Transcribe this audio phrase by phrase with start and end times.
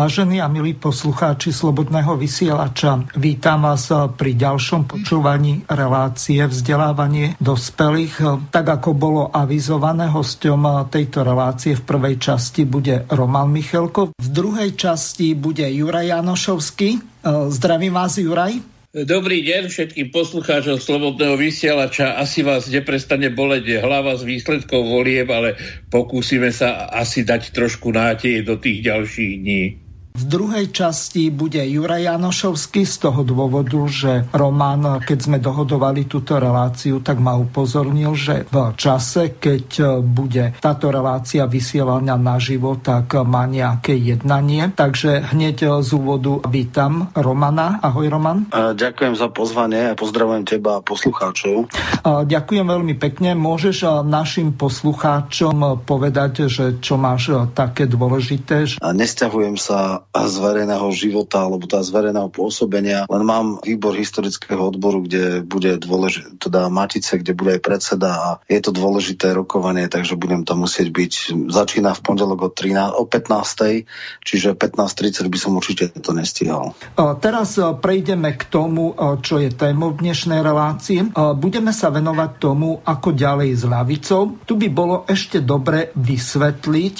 [0.00, 8.48] Vážení a milí poslucháči Slobodného vysielača, vítam vás pri ďalšom počúvaní relácie vzdelávanie dospelých.
[8.48, 14.72] Tak ako bolo avizované, hosťom tejto relácie v prvej časti bude Roman Michelko, v druhej
[14.72, 17.20] časti bude Juraj Janošovský.
[17.52, 18.56] Zdravím vás, Juraj.
[18.96, 22.16] Dobrý deň všetkým poslucháčom Slobodného vysielača.
[22.16, 25.60] Asi vás neprestane boleť hlava z výsledkov volieb, ale
[25.92, 29.89] pokúsime sa asi dať trošku nádej do tých ďalších dní.
[30.10, 36.36] V druhej časti bude Juraj Janošovský z toho dôvodu, že Roman, keď sme dohodovali túto
[36.36, 43.46] reláciu, tak ma upozornil, že v čase, keď bude táto relácia vysielaná naživo, tak má
[43.46, 44.74] nejaké jednanie.
[44.74, 47.78] Takže hneď z úvodu vítam Romana.
[47.80, 48.50] Ahoj Roman.
[48.52, 51.70] Ďakujem za pozvanie a pozdravujem teba a poslucháčov.
[52.04, 53.38] Ďakujem veľmi pekne.
[53.38, 58.82] Môžeš našim poslucháčom povedať, že čo máš také dôležité?
[58.82, 63.04] Nesťahujem sa z verejného života alebo teda z verejného pôsobenia.
[63.06, 68.28] Len mám výbor historického odboru, kde bude dôležité, teda Matice, kde bude aj predseda a
[68.48, 71.12] je to dôležité rokovanie, takže budem tam musieť byť.
[71.50, 73.86] Začína v pondelok o, 13, o 15.
[74.24, 76.74] Čiže 15.30 by som určite to nestihal.
[77.20, 81.04] Teraz prejdeme k tomu, čo je témou dnešnej relácie.
[81.14, 84.42] Budeme sa venovať tomu, ako ďalej s ľavicou.
[84.48, 86.96] Tu by bolo ešte dobre vysvetliť,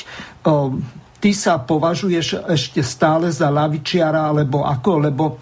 [1.20, 4.92] ty sa považuješ ešte stále za lavičiara, alebo ako?
[5.04, 5.34] Lebo e,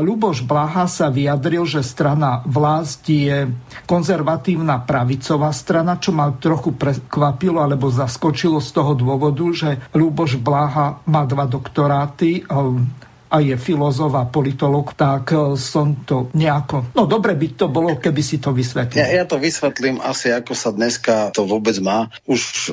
[0.00, 3.50] Luboš Blaha sa vyjadril, že strana vlast je
[3.84, 11.02] konzervatívna pravicová strana, čo ma trochu prekvapilo, alebo zaskočilo z toho dôvodu, že Luboš Blaha
[11.10, 16.94] má dva doktoráty, e, a je filozof a politolog, tak e, som to nejako...
[16.94, 19.02] No dobre by to bolo, keby si to vysvetlil.
[19.02, 22.06] Ja, ja to vysvetlím asi, ako sa dneska to vôbec má.
[22.30, 22.70] Už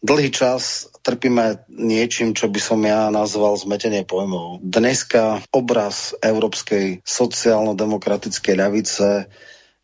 [0.00, 4.60] dlhý čas trpíme niečím, čo by som ja nazval zmetenie pojmov.
[4.60, 9.08] Dneska obraz európskej sociálno-demokratickej ľavice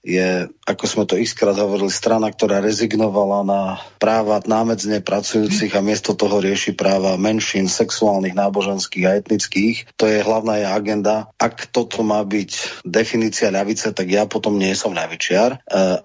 [0.06, 6.14] je, ako sme to xkrát hovorili, strana, ktorá rezignovala na práva námedzne pracujúcich a miesto
[6.14, 9.98] toho rieši práva menšín, sexuálnych, náboženských a etnických.
[9.98, 11.34] To je hlavná je agenda.
[11.42, 15.50] Ak toto má byť definícia ľavice, tak ja potom nie som ľavičiar.
[15.50, 15.58] E,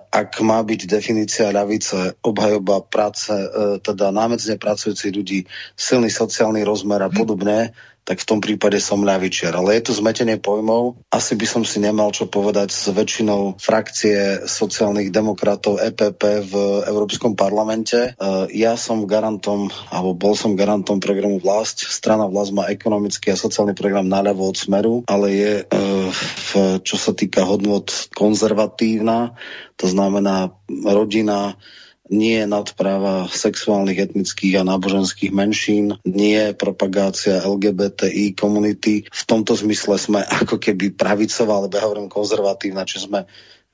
[0.09, 5.39] ak má byť definícia ľavice obhajoba práce, e, teda námedzne pracujúcich ľudí,
[5.78, 9.53] silný sociálny rozmer a podobne, tak v tom prípade som ľavičiar.
[9.53, 10.97] Ale je tu zmetenie pojmov.
[11.13, 16.53] Asi by som si nemal čo povedať s väčšinou frakcie sociálnych demokratov EPP v
[16.89, 17.97] Európskom parlamente.
[17.97, 18.09] E,
[18.57, 21.85] ja som garantom, alebo bol som garantom programu Vlast.
[21.85, 25.63] Strana Vlast má ekonomický a sociálny program naľavo od smeru, ale je, e,
[26.12, 26.50] v,
[26.81, 29.38] čo sa týka hodnot, konzervatívna.
[29.78, 31.53] To znamená rodina,
[32.11, 39.07] nie nadpráva sexuálnych, etnických a náboženských menšín, nie propagácia LGBTI komunity.
[39.07, 43.25] V tomto zmysle sme ako keby pravicová, alebo ja hovorím konzervatívna, či sme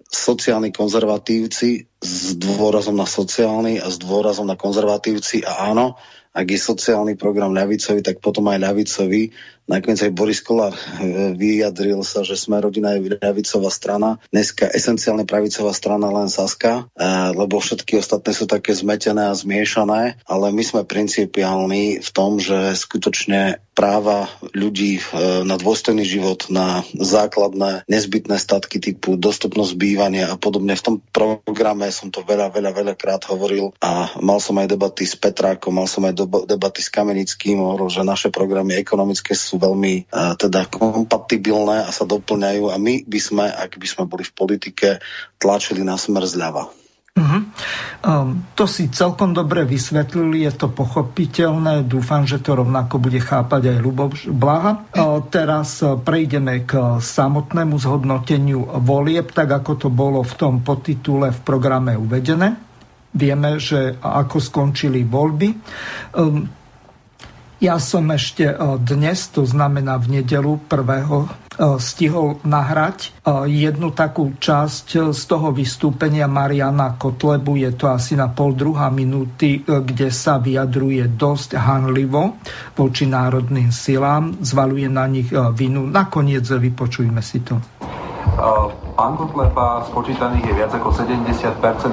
[0.07, 5.99] sociálni konzervatívci s dôrazom na sociálny a s dôrazom na konzervatívci a áno,
[6.37, 9.33] ak je sociálny program ľavicový, tak potom aj ľavicový
[9.67, 14.15] Nakoniec aj Boris Kolár eh, vyjadril sa, že sme rodina je ľavicová strana.
[14.31, 20.23] Dneska esenciálne pravicová strana len Saska, eh, lebo všetky ostatné sú také zmetené a zmiešané,
[20.23, 24.25] ale my sme principiálni v tom, že skutočne práva
[24.57, 30.73] ľudí eh, na dôstojný život, na základné nezbytné statky typu dostupnosť bývania a podobne.
[30.73, 35.05] V tom programe som to veľa, veľa, veľa krát hovoril a mal som aj debaty
[35.05, 36.17] s Petrákom, mal som aj
[36.49, 42.09] debaty s Kamenickým, hovoril, že naše programy ekonomické sú veľmi uh, teda kompatibilné a sa
[42.09, 44.87] doplňajú a my by sme, ak by sme boli v politike,
[45.37, 46.86] tlačili na smer zľava.
[47.17, 47.41] Uh-huh.
[48.05, 53.73] Um, to si celkom dobre vysvetlili, je to pochopiteľné, dúfam, že to rovnako bude chápať
[53.73, 54.85] aj Luboš Blaha.
[54.93, 61.33] Uh, teraz uh, prejdeme k samotnému zhodnoteniu volieb, tak ako to bolo v tom podtitule
[61.33, 62.53] v programe uvedené.
[63.17, 65.49] Vieme, že ako skončili voľby.
[66.13, 66.56] Um,
[67.57, 68.53] Ja som ešte
[68.85, 71.81] dnes, to znamená v nedelu 1.
[71.81, 73.17] stihol nahrať
[73.49, 77.57] jednu takú časť z toho vystúpenia Mariana Kotlebu.
[77.57, 82.37] Je to asi na pol druhá minúty, kde sa vyjadruje dosť hanlivo
[82.77, 85.89] voči národným silám, zvaluje na nich vinu.
[85.89, 87.57] Nakoniec vypočujme si to.
[88.97, 91.37] Pán Kotleba, spočítaných je viac ako 70%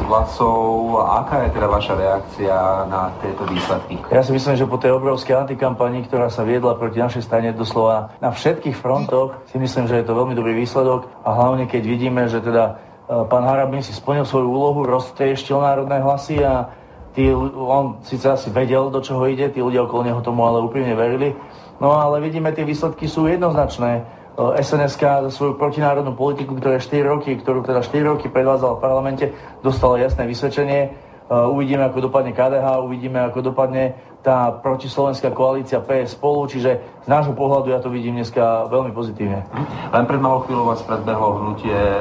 [0.09, 0.57] hlasov.
[1.05, 2.57] Aká je teda vaša reakcia
[2.89, 4.01] na tieto výsledky?
[4.09, 8.13] Ja si myslím, že po tej obrovskej antikampani, ktorá sa viedla proti našej strane doslova
[8.25, 12.25] na všetkých frontoch, si myslím, že je to veľmi dobrý výsledok a hlavne keď vidíme,
[12.29, 16.73] že teda e, pán Harabin si splnil svoju úlohu, roztrieštil národné hlasy a
[17.13, 20.97] tí, on síce asi vedel, do čoho ide, tí ľudia okolo neho tomu ale úplne
[20.97, 21.37] verili.
[21.85, 27.39] No ale vidíme, tie výsledky sú jednoznačné sns za svoju protinárodnú politiku, ktoré 4 roky,
[27.39, 29.25] ktorú teda 4 roky predvádzala v parlamente,
[29.63, 30.91] dostala jasné vysvedčenie.
[31.31, 37.37] Uvidíme, ako dopadne KDH, uvidíme, ako dopadne tá protislovenská koalícia PS spolu, čiže z nášho
[37.37, 39.45] pohľadu ja to vidím dneska veľmi pozitívne.
[39.93, 42.01] Len pred malou chvíľou vás predbehlo hnutie e,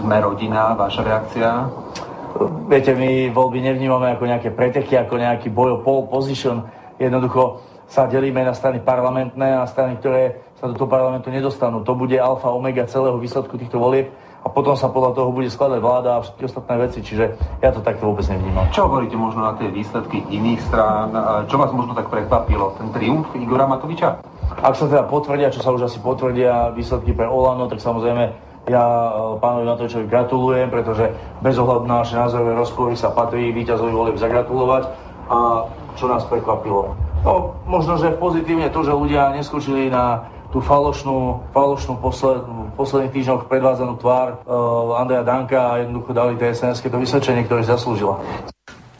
[0.00, 1.48] Sme rodina, vaša reakcia?
[2.68, 6.64] Viete, my voľby nevnímame ako nejaké preteky, ako nejaký boj o pole position.
[7.00, 11.84] Jednoducho sa delíme na strany parlamentné a strany, ktoré sa do toho parlamentu nedostanú.
[11.84, 14.08] To bude alfa omega celého výsledku týchto volieb
[14.40, 17.24] a potom sa podľa toho bude skladať vláda a všetky ostatné veci, čiže
[17.60, 18.64] ja to takto vôbec nevnímam.
[18.72, 21.12] Čo hovoríte možno na tie výsledky iných strán?
[21.52, 22.80] Čo vás možno tak prekvapilo?
[22.80, 24.24] Ten triumf Igora Matoviča?
[24.64, 28.32] Ak sa teda potvrdia, čo sa už asi potvrdia výsledky pre Olano, tak samozrejme
[28.64, 29.12] ja e,
[29.44, 31.12] pánovi Matovičovi gratulujem, pretože
[31.44, 34.88] bez ohľadu na naše názorové rozpory sa patrí víťazovi volieb zagratulovať.
[35.28, 35.68] A
[36.00, 36.96] čo nás prekvapilo?
[37.24, 43.10] No, možno, že pozitívne to, že ľudia neskočili na tú falošnú, falošnú posled, v posledných
[43.10, 48.22] týždňoch predvádzanú tvár uh, Andreja Danka a jednoducho dali TSNS to vysvedčenie, ktoré zaslúžila.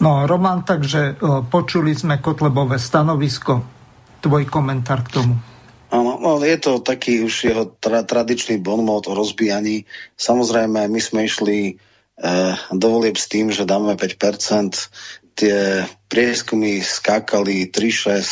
[0.02, 3.62] No, Roman, takže uh, počuli sme Kotlebové stanovisko.
[4.18, 5.34] Tvoj komentár k tomu.
[5.94, 9.86] Áno, no, je to taký už jeho tra- tradičný bonmot o rozbíjaní.
[10.18, 14.90] Samozrejme, my sme išli eh, do volieb s tým, že dáme 5%,
[15.34, 15.84] tie
[16.14, 18.22] prieskumy skákali 3-6,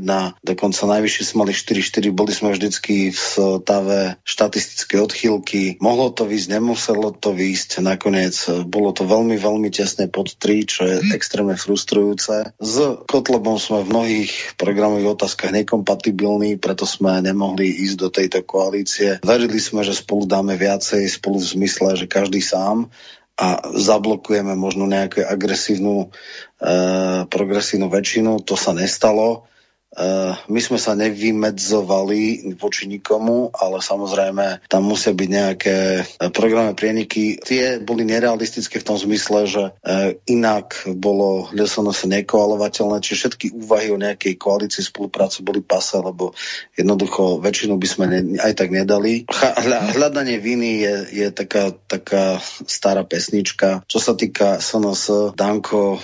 [0.00, 3.20] 4-1, dokonca najvyššie sme mali 4-4, boli sme vždycky v
[3.60, 5.76] stave štatistické odchýlky.
[5.84, 8.32] Mohlo to výjsť, nemuselo to výjsť, nakoniec
[8.64, 12.56] bolo to veľmi, veľmi tesne pod 3, čo je extrémne frustrujúce.
[12.56, 12.74] S
[13.04, 19.20] Kotlebom sme v mnohých programových otázkach nekompatibilní, preto sme nemohli ísť do tejto koalície.
[19.20, 22.88] Verili sme, že spolu dáme viacej, spolu v zmysle, že každý sám
[23.36, 26.06] a zablokujeme možno nejakú agresívnu, e,
[27.28, 28.40] progresívnu väčšinu.
[28.48, 29.48] To sa nestalo.
[29.96, 36.76] Eh, my sme sa nevymedzovali voči nikomu, ale samozrejme tam musia byť nejaké eh, programy
[36.76, 37.40] prieniky.
[37.40, 39.62] Tie boli nerealistické v tom zmysle, že
[40.28, 46.36] inak bolo LSNS nekoalovateľné, čiže všetky úvahy o nejakej koalícii spolupráce boli pase, lebo
[46.76, 49.24] jednoducho väčšinu by sme ne, aj tak nedali.
[49.96, 50.94] Hľadanie viny je,
[51.24, 53.86] je taká, taká stará pesnička.
[53.88, 56.02] Čo sa týka SNS, Danko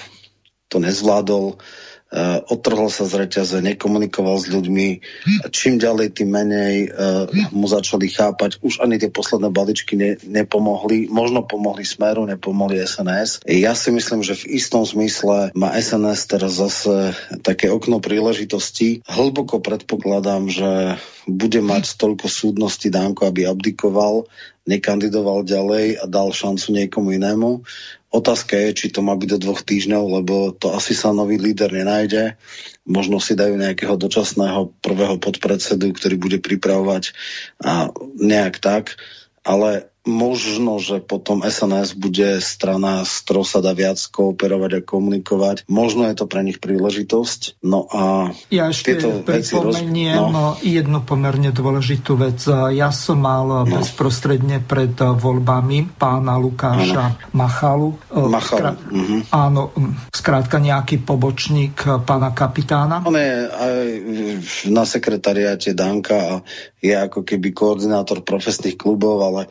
[0.72, 1.60] to nezvládol
[2.12, 5.00] Uh, otrhol sa z reťaze, nekomunikoval s ľuďmi.
[5.48, 7.24] Čím ďalej, tým menej uh,
[7.56, 8.60] mu začali chápať.
[8.60, 11.08] Už ani tie posledné baličky ne, nepomohli.
[11.08, 13.48] Možno pomohli Smeru, nepomohli SNS.
[13.48, 19.00] Ja si myslím, že v istom zmysle má SNS teraz zase také okno príležitosti.
[19.08, 24.28] Hlboko predpokladám, že bude mať toľko súdnosti Danko, aby abdikoval,
[24.68, 27.64] nekandidoval ďalej a dal šancu niekomu inému.
[28.12, 31.72] Otázka je, či to má byť do dvoch týždňov, lebo to asi sa nový líder
[31.72, 32.36] nenájde.
[32.84, 37.16] Možno si dajú nejakého dočasného prvého podpredsedu, ktorý bude pripravovať
[37.64, 37.88] a
[38.20, 39.00] nejak tak.
[39.42, 45.56] Ale možno, že potom SNS bude strana, s ktorou sa dá viac kooperovať a komunikovať.
[45.70, 47.62] Možno je to pre nich príležitosť.
[47.62, 50.34] No a ja ešte pripomeniem roz...
[50.34, 50.44] no.
[50.58, 52.42] jednu pomerne dôležitú vec.
[52.74, 53.78] Ja som mal no.
[53.78, 57.30] bezprostredne pred voľbami pána Lukáša ano.
[57.30, 57.90] Machalu.
[58.10, 58.58] Machalu.
[58.58, 58.70] Skra...
[58.74, 59.20] Uh-huh.
[59.30, 59.70] Áno,
[60.10, 63.06] skrátka nejaký pobočník pána kapitána.
[63.06, 63.78] On je aj
[64.66, 66.34] na sekretariáte Danka a
[66.82, 69.42] je ako keby koordinátor profesných klubov, ale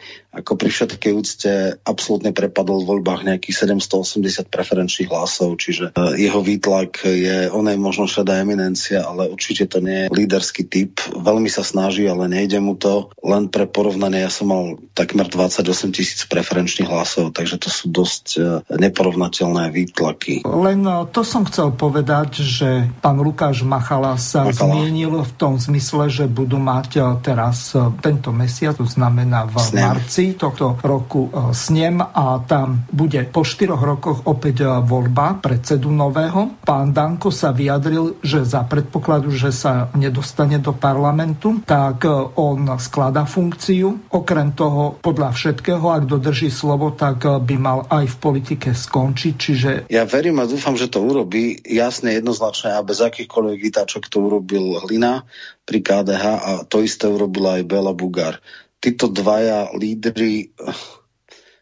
[0.42, 1.52] ako pri všetkej úcte
[1.86, 7.78] absolútne prepadol v voľbách nejakých 780 preferenčných hlasov, čiže e, jeho výtlak je, on je
[7.78, 10.98] možno šedá eminencia, ale určite to nie je líderský typ.
[11.14, 13.14] Veľmi sa snaží, ale nejde mu to.
[13.22, 18.26] Len pre porovnanie, ja som mal takmer 28 tisíc preferenčných hlasov, takže to sú dosť
[18.36, 18.42] e,
[18.82, 20.44] neporovnateľné výtlaky.
[20.44, 24.74] Len e, to som chcel povedať, že pán Lukáš Machala sa Machala.
[24.74, 29.84] zmienil v tom zmysle, že budú mať teraz tento mesiac, to znamená v Snem.
[29.84, 36.62] marci, tohto roku snem a tam bude po štyroch rokoch opäť voľba predsedu nového.
[36.62, 43.24] Pán Danko sa vyjadril, že za predpokladu, že sa nedostane do parlamentu, tak on sklada
[43.26, 44.12] funkciu.
[44.12, 49.34] Okrem toho, podľa všetkého, ak dodrží slovo, tak by mal aj v politike skončiť.
[49.36, 49.72] Čiže...
[49.88, 54.82] Ja verím a dúfam, že to urobí jasne, jednoznačne a bez akýchkoľvek vytáčok to urobil
[54.84, 55.24] Hlina
[55.64, 58.42] pri KDH a to isté urobila aj Bela Bugar.
[58.82, 60.76] Títo dvaja lídry eh,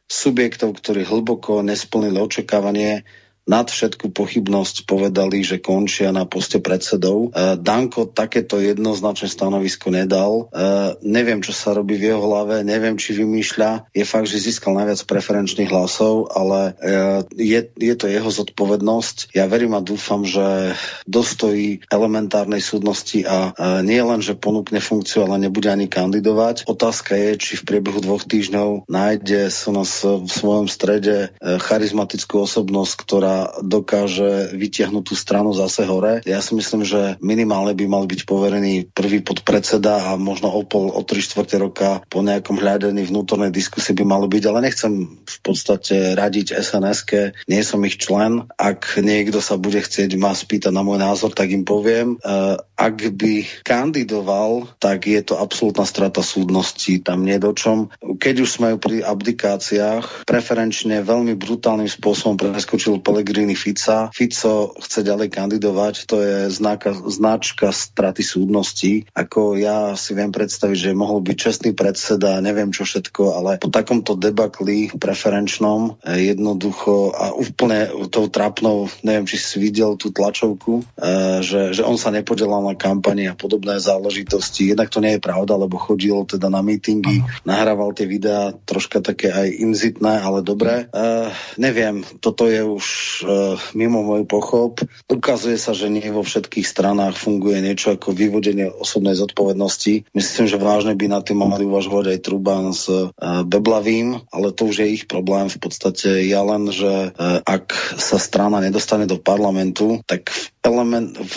[0.08, 3.06] subjektov, ktorí hlboko nesplnili očakávanie,
[3.50, 7.34] nad všetku pochybnosť povedali, že končia na poste predsedov.
[7.34, 10.54] E, Danko takéto jednoznačné stanovisko nedal.
[10.54, 13.90] E, neviem, čo sa robí v jeho hlave, neviem, či vymýšľa.
[13.90, 16.94] Je fakt, že získal najviac preferenčných hlasov, ale e,
[17.42, 19.34] je, je to jeho zodpovednosť.
[19.34, 20.78] Ja verím a dúfam, že
[21.10, 26.70] dostojí elementárnej súdnosti a nie len, že ponúkne funkciu, ale nebude ani kandidovať.
[26.70, 32.94] Otázka je, či v priebehu dvoch týždňov nájde sa nás v svojom strede charizmatickú osobnosť,
[33.00, 36.22] ktorá dokáže vytiahnuť tú stranu zase hore.
[36.28, 40.92] Ja si myslím, že minimálne by mal byť poverený prvý podpredseda a možno o pol,
[40.92, 44.92] o tri štvrte roka po nejakom hľadaní vnútornej diskusie by malo byť, ale nechcem
[45.24, 47.00] v podstate radiť sns
[47.48, 48.46] nie som ich člen.
[48.60, 52.20] Ak niekto sa bude chcieť ma spýtať na môj názor, tak im poviem.
[52.20, 57.92] Uh, ak by kandidoval, tak je to absolútna strata súdnosti, tam nie do čom.
[58.00, 64.10] Keď už sme pri abdikáciách, preferenčne veľmi brutálnym spôsobom preskočil Pellegrini Fica.
[64.10, 69.06] Fico chce ďalej kandidovať, to je znáka, značka straty súdnosti.
[69.14, 73.70] Ako ja si viem predstaviť, že mohol byť čestný predseda, neviem čo všetko, ale po
[73.70, 80.82] takomto debakli preferenčnom eh, jednoducho a úplne tou trapnou, neviem, či si videl tú tlačovku,
[80.98, 84.74] eh, že, že on sa nepodelal na kampani a podobné záležitosti.
[84.74, 89.30] Jednak to nie je pravda, lebo chodil teda na mítingy, nahrával tie videá, troška také
[89.30, 90.90] aj inzitné, ale dobré.
[90.90, 91.30] Uh,
[91.62, 92.86] neviem, toto je už
[93.26, 94.86] uh, mimo môj pochop.
[95.10, 100.10] Ukazuje sa, že nie vo všetkých stranách funguje niečo ako vyvodenie osobnej zodpovednosti.
[100.14, 102.86] Myslím, že vážne by na tým mali uvažovať aj Truban s
[103.22, 105.50] Beblavým, ale to už je ich problém.
[105.50, 111.16] V podstate ja len, že uh, ak sa strana nedostane do parlamentu, tak v element
[111.16, 111.36] v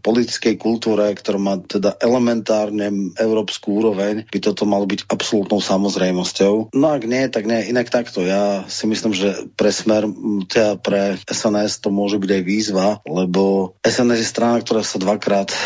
[0.00, 6.72] politickej kultúre, ktorá má teda elementárne európsku úroveň, by toto malo byť absolútnou samozrejmosťou.
[6.72, 7.68] No ak nie, tak nie.
[7.68, 8.24] Inak takto.
[8.24, 10.08] Ja si myslím, že pre smer,
[10.48, 15.52] teda pre SNS to môže byť aj výzva, lebo SNS je strana, ktorá sa dvakrát
[15.52, 15.56] e,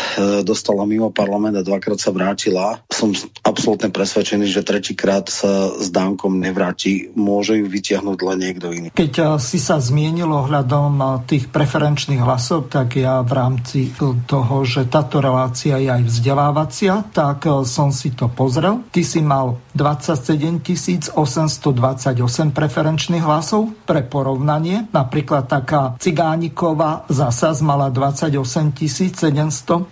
[0.43, 2.83] dostala mimo parlament a dvakrát sa vrátila.
[2.91, 7.11] Som absolútne presvedčený, že tretíkrát sa s Dankom nevráti.
[7.15, 8.87] Môže ju vytiahnuť len niekto iný.
[8.91, 13.93] Keď e, si sa zmienil ohľadom e, tých preferenčných hlasov, tak ja v rámci
[14.25, 18.81] toho, že táto relácia je aj vzdelávacia, tak e, som si to pozrel.
[18.89, 24.89] Ty si mal 27 828 preferenčných hlasov pre porovnanie.
[24.89, 28.71] Napríklad taká Cigániková zasa mala 28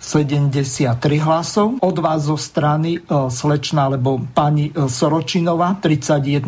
[1.20, 1.78] hlasov.
[1.80, 6.46] Od vás zo strany e, slečna, alebo pani Soročinová 31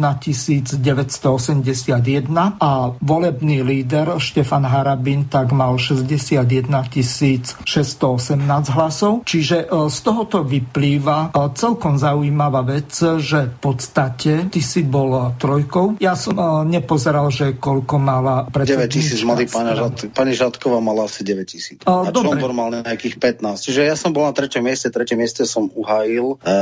[0.78, 9.12] 981 a volebný líder Štefan Harabin tak mal 60 61 618 hlasov.
[9.28, 15.12] Čiže e, z tohoto vyplýva e, celkom zaujímavá vec, že v podstate ty si bol
[15.12, 16.00] e, trojkou.
[16.00, 16.34] Ja som
[16.64, 21.78] nepozeral, že koľko mala 9 tisíc mali pani, Žad, pani Žadková mala asi 9 tisíc.
[21.84, 23.66] A, a Čombor mal nejakých 15.
[23.68, 26.40] Čiže ja som bol na treťom mieste, tretie mieste som uhájil.
[26.40, 26.56] E,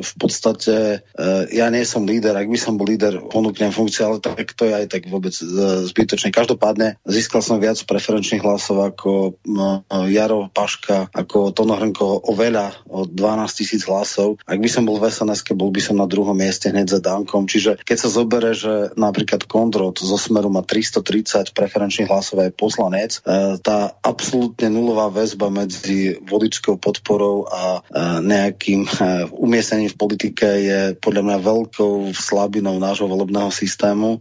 [0.00, 4.16] v podstate e, ja nie som líder, ak by som bol líder, ponúknem funkciu, ale
[4.22, 6.32] tak to je aj tak vôbec zbytočné.
[6.32, 13.04] Každopádne získal som viac preferenčných hlasov ako no, Jaro Paška, ako Tono Hrnko oveľa o
[13.08, 14.38] 12 tisíc hlasov.
[14.46, 17.48] Ak by som bol v sns bol by som na druhom mieste hneď za Dankom.
[17.48, 23.10] Čiže keď sa zobere, že napríklad Kondrot zo Smeru má 330 preferenčných hlasov aj poslanec,
[23.22, 28.90] e, tá absolútne nulová väzba medzi voličskou podporou a e, nejakým e,
[29.32, 34.20] umiestnením v politike je podľa mňa veľkou slabinou nášho volebného systému.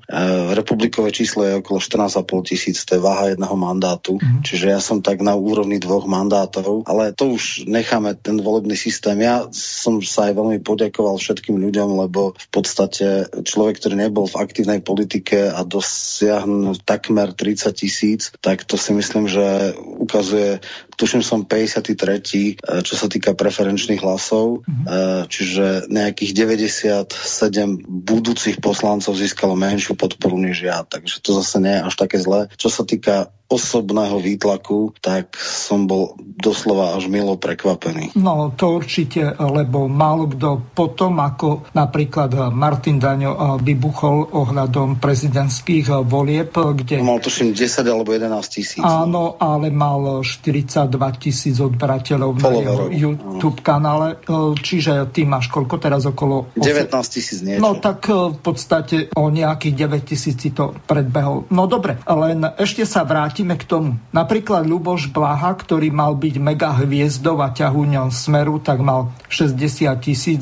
[0.56, 4.16] Republikové číslo je okolo 14,5 tisíc, to je váha jedného mandátu.
[4.16, 4.44] Mm-hmm.
[4.46, 9.20] Čiže ja som tak na úrovni dvoch mandátov, ale to už necháme ten volebný systém.
[9.20, 14.40] Ja som sa aj veľmi poďakoval všetkým ľuďom, lebo v podstate človek, ktorý nebol v
[14.40, 20.64] aktívnej politike a dosiahnu takmer 30 tisíc, tak to si myslím, že ukazuje,
[20.96, 25.28] tuším som 53, eh, čo sa týka preferenčných hlasov, mm-hmm.
[25.28, 31.86] čiže nejakých 97 budúcich poslancov získalo menšiu podporu než ja, takže to zase nie je
[31.86, 32.48] až také zlé.
[32.56, 38.18] Čo sa týka osobného výtlaku, tak som bol doslova až milo prekvapený.
[38.18, 46.58] No to určite, lebo málo kto potom, ako napríklad Martin Daňo vybuchol ohľadom prezidentských volieb,
[46.58, 47.06] kde...
[47.06, 48.82] Mal tuším 10 alebo 11 tisíc.
[48.82, 50.90] Áno, ale mal 42
[51.22, 54.18] tisíc odberateľov na jeho YouTube kanále,
[54.58, 56.50] čiže ty máš koľko teraz okolo...
[56.58, 57.62] 19 tisíc niečo.
[57.62, 61.46] No tak v podstate o nejakých 9 tisíc to predbehol.
[61.54, 63.06] No dobre, len ešte sa
[63.46, 63.92] vrátime k tomu.
[64.10, 69.86] Napríklad Luboš Blaha, ktorý mal byť mega hviezdou a ťahúňom Smeru, tak mal 60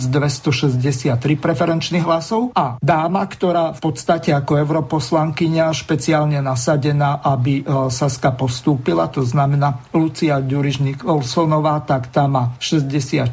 [0.08, 8.32] 263 preferenčných hlasov a dáma, ktorá v podstate ako europoslankyňa špeciálne nasadená, aby e, Saska
[8.32, 13.28] postúpila, to znamená Lucia Ďurižník Olsonová, tak tá má 64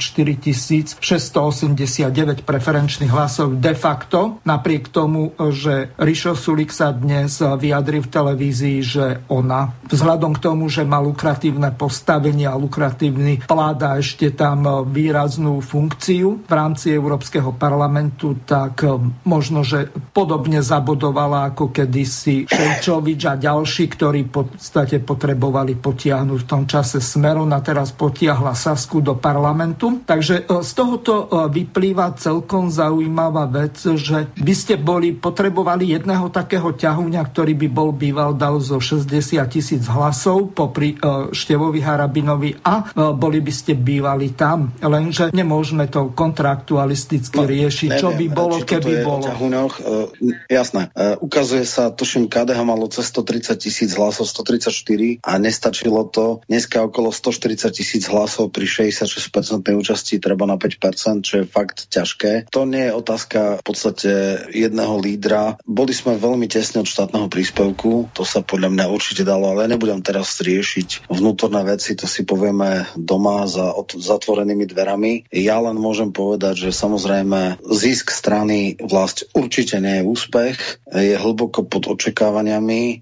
[0.98, 8.78] 689 preferenčných hlasov de facto, napriek tomu, že Rišo Sulik sa dnes vyjadri v televízii,
[8.80, 9.04] že
[9.50, 16.46] ona vzhľadom k tomu, že má lukratívne postavenie a lukratívny pláda ešte tam výraznú funkciu
[16.46, 18.86] v rámci Európskeho parlamentu, tak
[19.26, 26.48] možno, že podobne zabodovala ako kedysi Šejčovič a ďalší, ktorí v podstate potrebovali potiahnuť v
[26.48, 30.04] tom čase smeru a teraz potiahla Sasku do parlamentu.
[30.04, 36.28] Takže e, z tohoto e, vyplýva celkom zaujímavá vec, že by ste boli potrebovali jedného
[36.28, 42.56] takého ťahuňa, ktorý by bol býval dal zo 60 tisíc hlasov popri uh, Števovi Harabinovi
[42.60, 44.74] a uh, boli by ste bývali tam.
[44.80, 49.24] Lenže nemôžeme to kontraktualisticky no, riešiť, neviem, čo by bolo, keby bolo.
[49.28, 50.10] Ťahuňoch, uh,
[50.50, 50.90] jasné.
[50.92, 56.42] Uh, ukazuje sa, tuším, KDH malo cez 130 tisíc hlasov, 134 a nestačilo to.
[56.50, 62.50] Dneska okolo 140 tisíc hlasov pri 66% účasti treba na 5%, čo je fakt ťažké.
[62.52, 64.10] To nie je otázka v podstate
[64.50, 65.60] jedného lídra.
[65.64, 70.02] Boli sme veľmi tesne od štátneho príspevku, to sa podľa mňa určite dalo, ale nebudem
[70.02, 75.30] teraz riešiť vnútorné veci, to si povieme doma za zatvorenými dverami.
[75.30, 80.56] Ja len môžem povedať, že samozrejme zisk strany vlast určite nie je úspech,
[80.90, 82.82] je hlboko pod očakávaniami.
[82.82, 82.94] E,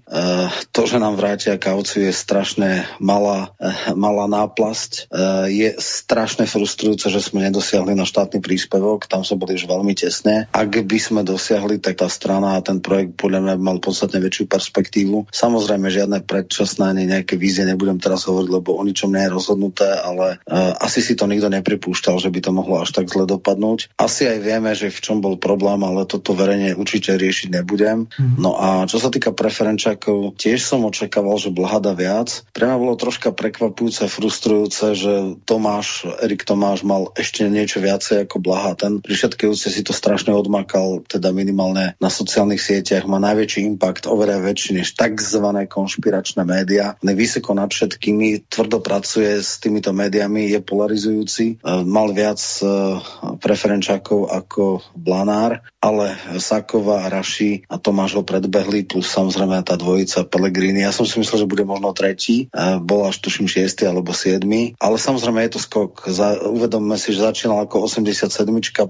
[0.69, 4.91] to, že nám vrátia kauciu je strašne malá, e, malá náplasť.
[4.91, 5.01] E,
[5.49, 10.45] je strašne frustrujúce, že sme nedosiahli na štátny príspevok, tam sme boli už veľmi tesne.
[10.53, 14.45] Ak by sme dosiahli, tak tá strana a ten projekt podľa mňa mal podstatne väčšiu
[14.45, 15.31] perspektívu.
[15.31, 19.87] Samozrejme, žiadne predčasné ani nejaké vízie nebudem teraz hovoriť, lebo o ničom nie je rozhodnuté,
[19.87, 23.93] ale uh, asi si to nikto nepripúšťal, že by to mohlo až tak zle dopadnúť.
[23.99, 28.07] Asi aj vieme, že v čom bol problém, ale toto verejne určite riešiť nebudem.
[28.15, 28.37] Mm.
[28.39, 32.43] No a čo sa týka preferenčákov, tiež som očakával, že blhada viac.
[32.55, 38.39] Pre mňa bolo troška prekvapujúce, frustrujúce, že Tomáš, Erik Tomáš mal ešte niečo viacej ako
[38.39, 38.75] Blaha.
[38.75, 43.65] Ten pri všetkej úcte si to strašne odmakal, teda minimálne na sociálnych sieťach, má najväčší
[43.75, 45.45] impact, oveľa väčší než tzv.
[46.09, 46.97] Konšpiračné médiá.
[47.05, 52.65] Vysoko nad všetkými, tvrdo pracuje s týmito médiami, je polarizujúci, e, mal viac e,
[53.37, 60.83] preferenčákov ako Blanár, ale Sakova, Raši a Tomáš ho predbehli, plus samozrejme tá dvojica Pellegrini.
[60.83, 64.75] Ja som si myslel, že bude možno tretí, e, bol až tuším šiestý alebo siedmy,
[64.79, 66.07] ale samozrejme je to skok.
[66.11, 68.27] Za, uvedomme si, že začínal ako 87,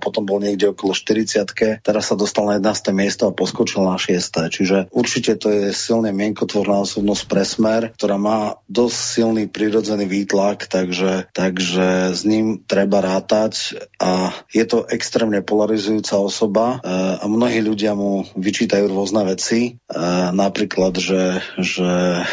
[0.02, 2.92] potom bol niekde okolo 40 teraz sa dostal na 11.
[2.92, 4.50] miesto a poskočil na 6.
[4.50, 10.66] Čiže určite to je silne mienkotvorná osobnosť pre smer, ktorá má dosť silný prírodzený výtlak,
[10.66, 17.94] takže, takže s ním treba rátať a je to extrémne polarizujúca osoba a mnohí ľudia
[17.94, 20.00] mu vyčítajú rôzne veci, e,
[20.32, 22.24] napríklad, že, že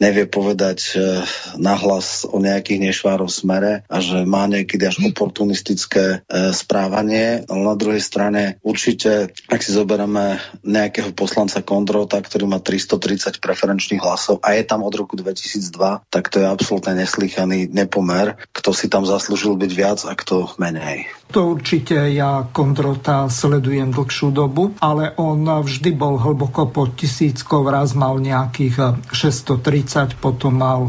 [0.00, 1.22] nevie povedať e,
[1.60, 8.02] nahlas o nejakých nešvárov smere a že má niekedy až oportunistické správanie, ale na druhej
[8.02, 14.64] strane určite, ak si zoberieme nejakého poslanca Kondrota, ktorý má 330 preferenčných hlasov a je
[14.66, 19.72] tam od roku 2002, tak to je absolútne neslychaný nepomer, kto si tam zaslúžil byť
[19.74, 21.08] viac a kto menej.
[21.34, 27.96] To určite ja Kondrota sledujem dlhšiu dobu, ale on vždy bol hlboko pod tisíckou, raz
[27.96, 30.80] mal nejakých 630, potom mal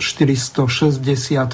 [0.00, 0.70] 460,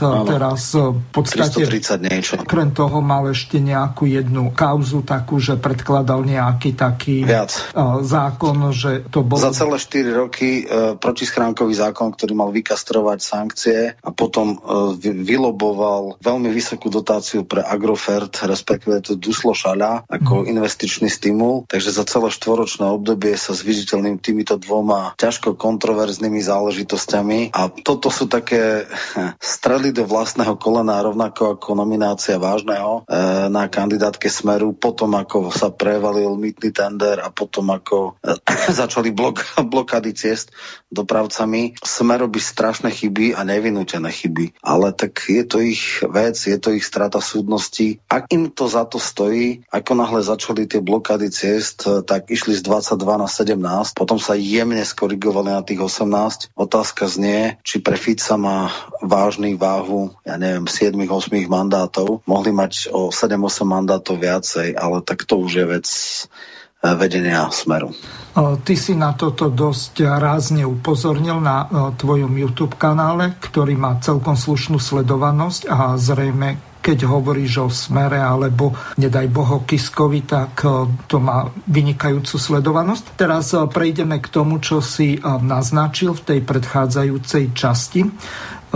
[0.03, 2.33] ano, teraz v podstate 330 niečo.
[2.47, 7.75] Krem toho mal ešte nejakú jednu kauzu takú, že predkladal nejaký taký Viac.
[8.05, 9.41] zákon, že to bolo...
[9.41, 16.21] Za celé 4 roky e, protischránkový zákon, ktorý mal vykastrovať sankcie a potom e, vyloboval
[16.21, 20.47] veľmi vysokú dotáciu pre Agrofert, respektíve to Duslo Šaľa ako mm.
[20.77, 27.73] Investičný stimul, takže za celé štvoročné obdobie sa zviditeľným týmito dvoma ťažko kontroverznými záležitosťami a
[27.73, 28.85] toto sú také
[29.41, 35.73] strely do vlastného kolena, rovnako ako nominácia vážneho e, na kandidátke Smeru, potom ako sa
[35.73, 38.37] prevalil mýtny tender a potom ako e,
[38.85, 40.53] začali blok, blokády ciest
[40.93, 41.81] dopravcami.
[41.81, 46.77] Smer robí strašné chyby a nevinútené chyby, ale tak je to ich vec, je to
[46.77, 47.97] ich strata súdnosti.
[48.13, 52.63] Ak im to za to stojí, ako náhle začali tie blokády ciest, tak išli z
[52.67, 56.53] 22 na 17, potom sa jemne skorigovali na tých 18.
[56.55, 62.27] Otázka znie, či pre Fica má vážny váhu, ja neviem, 7-8 mandátov.
[62.27, 67.95] Mohli mať o 7-8 mandátov viacej, ale tak to už je vec eh, vedenia smeru.
[68.37, 71.65] Ty si na toto dosť rázne upozornil na
[71.97, 78.71] tvojom YouTube kanále, ktorý má celkom slušnú sledovanosť a zrejme keď hovoríš o smere alebo
[78.95, 83.19] nedaj Boho Kiskovi, tak e, to má vynikajúcu sledovanosť.
[83.19, 88.07] Teraz e, prejdeme k tomu, čo si e, naznačil v tej predchádzajúcej časti.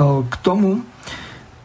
[0.01, 0.81] K tomu,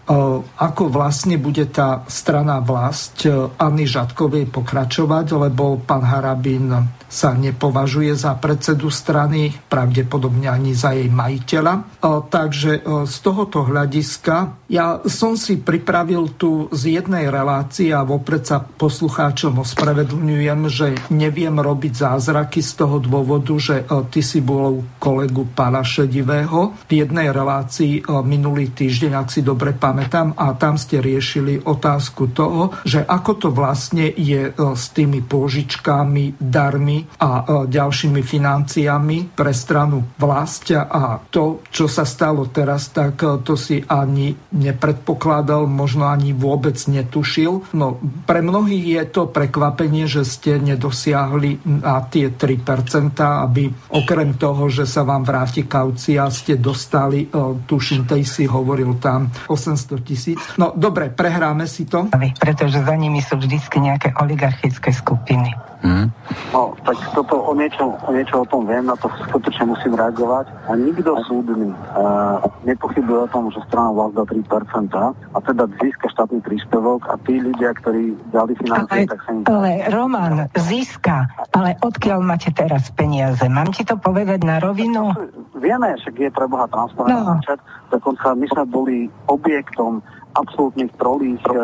[0.06, 3.26] ako vlastne bude tá strana vlast
[3.58, 6.70] Anny Žatkovej pokračovať, lebo pán Harabín
[7.06, 12.04] sa nepovažuje za predsedu strany, pravdepodobne ani za jej majiteľa.
[12.28, 18.60] Takže z tohoto hľadiska ja som si pripravil tu z jednej relácie a vopred sa
[18.62, 25.86] poslucháčom ospravedlňujem, že neviem robiť zázraky z toho dôvodu, že ty si bol kolegu pána
[25.86, 29.95] Šedivého v jednej relácii minulý týždeň, ak si dobre pamätám,
[30.36, 37.06] a tam ste riešili otázku toho, že ako to vlastne je s tými pôžičkami, darmi
[37.22, 43.86] a ďalšími financiami pre stranu vlast a to, čo sa stalo teraz, tak to si
[43.86, 47.70] ani nepredpokladal, možno ani vôbec netušil.
[47.78, 54.66] No, pre mnohých je to prekvapenie, že ste nedosiahli na tie 3%, aby okrem toho,
[54.74, 57.30] že sa vám vráti kaucia, ste dostali,
[57.70, 60.42] tuším, tej si hovoril tam 800 tisíc.
[60.58, 62.10] No dobre, prehráme si to.
[62.42, 65.54] Pretože za nimi sú vždy nejaké oligarchické skupiny.
[65.86, 66.10] Hmm.
[66.50, 70.50] No, tak toto o niečo, o niečo o tom viem, na to skutočne musím reagovať.
[70.66, 74.50] A nikto súdny uh, nepochybuje o tom, že strana dá 3%
[74.98, 79.42] a teda získa štátny príspevok a tí ľudia, ktorí dali financie, ale, tak sa im...
[79.46, 83.46] Ale Roman, získa, ale odkiaľ máte teraz peniaze?
[83.46, 85.14] Mám ti to povedať na rovinu?
[85.54, 87.62] Vieme, že je pre Boha transparentný no.
[87.94, 88.98] dokonca my sme boli
[89.30, 90.02] objektom
[90.36, 91.60] absolútnych trolých e, e,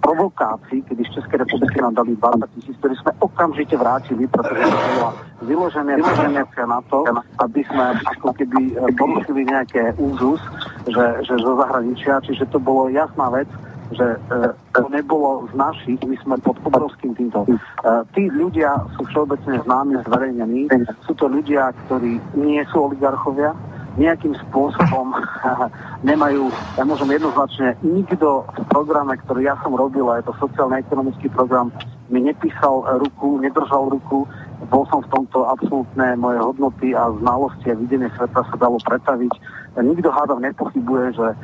[0.00, 4.88] provokácií, kedy z Českej republiky nám dali 20 tisíc, ktorí sme okamžite vrátili, pretože to
[4.96, 5.12] bola
[5.44, 7.04] vyložené vyloženécia na to,
[7.40, 7.86] aby sme
[8.18, 8.60] ako keby
[8.96, 10.40] porušili nejaké úzus,
[10.88, 13.48] že, že zo zahraničia, čiže to bolo jasná vec,
[13.90, 14.18] že e,
[14.74, 17.42] to nebolo z našich, my sme pod obrovským týmto.
[17.46, 17.58] E,
[18.14, 20.62] tí ľudia sú všeobecne známi, zverejnení,
[21.04, 23.50] sú to ľudia, ktorí nie sú oligarchovia,
[23.98, 25.10] nejakým spôsobom
[26.08, 31.30] nemajú, ja môžem jednoznačne, nikto v programe, ktorý ja som robil, a je to sociálne-ekonomický
[31.34, 31.74] program,
[32.10, 34.26] mi nepísal ruku, nedržal ruku,
[34.68, 39.32] bol som v tomto absolútne moje hodnoty a znalosti a videnie sveta sa dalo pretaviť.
[39.78, 41.36] Nikto hádam nepochybuje, že e,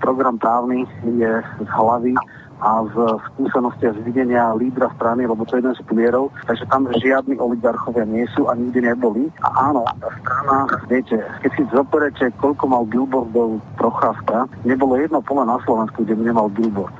[0.00, 2.16] program právny je z hlavy
[2.58, 2.94] a z
[3.32, 7.38] skúsenosti a z videnia lídra strany, lebo to je jeden z pilierov, takže tam žiadni
[7.38, 9.30] oligarchovia nie sú a nikdy neboli.
[9.46, 10.58] A áno, tá strana,
[10.90, 16.22] viete, keď si zoberete, koľko mal billboardov Procházka, nebolo jedno pole na Slovensku, kde by
[16.34, 16.94] nemal billboard.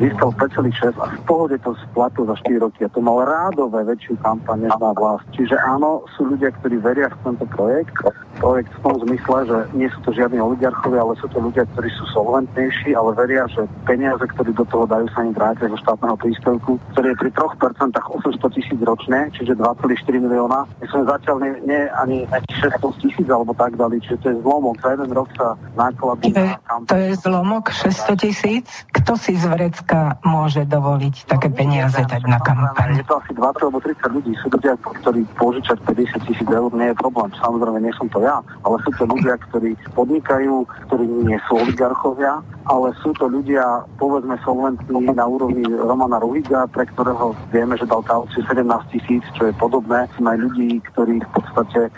[0.00, 4.20] Získal 5,6 a v pohode to splatil za 4 roky a to mal rádové väčšiu
[4.20, 5.24] kampaň než na vlast.
[5.32, 7.96] Čiže áno, sú ľudia, ktorí veria v tento projekt.
[8.40, 11.88] Projekt v tom zmysle, že nie sú to žiadni oligarchovia, ale sú to ľudia, ktorí
[11.96, 15.78] sú solventnejší, ale veria, že peniaze, ktoré do toho dajú, majú sa im vrátiť zo
[15.82, 20.62] štátneho príspevku, ktorý je pri 3% 800 tisíc ročne, čiže 2,4 milióna.
[20.78, 22.18] My sme zatiaľ nie, nie ani
[22.62, 24.78] 600 tisíc alebo tak dali, čiže to je zlomok.
[24.78, 26.54] Za jeden rok sa náklady na
[26.86, 28.66] To je zlomok 600 tisíc?
[28.94, 32.94] Kto si z vrecka môže dovoliť no, také peniaze dať na kampaň?
[32.94, 34.32] Je to asi 20 alebo 30 ľudí.
[34.38, 37.34] Sú ľudia, ktorí požičať 50 tisíc eur, nie je problém.
[37.42, 42.38] Samozrejme, nie som to ja, ale sú to ľudia, ktorí podnikajú, ktorí nie sú oligarchovia,
[42.70, 48.04] ale sú to ľudia, povedzme, solventní na úrovni Romana Ruhiga, pre ktorého vieme, že dal
[48.04, 50.04] kauciu 17 tisíc, čo je podobné.
[50.08, 51.90] Aj ľudí, ktorí v podstate e,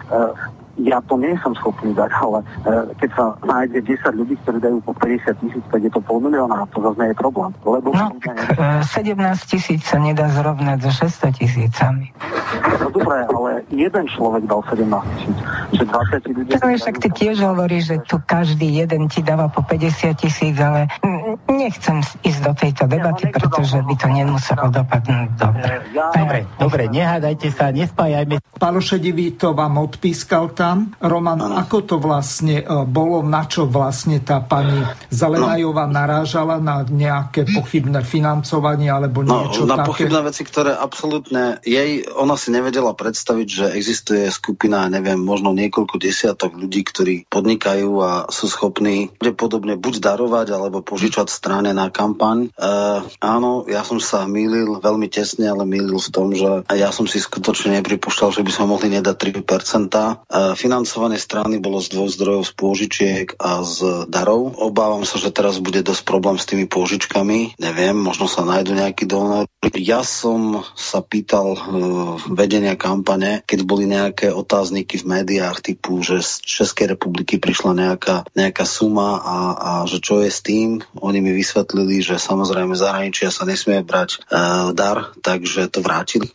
[0.83, 2.45] ja to nie som schopný dať, ale e,
[2.99, 6.63] keď sa nájde 10 ľudí, ktorí dajú po 50 tisíc, tak je to pol milióna
[6.63, 7.51] a to zase nie je problém.
[7.63, 8.07] Lebo no,
[8.83, 12.11] 17 e, tisíc sa nedá zrovnať so 600 tisícami.
[12.83, 14.91] No dobré, ale jeden človek dal 17
[15.23, 15.39] tisíc,
[15.79, 16.51] že 20 ľudí...
[16.59, 20.91] No však ty tiež hovoríš, že tu každý jeden ti dáva po 50 tisíc, ale
[21.49, 25.73] Nechcem ísť do tejto debaty, pretože by to nemuselo dopadnúť dobre.
[25.93, 28.45] Dobre, dobre, nehádajte sa, nespájajme.
[28.61, 30.97] Pálo Šedivý to vám odpískal tam.
[30.97, 31.61] Roman, ano.
[31.61, 34.81] ako to vlastne e, bolo, na čo vlastne tá pani
[35.13, 40.09] Zelenajová narážala na nejaké pochybné financovanie alebo no, niečo no, na také?
[40.09, 46.01] pochybné veci, ktoré absolútne jej, ona si nevedela predstaviť, že existuje skupina, neviem, možno niekoľko
[46.01, 52.49] desiatok ľudí, ktorí podnikajú a sú schopní podobne buď darovať alebo požičať strane na kampaň.
[52.49, 52.65] E,
[53.21, 57.21] áno, ja som sa mýlil veľmi tesne, ale mýlil v tom, že ja som si
[57.21, 59.45] skutočne nepripúšťal, že by sme mohli nedať 3%.
[59.45, 64.57] E, financovanie strany bolo z dvoch zdrojov, z pôžičiek a z darov.
[64.59, 67.59] Obávam sa, že teraz bude dosť problém s tými pôžičkami.
[67.61, 69.47] Neviem, možno sa nájdu nejaký donor.
[69.75, 71.61] Ja som sa pýtal e,
[72.31, 78.17] vedenia kampane, keď boli nejaké otázniky v médiách typu, že z Českej republiky prišla nejaká,
[78.37, 80.85] nejaká suma a, a že čo je s tým.
[81.01, 84.37] Oni mi vysvetlili, že samozrejme zahraničia sa nesmie brať e,
[84.77, 86.31] dar, takže to vrátili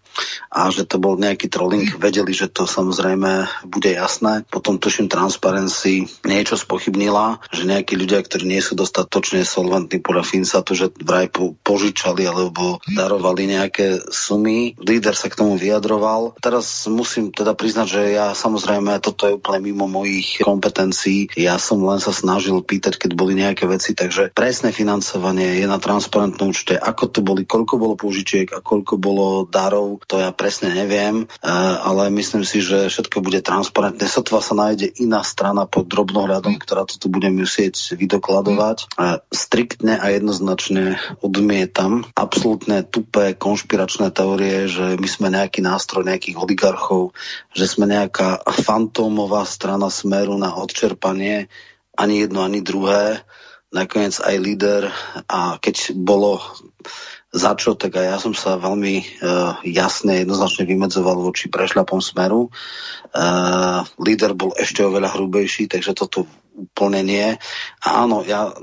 [0.51, 1.87] a že to bol nejaký trolling.
[1.95, 4.43] Vedeli, že to samozrejme bude jasné.
[4.51, 10.75] Potom tuším Transparency niečo spochybnila, že nejakí ľudia, ktorí nie sú dostatočne solventní podľa Finsatu,
[10.75, 14.75] že vraj po, požičali alebo darovali nejaké sumy.
[14.75, 16.35] Líder sa k tomu vyjadroval.
[16.43, 21.31] Teraz musím teda priznať, že ja samozrejme toto je úplne mimo mojich kompetencií.
[21.39, 25.79] Ja som len sa snažil pýtať, keď boli nejaké veci, takže presné financovanie je na
[25.79, 26.75] transparentnom účte.
[26.75, 31.45] Ako to boli, koľko bolo použičiek a koľko bolo darov, to ja presne neviem, e,
[31.85, 34.09] ale myslím si, že všetko bude transparentné.
[34.09, 38.77] Sotva sa nájde iná strana pod drobnohľadom, ktorá toto bude musieť vydokladovať.
[38.81, 46.41] E, striktne a jednoznačne odmietam absolútne tupé konšpiračné teórie, že my sme nejaký nástroj nejakých
[46.41, 47.13] oligarchov,
[47.53, 51.53] že sme nejaká fantómová strana smeru na odčerpanie
[51.93, 53.21] ani jedno, ani druhé.
[53.69, 54.89] Nakoniec aj líder
[55.29, 56.41] a keď bolo
[57.29, 62.49] za čo, tak aj ja som sa veľmi uh, jasne, jednoznačne vymedzoval voči prešľapom smeru.
[63.13, 66.25] Uh, líder bol ešte oveľa hrubejší, takže toto
[66.57, 67.27] úplne nie.
[67.85, 68.53] Áno, ja...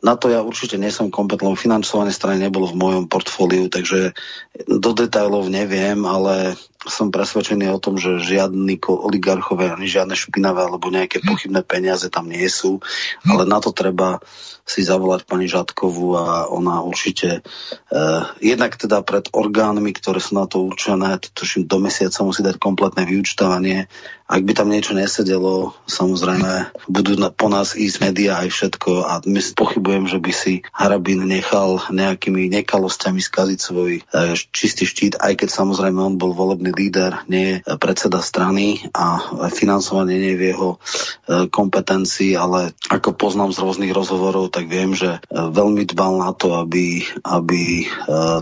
[0.00, 1.60] Na to ja určite nie som kompetentný.
[1.60, 4.16] Financovanie strany nebolo v mojom portfóliu, takže
[4.64, 6.56] do detajlov neviem, ale
[6.88, 12.28] som presvedčený o tom, že žiadni oligarchové ani žiadne špinavé alebo nejaké pochybné peniaze tam
[12.30, 12.80] nie sú,
[13.28, 14.22] ale na to treba
[14.70, 20.46] si zavolať pani Žatkovú a ona určite eh, jednak teda pred orgánmi, ktoré sú na
[20.46, 23.90] to určené, tuším do mesiaca musí dať kompletné vyučtovanie.
[24.30, 29.18] Ak by tam niečo nesedelo, samozrejme budú na, po nás ísť médiá aj všetko a
[29.26, 35.34] my pochybujem, že by si Harabin nechal nejakými nekalosťami skaziť svoj eh, čistý štít, aj
[35.42, 40.46] keď samozrejme on bol volebný líder, nie je predseda strany a financovanie nie je v
[40.54, 46.18] jeho eh, kompetencii, ale ako poznám z rôznych rozhovorov, tak viem, že e, veľmi dbal
[46.18, 47.86] na to, aby, aby e,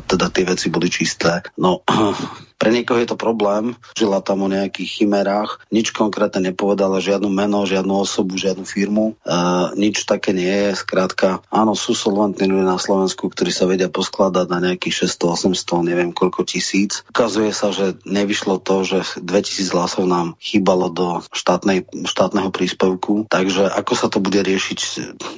[0.09, 1.45] teda tie veci boli čisté.
[1.61, 1.85] No,
[2.59, 7.63] Pre niekoho je to problém, žila tam o nejakých chimerách, nič konkrétne nepovedala, žiadnu meno,
[7.63, 9.33] žiadnu osobu, žiadnu firmu, e,
[9.79, 10.83] nič také nie je.
[10.83, 15.87] Skrátka, áno, sú solventní ľudia na Slovensku, ktorí sa vedia poskladať na nejakých 600, 800,
[15.87, 17.07] neviem koľko tisíc.
[17.07, 23.71] Ukazuje sa, že nevyšlo to, že 2000 hlasov nám chýbalo do štátnej, štátneho príspevku, takže
[23.71, 24.79] ako sa to bude riešiť,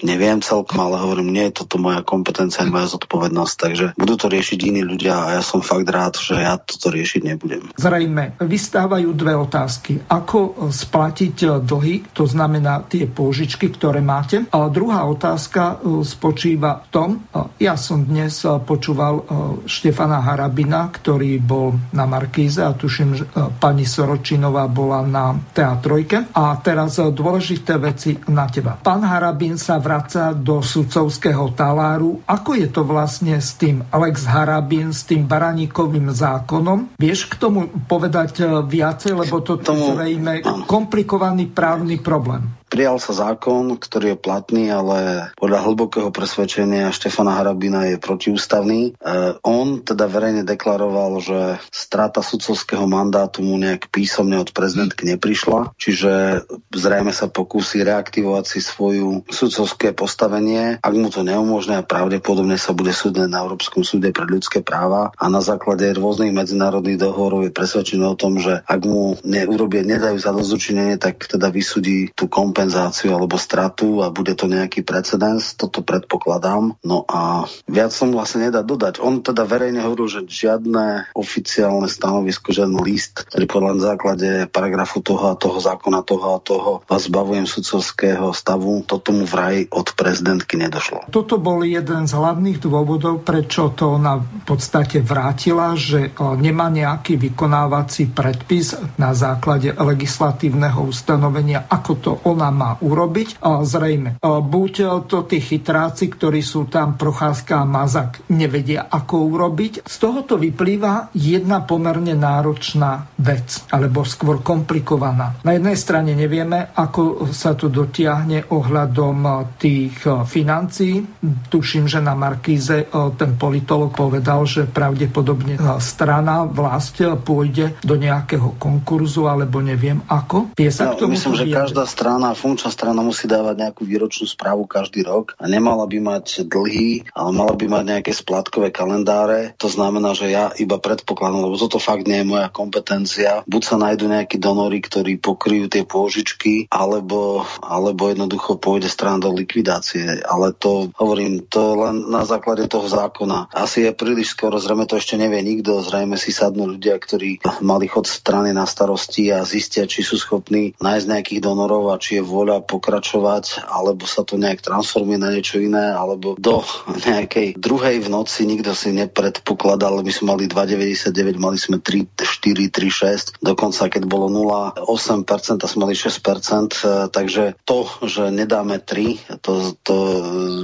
[0.09, 4.59] neviem celkom, ale hovorím, nie je toto moja kompetencia, moja zodpovednosť, takže budú to riešiť
[4.65, 7.63] iní ľudia a ja som fakt rád, že ja toto riešim riešiť nebudem.
[7.75, 9.99] Zrejme, vystávajú dve otázky.
[10.07, 14.47] Ako splatiť dlhy, to znamená tie pôžičky, ktoré máte.
[14.55, 19.27] A druhá otázka e, spočíva v tom, e, ja som dnes e, počúval
[19.67, 23.25] Štefana Harabina, ktorý bol na Markíze a tuším, že
[23.59, 26.31] pani Soročinová bola na teatrojke.
[26.37, 28.79] A teraz dôležité veci na teba.
[28.79, 32.23] Pán Harabin sa vraca do sudcovského taláru.
[32.29, 37.00] Ako je to vlastne s tým Alex Harabin, s tým baraníkovým zákonom?
[37.01, 42.60] Vieš k tomu povedať eh, viacej, lebo to je zrejme komplikovaný právny problém.
[42.71, 48.95] Prijal sa zákon, ktorý je platný, ale podľa hlbokého presvedčenia Štefana Harabina je protiústavný.
[48.95, 49.03] E,
[49.43, 51.39] on teda verejne deklaroval, že
[51.75, 58.63] strata sudcovského mandátu mu nejak písomne od prezidentky neprišla, čiže zrejme sa pokúsi reaktivovať si
[58.63, 60.79] svoju sudcovské postavenie.
[60.79, 65.27] Ak mu to neumožňuje, pravdepodobne sa bude súdne na Európskom súde pre ľudské práva a
[65.27, 70.31] na základe rôznych medzinárodných dohovorov je presvedčený o tom, že ak mu neurobie, nedajú za
[70.31, 75.81] dozučinenie, tak teda vysúdi tú kompetenciu kompenzáciu alebo stratu a bude to nejaký precedens, toto
[75.81, 76.77] predpokladám.
[76.85, 79.01] No a viac som vlastne nedá dodať.
[79.01, 85.01] On teda verejne hovoril, že žiadne oficiálne stanovisko, žiadny list, ktorý podľa na základe paragrafu
[85.01, 89.97] toho a toho zákona, toho a toho vás zbavujem sudcovského stavu, to tomu vraj od
[89.97, 91.09] prezidentky nedošlo.
[91.09, 97.17] Toto bol jeden z hlavných dôvodov, prečo to ona v podstate vrátila, že nemá nejaký
[97.17, 103.41] vykonávací predpis na základe legislatívneho ustanovenia, ako to ona má urobiť.
[103.43, 104.73] Zrejme, buď
[105.09, 109.89] to tí chytráci, ktorí sú tam, Procházka a Mazak, nevedia, ako urobiť.
[109.89, 115.41] Z tohoto vyplýva jedna pomerne náročná vec, alebo skôr komplikovaná.
[115.47, 121.01] Na jednej strane nevieme, ako sa to dotiahne ohľadom tých financií.
[121.49, 129.31] Tuším, že na Markíze ten politolog povedal, že pravdepodobne strana, vlast pôjde do nejakého konkurzu,
[129.31, 130.53] alebo neviem ako.
[130.59, 134.25] Vie sa no, k tomu myslím, že každá strana, funkčná strana musí dávať nejakú výročnú
[134.25, 139.53] správu každý rok a nemala by mať dlhý, ale mala by mať nejaké splatkové kalendáre.
[139.61, 143.45] To znamená, že ja iba predpokladám, lebo toto fakt nie je moja kompetencia.
[143.45, 149.29] Buď sa nájdú nejakí donory, ktorí pokryjú tie pôžičky, alebo, alebo jednoducho pôjde strana do
[149.37, 150.25] likvidácie.
[150.25, 153.53] Ale to, hovorím, to len na základe toho zákona.
[153.53, 157.91] Asi je príliš skoro, zrejme to ešte nevie nikto, zrejme si sadnú ľudia, ktorí mali
[157.91, 162.30] chod strany na starosti a zistia, či sú schopní nájsť nejakých donorov a či je
[162.31, 166.63] vôľa pokračovať, alebo sa to nejak transformuje na niečo iné, alebo do
[167.11, 172.71] nejakej druhej v noci nikto si nepredpokladal, my sme mali 2,99, mali sme 3, 4,
[172.71, 178.79] 3, 6, dokonca keď bolo 0,8% a sme mali 6%, e, takže to, že nedáme
[178.79, 179.97] 3, to, to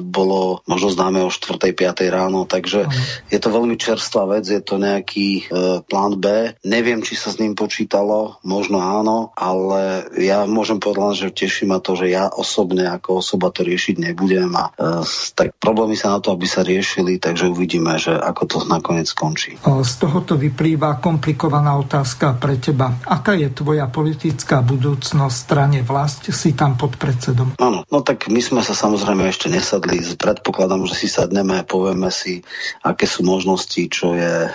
[0.07, 1.59] bolo možno známe o 4.
[1.59, 2.07] 5.
[2.12, 2.87] ráno, takže
[3.33, 6.55] je to veľmi čerstvá vec, je to nejaký e, plán B.
[6.62, 11.81] Neviem, či sa s ním počítalo, možno áno, ale ja môžem povedať, že teší ma
[11.81, 15.01] to, že ja osobne ako osoba to riešiť nebudem a e,
[15.33, 19.57] tak problémy sa na to, aby sa riešili, takže uvidíme, že ako to nakoniec skončí.
[19.64, 22.92] Z tohoto vyplýva komplikovaná otázka pre teba.
[23.09, 26.29] Aká je tvoja politická budúcnosť strane vlast?
[26.29, 27.57] Si tam pod predsedom.
[27.57, 30.05] Áno, no tak my sme sa samozrejme ešte nesadli.
[30.21, 32.45] Predpokladám, že si sadneme, povieme si,
[32.85, 34.51] aké sú možnosti, čo je e,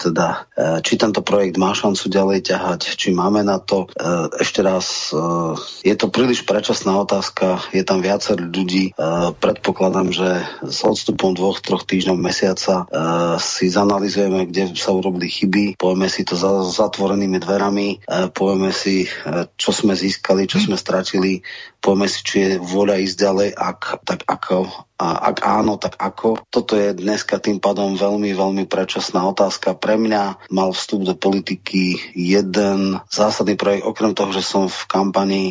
[0.00, 3.84] teda, e, či tento projekt má šancu ďalej ťahať, či máme na to.
[3.84, 5.18] E, ešte raz, e,
[5.84, 8.92] je to príliš predčasná otázka, je tam viacer ľudí.
[8.92, 12.96] E, predpokladám, že s odstupom dvoch, troch týždňov, mesiaca e,
[13.40, 19.08] si zanalizujeme, kde sa urobili chyby, povieme si to za zatvorenými dverami, e, povieme si,
[19.08, 21.40] e, čo sme získali, čo sme stratili,
[21.80, 26.42] povieme si, či je vôľa ísť ďalej, ak, tak ako, a ak áno, tak ako?
[26.50, 29.78] Toto je dneska tým pádom veľmi, veľmi predčasná otázka.
[29.78, 35.48] Pre mňa mal vstup do politiky jeden zásadný projekt, okrem toho, že som v kampanii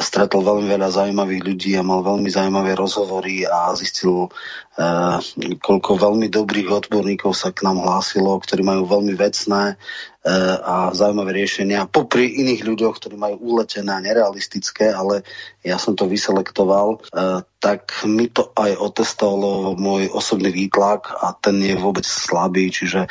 [0.00, 5.16] stretol veľmi veľa zaujímavých ľudí a mal veľmi zaujímavé rozhovory a zistil, uh,
[5.60, 9.76] koľko veľmi dobrých odborníkov sa k nám hlásilo, ktorí majú veľmi vecné
[10.60, 15.24] a zaujímavé riešenia popri iných ľuďoch, ktorí majú uletené a nerealistické, ale
[15.64, 16.98] ja som to vyselektoval, e,
[17.60, 23.08] tak mi to aj otestovalo môj osobný výtlak a ten je vôbec slabý, čiže e,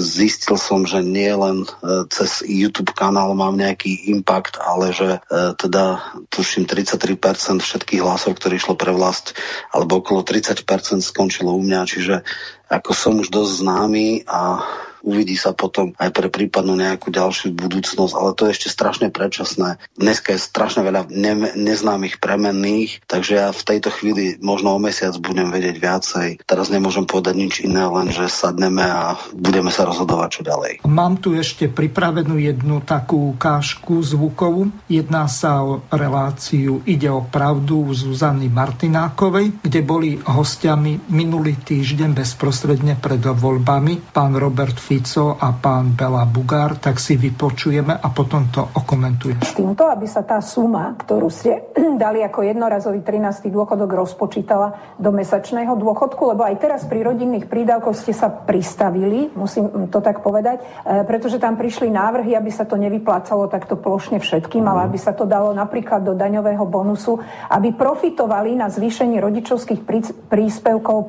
[0.00, 1.68] zistil som, že nie len e,
[2.12, 8.76] cez YouTube kanál mám nejaký impact, ale že teda tuším 33% všetkých hlasov, ktorí išlo
[8.76, 9.32] pre vlast,
[9.72, 10.64] alebo okolo 30%
[11.00, 12.20] skončilo u mňa, čiže
[12.68, 14.64] ako som už dosť známy a
[15.04, 19.76] uvidí sa potom aj pre prípadnú nejakú ďalšiu budúcnosť, ale to je ešte strašne predčasné.
[20.00, 25.12] Dneska je strašne veľa ne- neznámych premenných, takže ja v tejto chvíli možno o mesiac
[25.20, 26.28] budem vedieť viacej.
[26.48, 30.72] Teraz nemôžem povedať nič iné, len že sadneme a budeme sa rozhodovať, čo ďalej.
[30.88, 34.72] Mám tu ešte pripravenú jednu takú ukážku zvukovú.
[34.88, 42.96] Jedná sa o reláciu Ide o pravdu Zuzany Martinákovej, kde boli hostiami minulý týždeň bezprostredne
[42.96, 48.46] pred voľbami pán Robert Fico Fico a pán Bela Bugár, tak si vypočujeme a potom
[48.46, 49.42] to okomentujeme.
[49.42, 51.66] S týmto, aby sa tá suma, ktorú ste
[52.04, 53.50] dali ako jednorazový 13.
[53.50, 59.90] dôchodok, rozpočítala do mesačného dôchodku, lebo aj teraz pri rodinných prídavkoch ste sa pristavili, musím
[59.90, 64.62] to tak povedať, e, pretože tam prišli návrhy, aby sa to nevyplácalo takto plošne všetkým,
[64.62, 67.18] ale aby sa to dalo napríklad do daňového bonusu,
[67.50, 69.82] aby profitovali na zvýšení rodičovských
[70.30, 71.06] príspevkov e,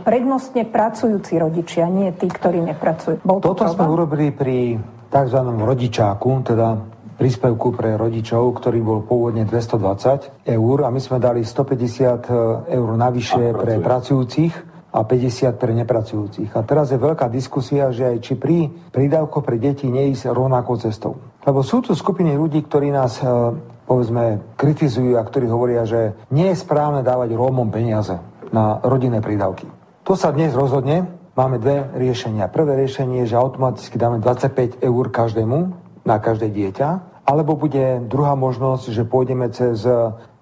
[0.00, 3.25] prednostne pracujúci rodičia, nie tí, ktorí nepracujú.
[3.26, 3.74] Bol to Toto problém?
[3.74, 4.58] sme urobili pri
[5.10, 5.40] tzv.
[5.42, 6.78] rodičáku, teda
[7.18, 13.56] príspevku pre rodičov, ktorý bol pôvodne 220 eur a my sme dali 150 eur navyše
[13.56, 14.54] pre pracujúcich
[14.94, 16.54] a 50 pre nepracujúcich.
[16.54, 21.18] A teraz je veľká diskusia, že aj či pri prídavko pre deti neísť rovnakou cestou.
[21.42, 23.26] Lebo sú tu skupiny ľudí, ktorí nás e,
[23.84, 28.16] povedzme, kritizujú a ktorí hovoria, že nie je správne dávať Rómom peniaze
[28.54, 29.68] na rodinné prídavky.
[30.06, 31.15] To sa dnes rozhodne.
[31.36, 32.48] Máme dve riešenia.
[32.48, 35.68] Prvé riešenie je, že automaticky dáme 25 eur každému
[36.08, 36.88] na každé dieťa,
[37.28, 39.84] alebo bude druhá možnosť, že pôjdeme cez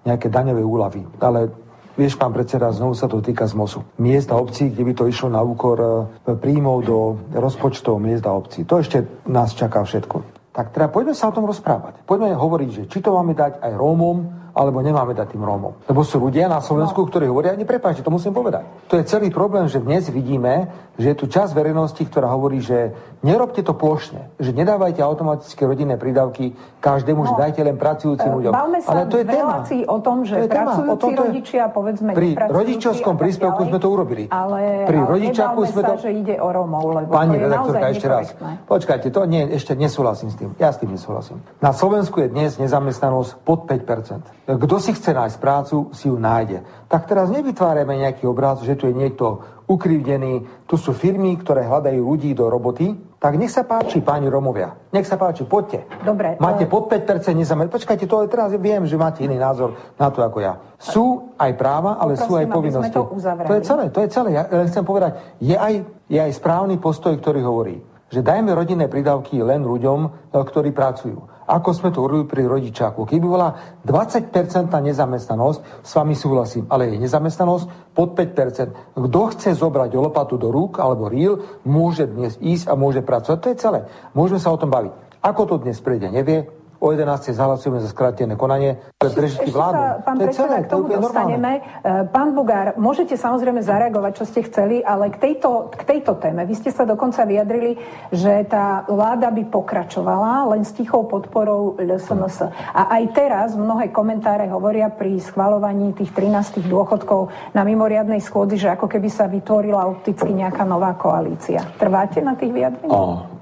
[0.07, 1.03] nejaké daňové úlavy.
[1.19, 1.51] Ale
[1.95, 3.79] Vieš, pán predseda, znovu sa to týka z MOSu.
[4.03, 5.91] Miesta obcí, kde by to išlo na úkor e,
[6.35, 8.67] príjmov do rozpočtov miesta obcí.
[8.67, 10.19] To ešte nás čaká všetko.
[10.51, 12.03] Tak teda poďme sa o tom rozprávať.
[12.03, 15.83] Poďme hovoriť, že či to máme dať aj Rómom, alebo nemáme dať tým Rómom.
[15.83, 17.07] Lebo sú ľudia na Slovensku, no.
[17.11, 18.63] ktorí hovoria, neprepáčte, to musím povedať.
[18.87, 22.95] To je celý problém, že dnes vidíme, že je tu časť verejnosti, ktorá hovorí, že
[23.19, 27.27] nerobte to plošne, že nedávajte automatické rodinné prídavky každému, no.
[27.27, 28.53] že dajte len pracujúcim ľuďom.
[28.55, 29.59] Bavme sa Ale to je téma.
[29.91, 31.27] o tom, že to pracujúci o tom, to je...
[31.27, 34.23] rodičia, povedzme, pri rodičovskom príspevku sme to urobili.
[34.31, 35.93] Ale, pri rodičaku sme to...
[35.99, 38.25] že ide o Rómov, lebo Pani to je redaktorka, ešte raz.
[38.71, 40.55] Počkajte, to nie, ešte nesúhlasím s tým.
[40.55, 41.43] Ja s tým nesúhlasím.
[41.59, 44.44] Na Slovensku je dnes nezamestnanosť pod 5%.
[44.45, 46.61] Kto si chce nájsť prácu, si ju nájde.
[46.85, 51.97] Tak teraz nevytvárame nejaký obraz, že tu je niekto ukrivdený, tu sú firmy, ktoré hľadajú
[51.97, 54.77] ľudí do roboty, tak nech sa páči, páni Romovia.
[54.93, 55.89] Nech sa páči, poďte.
[56.05, 56.37] Dobre.
[56.37, 56.71] Máte ale...
[56.71, 57.73] pod 5% nezamestnanosť.
[57.73, 60.61] Počkajte, to teraz viem, že máte iný názor na to ako ja.
[60.77, 62.93] Sú aj práva, ale Poprosím, sú aj povinnosti.
[62.93, 63.03] To,
[63.49, 64.29] to je celé, to je celé.
[64.37, 65.73] Ja len chcem povedať, je aj,
[66.05, 67.81] je aj správny postoj, ktorý hovorí,
[68.13, 73.05] že dajme rodinné pridávky len ľuďom, ktorí pracujú ako sme to urobili pri rodičáku.
[73.05, 73.53] Keby bola
[73.85, 74.33] 20%
[74.73, 78.97] nezamestnanosť, s vami súhlasím, ale je nezamestnanosť pod 5%.
[78.97, 83.37] Kto chce zobrať lopatu do rúk alebo ríl, môže dnes ísť a môže pracovať.
[83.45, 83.79] To je celé.
[84.17, 84.93] Môžeme sa o tom baviť.
[85.21, 86.49] Ako to dnes prejde, nevie
[86.85, 87.33] o 11.
[87.33, 89.81] zahlasujeme za skrátené konanie pre prežitky vládu.
[89.81, 91.65] Sa, pán to je celé, k tomu to dostaneme.
[91.81, 92.13] Normálne.
[92.13, 96.53] Pán Bugár, môžete samozrejme zareagovať, čo ste chceli, ale k tejto, k tejto téme, vy
[96.53, 97.81] ste sa dokonca vyjadrili,
[98.13, 102.53] že tá vláda by pokračovala len s tichou podporou LSNS.
[102.53, 108.69] A aj teraz mnohé komentáre hovoria pri schvalovaní tých 13 dôchodkov na mimoriadnej schôdzi, že
[108.69, 111.65] ako keby sa vytvorila opticky nejaká nová koalícia.
[111.81, 112.93] Trváte na tých vyjadreniach?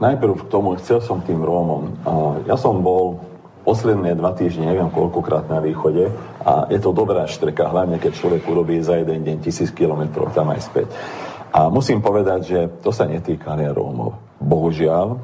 [0.04, 1.84] najprv k tomu, chcel som tým Rómom.
[2.44, 3.33] ja som bol
[3.64, 6.12] posledné dva týždne, neviem koľkokrát na východe
[6.44, 10.52] a je to dobrá štrka, hlavne keď človek urobí za jeden deň tisíc kilometrov tam
[10.52, 10.88] aj späť.
[11.54, 14.20] A musím povedať, že to sa netýka len Rómov.
[14.44, 15.16] Bohužiaľ,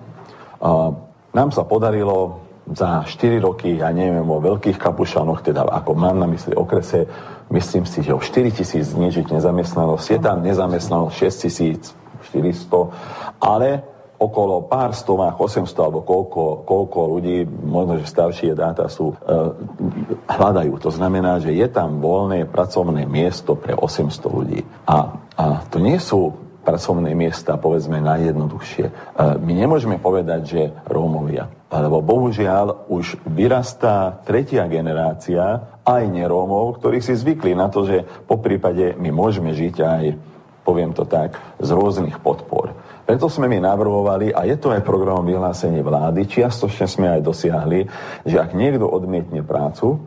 [0.60, 0.92] a
[1.32, 6.30] nám sa podarilo za 4 roky, ja neviem, o veľkých kapušanoch, teda ako mám na
[6.30, 7.10] mysli okrese,
[7.50, 10.06] myslím si, že o 4 tisíc znižiť nezamestnanosť.
[10.06, 11.98] Je tam nezamestnanosť 6
[12.30, 13.82] 400, ale
[14.20, 19.18] okolo pár stovách, 800 alebo koľko, koľko ľudí, možno, že staršie dáta sú, e,
[20.28, 20.76] hľadajú.
[20.84, 24.62] To znamená, že je tam voľné pracovné miesto pre 800 ľudí.
[24.86, 26.36] A, a to nie sú
[26.68, 28.86] pracovné miesta, povedzme, najjednoduchšie.
[28.86, 28.92] E,
[29.40, 31.48] my nemôžeme povedať, že Rómovia.
[31.70, 38.42] Lebo bohužiaľ už vyrastá tretia generácia aj nerómov, ktorí si zvykli na to, že po
[38.42, 40.04] prípade my môžeme žiť aj,
[40.66, 42.74] poviem to tak, z rôznych podpor.
[43.10, 47.90] Preto sme my navrhovali, a je to aj program vyhlásenie vlády, čiastočne sme aj dosiahli,
[48.22, 49.98] že ak niekto odmietne prácu,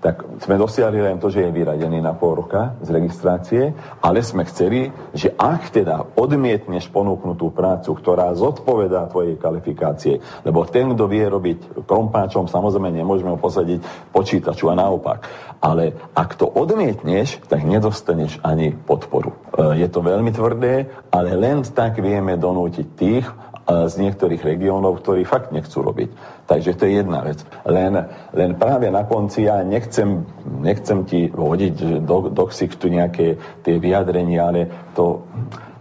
[0.00, 3.62] tak sme dosiahli len to, že je vyradený na pol roka z registrácie,
[4.00, 10.96] ale sme chceli, že ak teda odmietneš ponúknutú prácu, ktorá zodpovedá tvojej kvalifikácie, lebo ten,
[10.96, 15.28] kto vie robiť krompáčom, samozrejme nemôžeme ho posadiť počítaču a naopak.
[15.60, 19.36] Ale ak to odmietneš, tak nedostaneš ani podporu.
[19.52, 23.28] E, je to veľmi tvrdé, ale len tak vieme donútiť tých,
[23.70, 26.10] z niektorých regiónov, ktorí fakt nechcú robiť.
[26.50, 27.38] Takže to je jedna vec.
[27.62, 27.94] Len,
[28.34, 30.26] len práve na konci ja nechcem,
[30.60, 34.60] nechcem ti hodiť do, do ksichtu nejaké tie vyjadrenia, ale
[34.96, 35.22] to,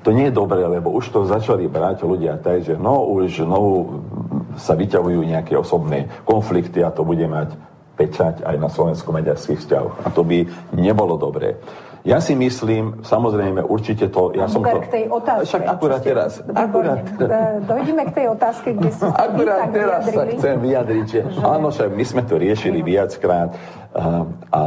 [0.06, 4.06] to nie je dobré, lebo už to začali brať ľudia tak, že no už znovu
[4.60, 7.58] sa vyťahujú nejaké osobné konflikty a to bude mať
[8.00, 9.96] pečať aj na slovensko-maďarských vzťahoch.
[10.06, 11.60] A to by nebolo dobré.
[12.08, 14.32] Ja si myslím, samozrejme, určite to...
[14.32, 14.80] Ja som to...
[14.80, 15.46] k tej otázke.
[15.52, 16.32] Však akurát teraz.
[16.56, 17.04] Akurát,
[17.72, 20.16] Dojdeme k tej otázke, kde ste Akurát teraz vyjadrili.
[20.16, 23.52] sa chcem vyjadriť, že, že áno, však my sme to riešili viackrát
[23.92, 24.24] a,
[24.54, 24.62] a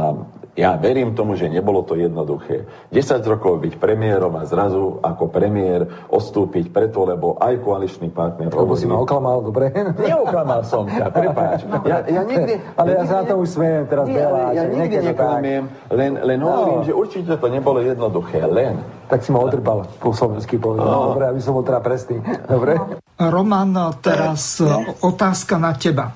[0.53, 2.69] ja verím tomu, že nebolo to jednoduché.
[2.93, 8.53] 10 rokov byť premiérom a zrazu ako premiér odstúpiť preto, lebo aj koaličný partner...
[8.53, 9.73] Lebo si ma oklamal, dobre?
[9.73, 11.65] Neoklamal som ťa, prepáč.
[11.89, 14.41] Ja, ja nikdy, Ale ja, ja sa na to už smejem teraz nie, veľa.
[14.53, 16.45] Ja, ja nikdy neklamiem, len, len no.
[16.45, 18.77] hovorím, že určite to nebolo jednoduché, len.
[19.09, 20.85] Tak si ma odrbal po slovensky povedal.
[20.85, 21.17] No.
[21.17, 22.21] Dobre, aby som bol teda presný.
[22.45, 22.77] Dobre?
[23.17, 23.73] Roman,
[24.05, 25.01] teraz no.
[25.01, 26.13] otázka na teba.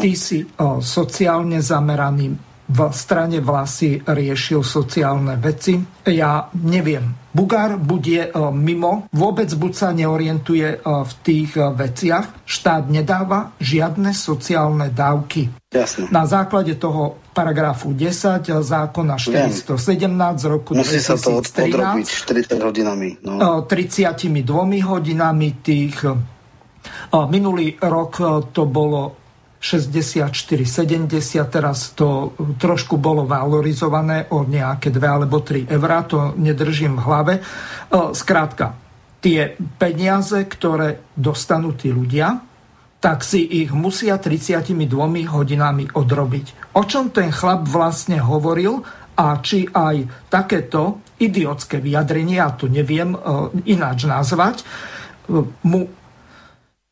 [0.00, 0.44] Ty si
[0.84, 5.80] sociálne zameraný v strane vlasy riešil sociálne veci.
[6.04, 12.42] Ja neviem Bugár bude mimo, vôbec buď sa neorientuje v tých veciach.
[12.42, 15.46] Štát nedáva žiadne sociálne dávky.
[15.70, 16.10] Jasne.
[16.10, 19.70] Na základe toho paragrafu 10 zákona 417
[20.34, 21.04] z roku Musí 2013.
[21.04, 21.30] sa to
[21.62, 23.08] odrobiť 40 hodinami.
[23.22, 23.62] No.
[23.62, 24.34] 32
[24.82, 26.10] hodinami tých
[27.12, 28.12] Minulý rok
[28.50, 29.17] to bolo
[29.58, 30.30] 64,
[30.62, 31.18] 70,
[31.50, 32.30] teraz to
[32.62, 37.34] trošku bolo valorizované o nejaké 2 alebo 3 eurá, to nedržím v hlave.
[37.90, 38.78] Skrátka,
[39.18, 42.38] tie peniaze, ktoré dostanú tí ľudia,
[43.02, 44.74] tak si ich musia 32
[45.26, 46.74] hodinami odrobiť.
[46.78, 48.82] O čom ten chlap vlastne hovoril
[49.18, 53.18] a či aj takéto idiotské vyjadrenie, ja to neviem
[53.66, 54.62] ináč nazvať,
[55.66, 55.90] mu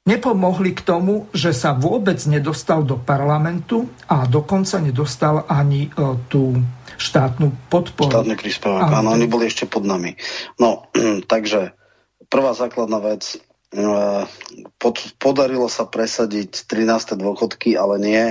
[0.06, 6.56] nepomohli k tomu, že sa vôbec nedostal do parlamentu a dokonca nedostal ani e, tú
[6.96, 8.14] štátnu podporu.
[8.14, 10.14] Štátny príspevok, áno, oni boli ešte pod nami.
[10.62, 10.88] No,
[11.32, 11.74] takže
[12.30, 13.36] prvá základná vec,
[13.74, 13.82] e,
[14.78, 17.18] pod, podarilo sa presadiť 13.
[17.18, 18.24] dôchodky, ale nie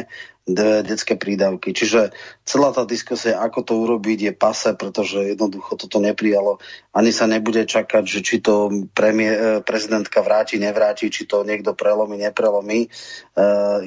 [0.46, 1.74] detské prídavky.
[1.74, 2.14] Čiže
[2.46, 6.62] celá tá diskusia, ako to urobiť, je pase, pretože jednoducho toto neprijalo.
[6.94, 11.74] Ani sa nebude čakať, že či to premie, e, prezidentka vráti, nevráti, či to niekto
[11.74, 12.86] prelomí, neprelomí.
[12.86, 12.90] E,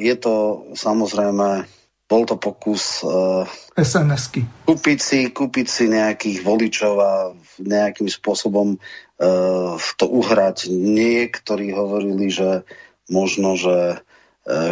[0.02, 1.62] je to samozrejme,
[2.10, 3.46] bol to pokus e,
[3.78, 4.66] SNS-ky.
[4.66, 7.12] Kúpiť si, kúpiť si nejakých voličov a
[7.62, 8.82] nejakým spôsobom
[9.98, 10.70] to uhrať.
[10.70, 12.62] Niektorí hovorili, že
[13.10, 13.98] možno, že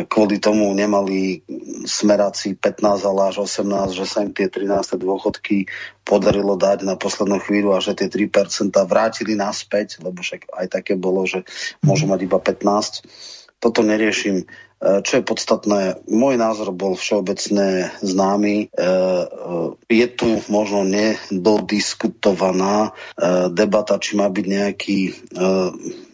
[0.09, 1.45] kvôli tomu nemali
[1.85, 4.97] smeráci 15, ale až 18, že sa im tie 13.
[4.97, 5.69] dôchodky
[6.01, 10.97] podarilo dať na poslednú chvíľu a že tie 3% vrátili naspäť, lebo však aj také
[10.97, 11.45] bolo, že
[11.85, 13.05] môžu mať iba 15.
[13.61, 14.45] Toto neriešim.
[14.45, 14.47] E,
[15.05, 18.73] čo je podstatné, môj názor bol všeobecne známy.
[18.73, 18.81] E,
[19.93, 22.97] je tu možno nedodiskutovaná
[23.53, 24.99] debata, či má byť nejaký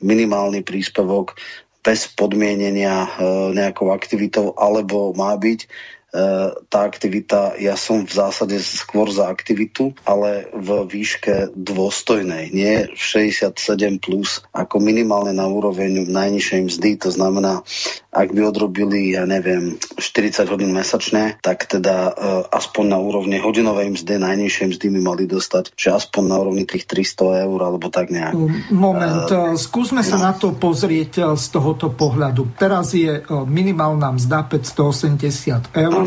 [0.03, 1.35] minimálny príspevok
[1.83, 3.09] bez podmienenia e,
[3.55, 5.67] nejakou aktivitou, alebo má byť
[6.13, 12.93] E, tá aktivita, ja som v zásade skôr za aktivitu, ale v výške dôstojnej, nie
[12.93, 13.57] 67
[13.97, 17.65] plus, ako minimálne na úroveň najnižšej mzdy, to znamená,
[18.13, 23.97] ak by odrobili, ja neviem, 40 hodín mesačne, tak teda uh, aspoň na úrovni hodinovej
[23.97, 28.13] mzdy, najnižšej mzdy by mali dostať, že aspoň na úrovni tých 300 eur, alebo tak
[28.13, 28.37] nejak.
[28.69, 30.29] Moment, uh, skúsme sa no.
[30.29, 32.53] na to pozrieť z tohoto pohľadu.
[32.61, 36.05] Teraz je minimálna mzda 580 eur,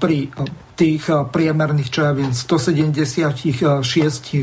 [0.00, 0.32] pri
[0.76, 3.72] tých eh, priemerných, čo ja viem, 176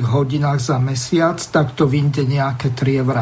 [0.03, 3.17] hodinách za mesiac, tak to vyjde nejaké 3,30 eur.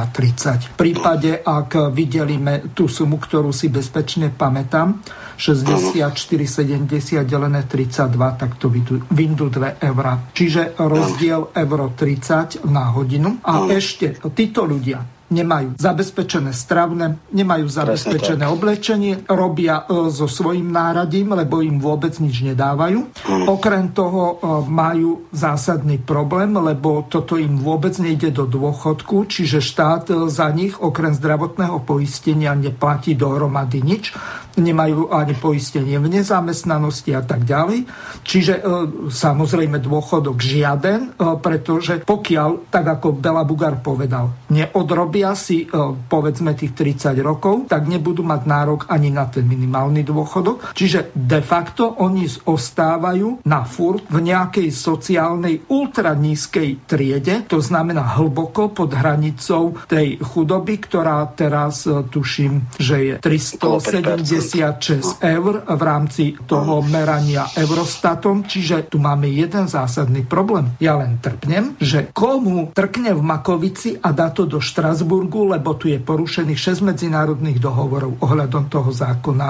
[0.74, 5.04] V prípade, ak videlíme tú sumu, ktorú si bezpečne pamätám,
[5.36, 10.06] 64,70 delené 32, tak to vyjdú 2 eur.
[10.32, 13.42] Čiže rozdiel euro 30 na hodinu.
[13.44, 21.32] A ešte títo ľudia, nemajú zabezpečené stravné, nemajú zabezpečené oblečenie, robia e, so svojím náradím,
[21.32, 23.08] lebo im vôbec nič nedávajú.
[23.08, 23.48] Mm.
[23.48, 30.12] Okrem toho e, majú zásadný problém, lebo toto im vôbec nejde do dôchodku, čiže štát
[30.12, 34.12] e, za nich okrem zdravotného poistenia neplatí dohromady nič
[34.52, 37.88] nemajú ani poistenie v nezamestnanosti a tak ďalej.
[38.28, 38.60] Čiže
[39.08, 45.68] samozrejme dôchodok žiaden, pretože pokiaľ, tak ako Bela Bugar povedal, neodrobia si e,
[46.10, 50.74] povedzme tých 30 rokov, tak nebudú mať nárok ani na ten minimálny dôchodok.
[50.74, 58.74] Čiže de facto oni ostávajú na furt v nejakej sociálnej ultranízkej triede, to znamená hlboko
[58.74, 66.82] pod hranicou tej chudoby, ktorá teraz tuším, že je 370 56 eur v rámci toho
[66.82, 70.72] merania Eurostatom, čiže tu máme jeden zásadný problém.
[70.80, 75.11] Ja len trpnem, že komu trkne v Makovici a dá to do Štrasburgu,
[75.52, 79.50] lebo tu je porušených 6 medzinárodných dohovorov ohľadom toho zákona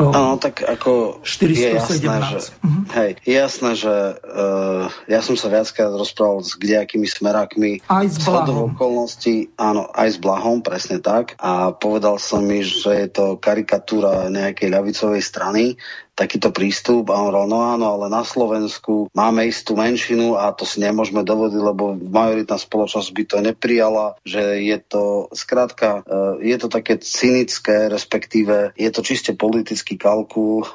[0.00, 1.60] Áno, tak ako 417.
[1.60, 2.82] je jasné, že, uh-huh.
[2.96, 7.84] hej, je jasné, že uh, ja som sa viackrát rozprával s kdejakými smerákmi.
[7.84, 8.72] Aj s Blahom.
[8.72, 11.36] okolností, áno, aj s Blahom, presne tak.
[11.36, 15.76] A povedal som mi, že je to karikatúra nejakej ľavicovej strany,
[16.20, 20.68] takýto prístup a on hovoril, no áno, ale na Slovensku máme istú menšinu a to
[20.68, 26.56] si nemôžeme dovodiť, lebo majoritná spoločnosť by to neprijala, že je to, skrátka, e, je
[26.60, 30.66] to také cynické, respektíve je to čiste politický kalkul.
[30.66, 30.68] E,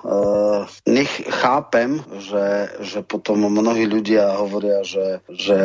[0.89, 5.59] nech chápem, že, že potom mnohí ľudia hovoria, že, že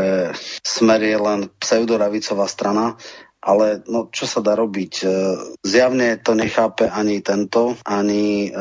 [0.60, 3.00] smer je len pseudoravicová strana,
[3.40, 4.92] ale no, čo sa dá robiť?
[5.00, 5.06] E,
[5.64, 8.60] zjavne to nechápe ani tento, ani e,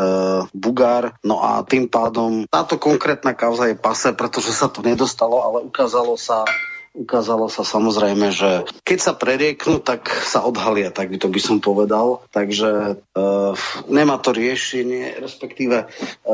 [0.55, 1.19] Bugár.
[1.23, 6.15] No a tým pádom táto konkrétna kauza je pase, pretože sa to nedostalo, ale ukázalo
[6.15, 6.47] sa
[6.99, 11.61] ukázalo sa samozrejme, že keď sa prerieknú, tak sa odhalia, tak by to by som
[11.61, 12.25] povedal.
[12.33, 13.23] Takže e,
[13.87, 15.87] nemá to riešenie, respektíve e,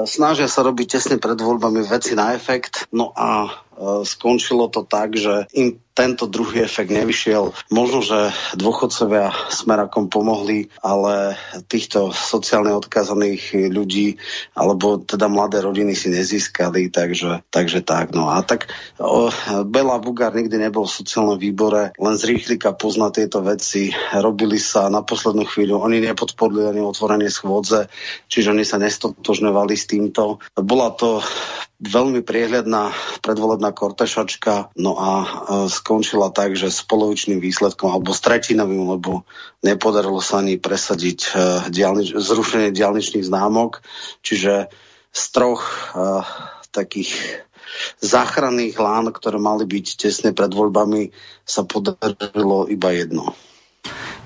[0.07, 3.49] snažia sa robiť tesne pred voľbami veci na efekt, no a e,
[4.07, 7.55] skončilo to tak, že im tento druhý efekt nevyšiel.
[7.71, 11.39] Možno, že dôchodcovia smerakom pomohli, ale
[11.71, 14.19] týchto sociálne odkázaných ľudí
[14.51, 18.11] alebo teda mladé rodiny si nezískali, takže, takže tak.
[18.11, 18.67] No a tak
[18.99, 19.31] o,
[19.63, 23.95] Bela Bugár nikdy nebol v sociálnom výbore, len z rýchlika pozná tieto veci.
[24.11, 27.87] Robili sa na poslednú chvíľu, oni nepodporili ani otvorenie schôdze,
[28.27, 30.43] čiže oni sa nestotožňovali s týmto.
[30.59, 31.23] Bola to
[31.79, 35.27] veľmi priehľadná predvolebná kortešačka, no a e,
[35.85, 39.21] skončila tak, že s polovičným výsledkom alebo s tretinovým, lebo
[39.61, 41.29] nepodarilo sa ani presadiť e,
[41.69, 43.85] diálnič, zrušenie diálničných známok,
[44.25, 44.73] čiže
[45.15, 45.63] z troch
[45.95, 46.27] uh,
[46.75, 47.39] takých
[48.03, 51.15] záchranných lán, ktoré mali byť tesne pred voľbami,
[51.47, 53.31] sa podarilo iba jedno.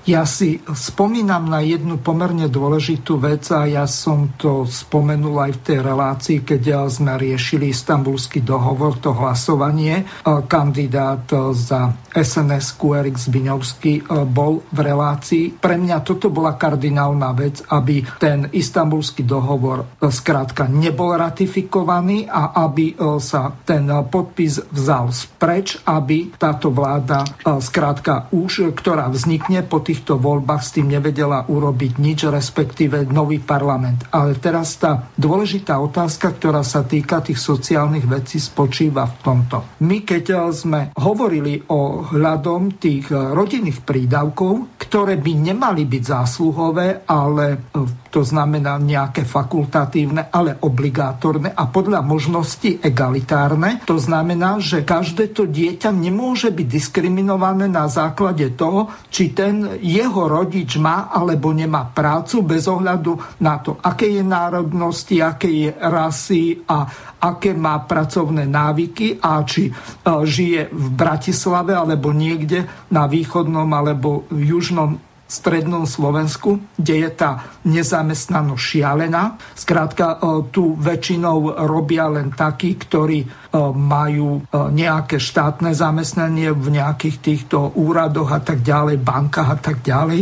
[0.08, 5.62] Ja si spomínam na jednu pomerne dôležitú vec a ja som to spomenul aj v
[5.64, 10.08] tej relácii, keď sme riešili istambulský dohovor, to hlasovanie.
[10.24, 15.44] Kandidát za SNS Erik Zbiňovský bol v relácii.
[15.60, 22.96] Pre mňa toto bola kardinálna vec, aby ten istambulský dohovor skrátka nebol ratifikovaný a aby
[23.20, 27.22] sa ten podpis vzal spreč, aby táto vláda
[27.60, 34.06] skrátka už, ktorá vznikne po týchto voľbách s tým nevedela urobiť nič, respektíve nový parlament.
[34.14, 39.56] Ale teraz tá dôležitá otázka, ktorá sa týka tých sociálnych vecí, spočíva v tomto.
[39.82, 46.02] My, keď eh, sme hovorili o hľadom tých eh, rodinných prídavkov, ktoré by nemali byť
[46.06, 53.86] zásluhové, ale eh, to znamená nejaké fakultatívne, ale obligátorné a podľa možnosti egalitárne.
[53.86, 60.28] To znamená, že každé to dieťa nemôže byť diskriminované na základe toho, či ten jeho
[60.28, 66.60] rodič má alebo nemá prácu bez ohľadu na to, aké je národnosti, aké je rasy
[66.68, 66.84] a
[67.20, 69.72] aké má pracovné návyky a či e,
[70.04, 75.00] žije v Bratislave alebo niekde na východnom alebo južnom
[75.30, 77.30] strednom Slovensku, kde je tá
[77.64, 79.36] nezamestnanosť šialená.
[79.52, 83.28] Skrátka, e, tu väčšinou robia len takí, ktorí e,
[83.76, 84.42] majú e,
[84.72, 90.20] nejaké štátne zamestnanie v nejakých týchto úradoch a tak ďalej, bankách a tak ďalej.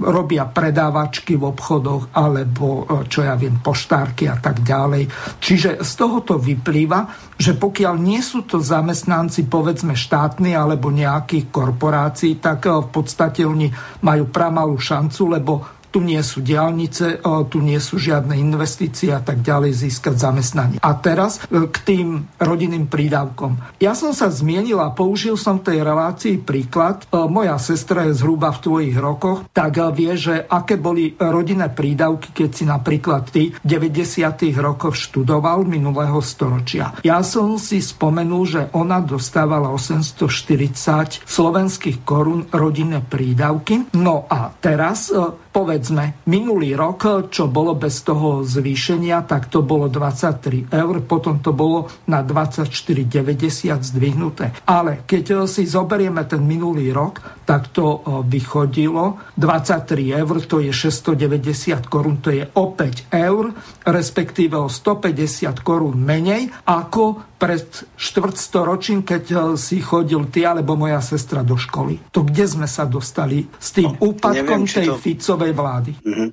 [0.00, 5.08] Robia predávačky v obchodoch alebo, čo ja viem, poštárky a tak ďalej.
[5.38, 12.38] Čiže z tohoto vyplýva, že pokiaľ nie sú to zamestnanci povedzme štátni alebo nejakých korporácií,
[12.38, 13.68] tak v podstate oni
[14.02, 17.20] majú pramalú šancu, lebo tu nie sú diálnice,
[17.52, 20.78] tu nie sú žiadne investície a tak ďalej získať zamestnanie.
[20.80, 22.06] A teraz e, k tým
[22.40, 23.60] rodinným prídavkom.
[23.76, 27.04] Ja som sa zmienil a použil som tej relácii príklad.
[27.04, 31.68] E, moja sestra je zhruba v tvojich rokoch, tak e, vie, že aké boli rodinné
[31.68, 34.48] prídavky, keď si napríklad ty v 90.
[34.56, 36.96] rokoch študoval minulého storočia.
[37.04, 43.92] Ja som si spomenul, že ona dostávala 840 slovenských korún rodinné prídavky.
[43.92, 45.12] No a teraz
[45.52, 51.52] povedzme, minulý rok, čo bolo bez toho zvýšenia, tak to bolo 23 eur, potom to
[51.52, 54.56] bolo na 24,90 zdvihnuté.
[54.64, 61.92] Ale keď si zoberieme ten minulý rok, tak to vychodilo 23 eur, to je 690
[61.92, 63.52] korún, to je o 5 eur,
[63.84, 67.66] respektíve o 150 korún menej ako pred
[67.98, 71.98] štvrtstoročím, keď eh, si chodil ty alebo moja sestra do školy.
[72.14, 75.02] To kde sme sa dostali s tým no, úpadkom neviem, tej to...
[75.02, 75.90] Ficovej vlády?
[75.98, 76.28] Mm-hmm.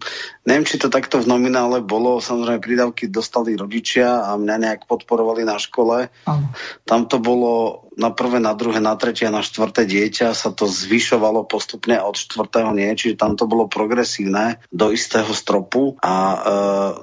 [0.49, 2.17] Neviem, či to takto v nominále bolo.
[2.17, 6.09] Samozrejme, prídavky dostali rodičia a mňa nejak podporovali na škole.
[6.25, 6.49] Ano.
[6.89, 10.65] Tam to bolo na prvé, na druhé, na tretie a na štvrté dieťa sa to
[10.65, 16.37] zvyšovalo postupne od štvrtého nie, čiže tam to bolo progresívne do istého stropu a e,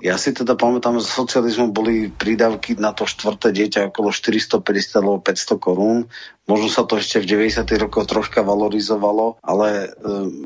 [0.08, 5.20] ja si teda pamätám, že socializmu boli prídavky na to štvrté dieťa okolo 450 alebo
[5.20, 6.08] 500 korún.
[6.46, 7.66] Možno sa to ešte v 90.
[7.82, 9.86] rokoch troška valorizovalo, ale e,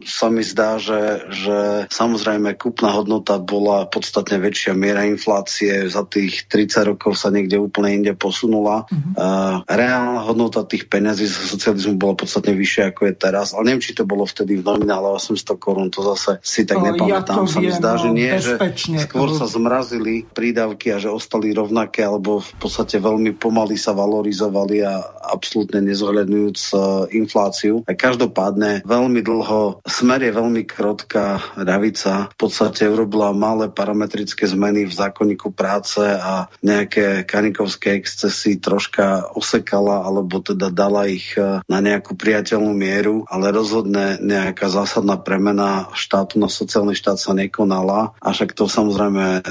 [0.09, 1.59] sa mi zdá, že, že
[1.92, 4.72] samozrejme kúpna hodnota bola podstatne väčšia.
[4.72, 8.88] Miera inflácie za tých 30 rokov sa niekde úplne inde posunula.
[8.88, 9.12] Mm-hmm.
[9.12, 9.24] E,
[9.68, 13.53] reálna hodnota tých peňazí zo socializmu bola podstatne vyššia ako je teraz.
[13.53, 17.44] Ale neviem, či to bolo vtedy v nominále 800 korún, to zase si tak nepamätám.
[17.44, 19.05] Ja sa mi zdá, že no, nie, bezpečne.
[19.05, 23.92] že skôr sa zmrazili prídavky a že ostali rovnaké, alebo v podstate veľmi pomaly sa
[23.92, 24.96] valorizovali a
[25.28, 26.74] absolútne nezohľadňujúc e,
[27.18, 27.82] infláciu.
[27.84, 32.30] A každopádne veľmi dlho, smer je veľmi krotká ľavica.
[32.32, 40.07] V podstate urobila malé parametrické zmeny v zákonníku práce a nejaké kanikovské excesy troška osekala
[40.07, 46.38] alebo teda dala ich e, na nejakú priateľnú mieru, ale rozhodne nejaká zásadná premena štátu
[46.38, 48.14] na sociálny štát sa nekonala.
[48.22, 49.43] A však to samozrejme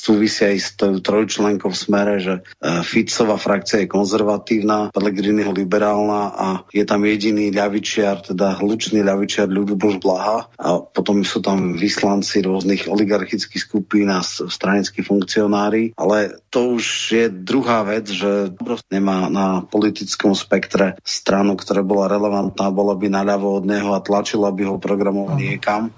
[0.00, 2.42] súvisia aj s tou trojčlenkou v smere, že e,
[2.86, 4.94] Ficová frakcia je konzervatívna,
[5.40, 11.40] Pellegriniho liberálna a je tam jediný ľavičiar, teda hlučný ľavičiar Ľudoboš Blaha a potom sú
[11.40, 18.52] tam vyslanci rôznych oligarchických skupín a stranickí funkcionári, ale to už je druhá vec, že
[18.92, 24.52] nemá na politickom spektre stranu, ktorá bola relevantná, bola by naľavo od neho a tlačila
[24.52, 25.88] by ho programov niekam.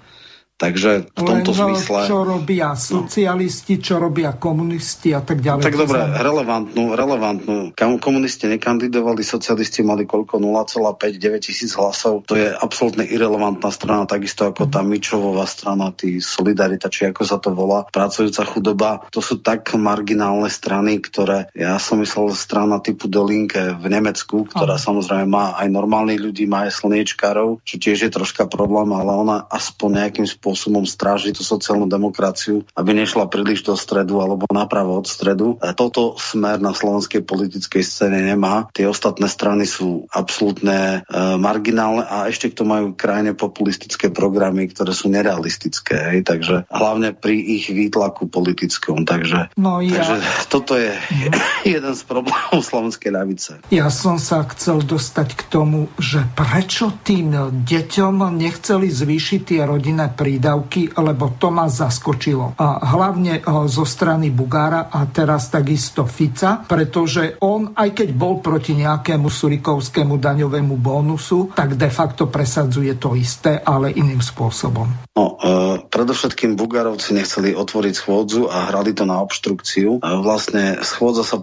[0.53, 1.99] Takže v tomto Len, no, zmysle...
[2.07, 5.65] Čo robia socialisti, čo robia komunisti a tak ďalej.
[5.65, 7.57] Tak dobre, relevantnú, relevantnú.
[7.75, 10.39] Komunisti nekandidovali, socialisti mali koľko?
[10.39, 12.23] 0,5, 9 tisíc hlasov.
[12.31, 17.41] To je absolútne irrelevantná strana, takisto ako tá Mičovová strana, tý Solidarita, či ako sa
[17.41, 19.03] to volá, pracujúca chudoba.
[19.11, 24.79] To sú tak marginálne strany, ktoré, ja som myslel, strana typu Dolinke v Nemecku, ktorá
[24.79, 24.85] Aha.
[24.85, 29.43] samozrejme má aj normálnych ľudí, má aj slniečkárov, čo tiež je troška problém, ale ona
[29.49, 34.99] aspoň nejakým spôsobom spôsobom stráži tú sociálnu demokraciu, aby nešla príliš do stredu alebo napravo
[34.99, 35.55] od stredu.
[35.79, 38.67] Toto smer na slovenskej politickej scéne nemá.
[38.75, 44.67] Tie ostatné strany sú absolútne e, marginálne a ešte k tomu majú krajne populistické programy,
[44.67, 46.11] ktoré sú nerealistické.
[46.11, 46.19] Hej?
[46.27, 49.07] Takže hlavne pri ich výtlaku politickom.
[49.07, 50.03] Takže, no ja...
[50.03, 50.17] takže
[50.51, 51.31] toto je mm.
[51.79, 53.51] jeden z problémov slovenskej ľavice.
[53.71, 57.31] Ja som sa chcel dostať k tomu, že prečo tým
[57.63, 62.57] deťom nechceli zvýšiť tie rodinné príjmy výdavky, lebo to ma zaskočilo.
[62.57, 68.41] A hlavne eh, zo strany Bugára a teraz takisto Fica, pretože on, aj keď bol
[68.41, 75.13] proti nejakému surikovskému daňovému bónusu, tak de facto presadzuje to isté, ale iným spôsobom.
[75.13, 80.01] No, e, predovšetkým Bugarovci nechceli otvoriť schôdzu a hrali to na obštrukciu.
[80.01, 81.37] E, vlastne schôdza sa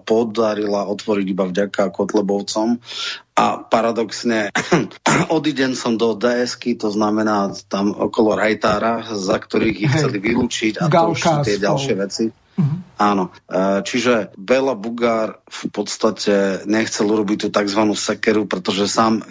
[0.00, 2.80] podarila otvoriť iba vďaka Kotlebovcom
[3.32, 4.52] a paradoxne
[5.36, 10.92] odiden som do DSky, to znamená tam okolo Rajtára, za ktorých ich chceli vylúčiť a
[10.92, 12.24] to už tie ďalšie veci.
[12.28, 12.78] Mm-hmm.
[13.02, 13.34] Áno.
[13.50, 17.82] E, čiže Bela Bugár v podstate nechcel urobiť tú tzv.
[17.98, 19.22] sekeru, pretože sám e,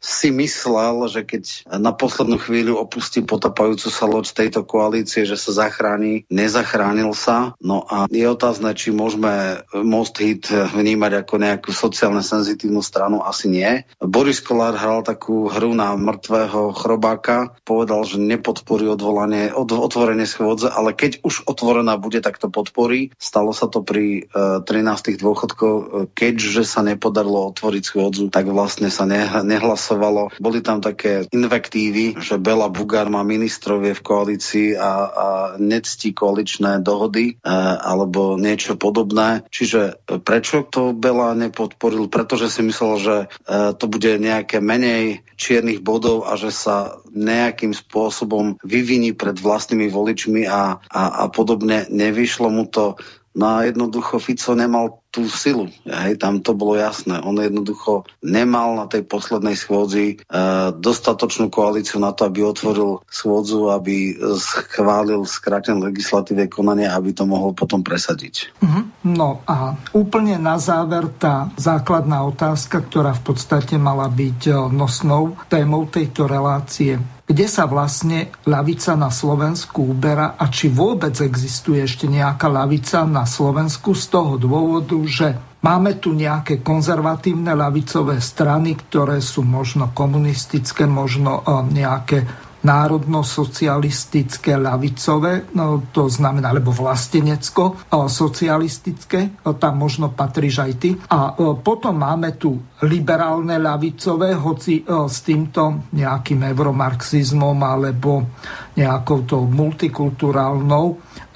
[0.00, 5.68] si myslel, že keď na poslednú chvíľu opustí potapajúcu sa loď tejto koalície, že sa
[5.68, 7.52] zachráni, nezachránil sa.
[7.60, 13.52] No a je otázne, či môžeme Most Hit vnímať ako nejakú sociálne senzitívnu stranu, asi
[13.52, 13.84] nie.
[14.00, 20.72] Boris Kolár hral takú hru na mŕtvého chrobáka, povedal, že nepodporí odvolanie, od, otvorenie schôdze,
[20.72, 23.10] ale keď už otvorená bude, tak to podporí podporí.
[23.18, 28.94] Stalo sa to pri e, 13 dôchodkov, e, keďže sa nepodarilo otvoriť schôdzu, tak vlastne
[28.94, 29.10] sa
[29.42, 30.30] nehlasovalo.
[30.38, 35.26] Boli tam také invektívy, že Bela Bugár má ministrovie v koalícii a, a
[35.58, 39.42] nectí koaličné dohody uh, alebo niečo podobné.
[39.50, 42.06] Čiže prečo to Bela nepodporil?
[42.06, 47.70] Pretože si myslel, že uh, to bude nejaké menej čiernych bodov a že sa nejakým
[47.70, 51.86] spôsobom vyviní pred vlastnými voličmi a, a, a podobne.
[51.86, 52.98] Nevyšlo mu to.
[53.38, 55.70] No a jednoducho Fico nemal tú silu.
[55.86, 57.22] Hej, tam to bolo jasné.
[57.22, 60.36] On jednoducho nemal na tej poslednej schôdzi e,
[60.74, 67.54] dostatočnú koalíciu na to, aby otvoril schôdzu, aby schválil skrátené legislatíve konanie, aby to mohol
[67.54, 68.50] potom presadiť.
[68.58, 68.84] Mm-hmm.
[69.14, 75.38] No a úplne na záver tá základná otázka, ktorá v podstate mala byť e, nosnou
[75.46, 76.98] témou tejto relácie
[77.28, 83.28] kde sa vlastne lavica na Slovensku uberá a či vôbec existuje ešte nejaká lavica na
[83.28, 90.88] Slovensku z toho dôvodu, že máme tu nejaké konzervatívne lavicové strany, ktoré sú možno komunistické,
[90.88, 100.72] možno e, nejaké národno-socialistické ľavicové, no, to znamená, alebo vlastenecko, socialistické, tam možno patríš aj
[100.76, 100.92] ty.
[101.08, 101.32] A
[101.64, 108.28] potom máme tu liberálne ľavicové, hoci s týmto nejakým euromarxizmom alebo
[108.76, 110.86] nejakou tou multikulturálnou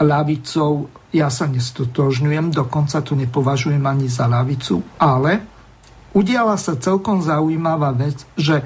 [0.04, 5.44] ľavicou ja sa nestotožňujem, dokonca to nepovažujem ani za ľavicu, ale
[6.16, 8.64] udiala sa celkom zaujímavá vec, že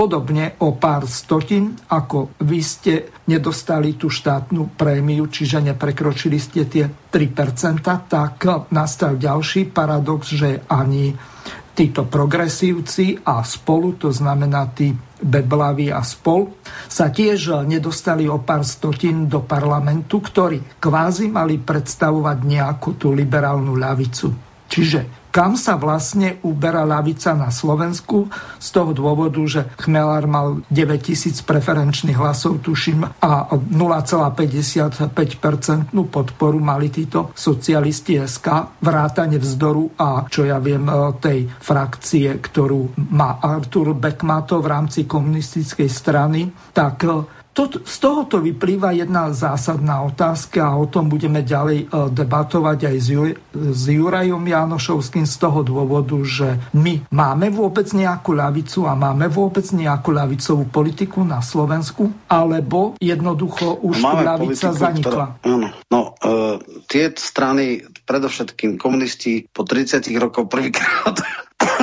[0.00, 6.88] podobne o pár stotín, ako vy ste nedostali tú štátnu prémiu, čiže neprekročili ste tie
[6.88, 8.40] 3%, tak
[8.72, 11.12] nastal ďalší paradox, že ani
[11.76, 14.88] títo progresívci a spolu, to znamená tí
[15.20, 16.48] Beblavy a spol,
[16.88, 23.76] sa tiež nedostali o pár stotín do parlamentu, ktorí kvázi mali predstavovať nejakú tú liberálnu
[23.76, 24.32] ľavicu.
[24.64, 28.28] Čiže kam sa vlastne uberá ľavica na Slovensku?
[28.58, 37.30] Z toho dôvodu, že Chmelár mal 9000 preferenčných hlasov, tuším, a 0,55% podporu mali títo
[37.32, 38.46] socialisti SK,
[38.82, 45.06] vrátane vzdoru a čo ja viem, e, tej frakcie, ktorú má Artur Beckmato v rámci
[45.06, 51.42] komunistickej strany, tak e, to, z tohoto vyplýva jedna zásadná otázka a o tom budeme
[51.42, 53.22] ďalej e, debatovať aj s, Ju,
[53.52, 59.66] s Jurajom Janošovským z toho dôvodu, že my máme vôbec nejakú ľavicu a máme vôbec
[59.66, 65.10] nejakú ľavicovú politiku na Slovensku, alebo jednoducho už máme ľavica zanikla.
[65.10, 66.34] Ktorá, áno, no, e,
[66.86, 71.18] tie strany, predovšetkým komunisti po 30 rokov prvýkrát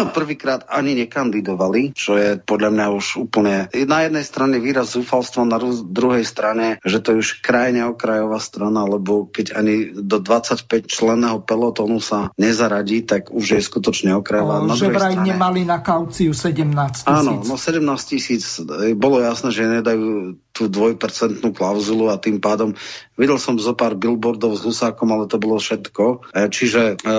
[0.17, 5.59] prvýkrát ani nekandidovali, čo je podľa mňa už úplne na jednej strane výraz zúfalstva, na
[5.87, 11.41] druhej strane, že to je už krajne okrajová strana, lebo keď ani do 25 členného
[11.43, 14.63] pelotónu sa nezaradí, tak už je skutočne okrajová.
[14.63, 15.29] O, že vraj strane...
[15.33, 17.07] nemali na kauciu 17 tisíc.
[17.07, 18.43] Áno, no 17 tisíc.
[18.97, 22.73] Bolo jasné, že nedajú tú dvojpercentnú klauzulu a tým pádom
[23.13, 26.33] videl som zo pár billboardov s Husákom, ale to bolo všetko.
[26.33, 27.15] E, čiže e,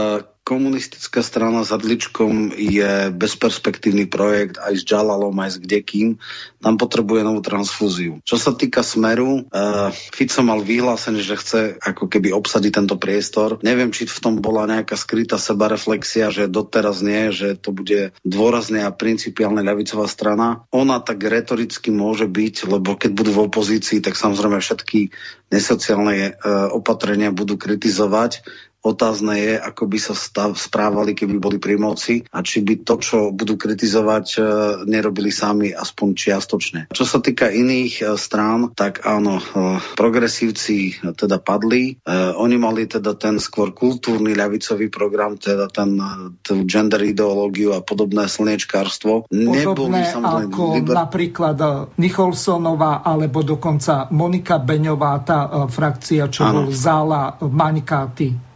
[0.48, 6.16] komunistická strana s Adličkom je bezperspektívny projekt aj s Džalalom, aj s kdekým.
[6.64, 8.24] Tam potrebuje novú transfúziu.
[8.24, 13.60] Čo sa týka Smeru, uh, Fico mal vyhlásené, že chce ako keby obsadiť tento priestor.
[13.60, 18.88] Neviem, či v tom bola nejaká skrytá sebareflexia, že doteraz nie, že to bude dôrazne
[18.88, 20.64] a principiálne ľavicová strana.
[20.72, 25.12] Ona tak retoricky môže byť, lebo keď budú v opozícii, tak samozrejme všetky
[25.52, 28.40] nesociálne uh, opatrenia budú kritizovať
[28.78, 32.94] Otázne je, ako by sa stav, správali, keby boli pri moci a či by to,
[33.02, 34.40] čo budú kritizovať, e,
[34.86, 36.80] nerobili sami aspoň čiastočne.
[36.94, 39.44] Čo sa týka iných e, strán, tak áno, e,
[39.98, 41.98] progresívci teda padli.
[42.38, 45.98] Oni mali teda ten skôr kultúrny ľavicový program, teda ten,
[46.42, 49.26] tú gender ideológiu a podobné slniečkárstvo.
[49.28, 50.94] Podobné ako liber...
[50.94, 51.58] napríklad
[51.98, 56.66] Nicholsonová alebo dokonca Monika Beňová, tá frakcia, čo ano.
[56.66, 58.47] bol zála Maňkáty.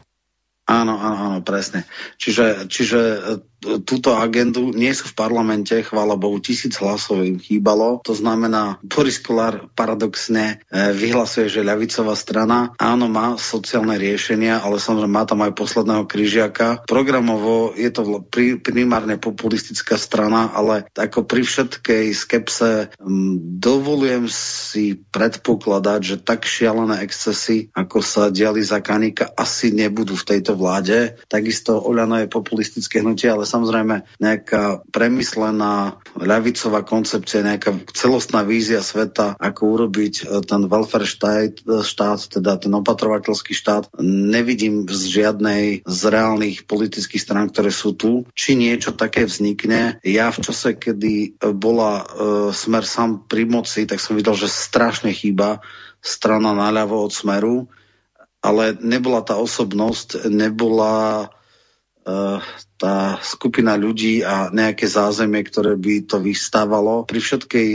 [0.73, 1.85] Áno, áno, áno, presne.
[2.17, 3.01] Čiže, čiže
[3.63, 8.03] túto agendu, nie sú v parlamente, chvála Bohu, tisíc hlasov im chýbalo.
[8.03, 14.83] To znamená, Boris Kolár paradoxne e, vyhlasuje, že ľavicová strana áno, má sociálne riešenia, ale
[14.83, 16.83] samozrejme má tam aj posledného kryžiaka.
[16.85, 22.71] Programovo je to pri, primárne populistická strana, ale ako pri všetkej skepse
[23.63, 30.29] dovolujem si predpokladať, že tak šialené excesy, ako sa diali za Kanika, asi nebudú v
[30.35, 31.21] tejto vláde.
[31.31, 39.37] Takisto Oľano je populistické hnutie, ale samozrejme nejaká premyslená ľavicová koncepcia, nejaká celostná vízia sveta,
[39.37, 43.93] ako urobiť e, ten welfare štát, štát, teda ten opatrovateľský štát.
[44.01, 50.01] Nevidím z žiadnej z reálnych politických strán, ktoré sú tu, či niečo také vznikne.
[50.01, 52.05] Ja v čase, kedy bola e,
[52.57, 55.61] smer sám pri moci, tak som videl, že strašne chýba
[56.03, 57.57] strana naľavo od smeru,
[58.43, 61.31] ale nebola tá osobnosť, nebola
[62.03, 62.43] uh,
[62.83, 67.07] tá skupina ľudí a nejaké zázemie, ktoré by to vystávalo.
[67.07, 67.69] Pri všetkej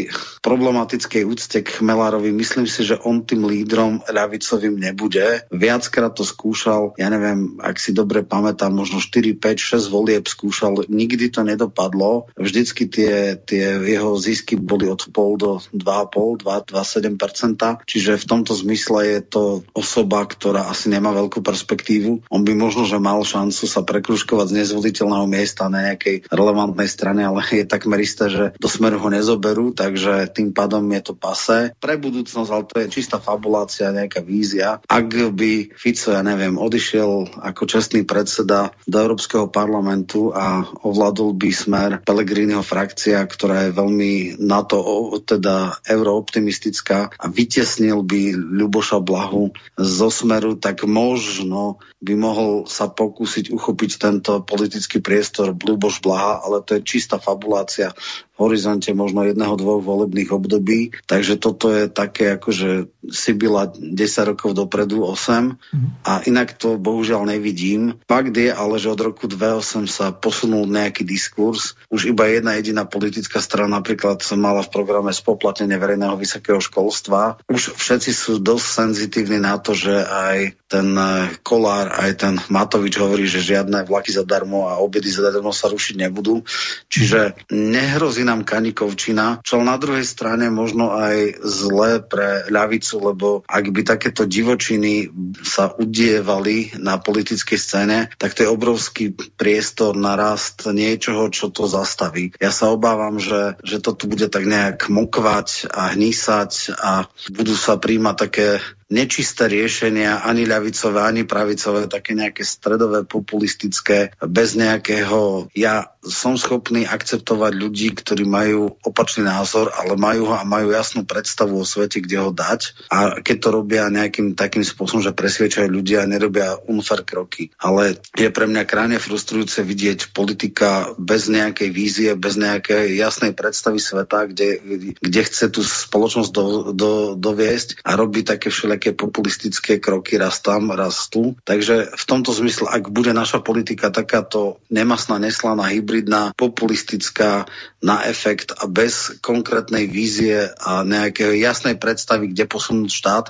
[0.44, 5.48] problematickej úcte k Chmelárovi myslím si, že on tým lídrom ľavicovým nebude.
[5.48, 10.84] Viackrát to skúšal, ja neviem, ak si dobre pamätám, možno 4, 5, 6 volieb skúšal,
[10.92, 12.28] nikdy to nedopadlo.
[12.36, 17.88] Vždycky tie, tie jeho zisky boli od pol do 2,5, 2,7%.
[17.88, 22.28] Čiže v tomto zmysle je to osoba, ktorá asi nemá veľkú perspektívu.
[22.28, 26.90] On by možno, že mal šancu sa prekruškovať z nezvoliť zvoliteľného miesta na nejakej relevantnej
[26.90, 31.14] strane, ale je takmer isté, že do smeru ho nezoberú, takže tým pádom je to
[31.14, 31.78] pase.
[31.78, 34.82] Pre budúcnosť, ale to je čistá fabulácia, nejaká vízia.
[34.90, 41.50] Ak by Fico, ja neviem, odišiel ako čestný predseda do Európskeho parlamentu a ovládol by
[41.54, 44.82] smer Pelegriniho frakcia, ktorá je veľmi na to
[45.22, 53.52] teda eurooptimistická a vytesnil by Ľuboša Blahu zo smeru, tak možno by mohol sa pokúsiť
[53.52, 57.92] uchopiť tento politický politický priestor Luboš Blaha, ale to je čistá fabulácia
[58.38, 60.94] horizonte možno jedného, dvoch volebných období.
[61.10, 65.56] Takže toto je také akože Sibila 10 rokov dopredu, 8.
[65.56, 65.88] Mm.
[66.04, 67.98] A inak to bohužiaľ nevidím.
[68.06, 71.80] Fakt je ale, že od roku 2008 sa posunul nejaký diskurs.
[71.90, 77.40] Už iba jedna jediná politická strana napríklad mala v programe spoplatnenie verejného vysokého školstva.
[77.48, 83.00] Už všetci sú dosť senzitívni na to, že aj ten eh, Kolár, aj ten Matovič
[83.00, 86.44] hovorí, že žiadne vlaky zadarmo a obedy zadarmo sa rušiť nebudú.
[86.92, 93.66] Čiže nehrozí nám Kanikovčina, čo na druhej strane možno aj zlé pre ľavicu, lebo ak
[93.72, 95.08] by takéto divočiny
[95.48, 101.72] sa udievali na politickej scéne, tak to je obrovský priestor na rast niečoho, čo to
[101.72, 102.36] zastaví.
[102.44, 107.56] Ja sa obávam, že, že to tu bude tak nejak mokvať a hnísať a budú
[107.56, 108.48] sa príjmať také
[108.88, 115.52] nečisté riešenia, ani ľavicové, ani pravicové, také nejaké stredové, populistické, bez nejakého...
[115.52, 121.04] Ja som schopný akceptovať ľudí, ktorí majú opačný názor, ale majú ho a majú jasnú
[121.04, 122.88] predstavu o svete, kde ho dať.
[122.88, 127.52] A keď to robia nejakým takým spôsobom, že presviečajú ľudia a nerobia unfair kroky.
[127.60, 133.84] Ale je pre mňa krajne frustrujúce vidieť politika bez nejakej vízie, bez nejakej jasnej predstavy
[133.84, 134.64] sveta, kde,
[134.96, 140.40] kde chce tú spoločnosť do, do, doviesť a robí také všelijaké také populistické kroky raz
[140.46, 141.34] tam, raz tu.
[141.42, 147.50] Takže v tomto zmysle, ak bude naša politika takáto nemasná, neslaná, hybridná, populistická,
[147.82, 153.26] na efekt a bez konkrétnej vízie a nejakej jasnej predstavy, kde posunúť štát,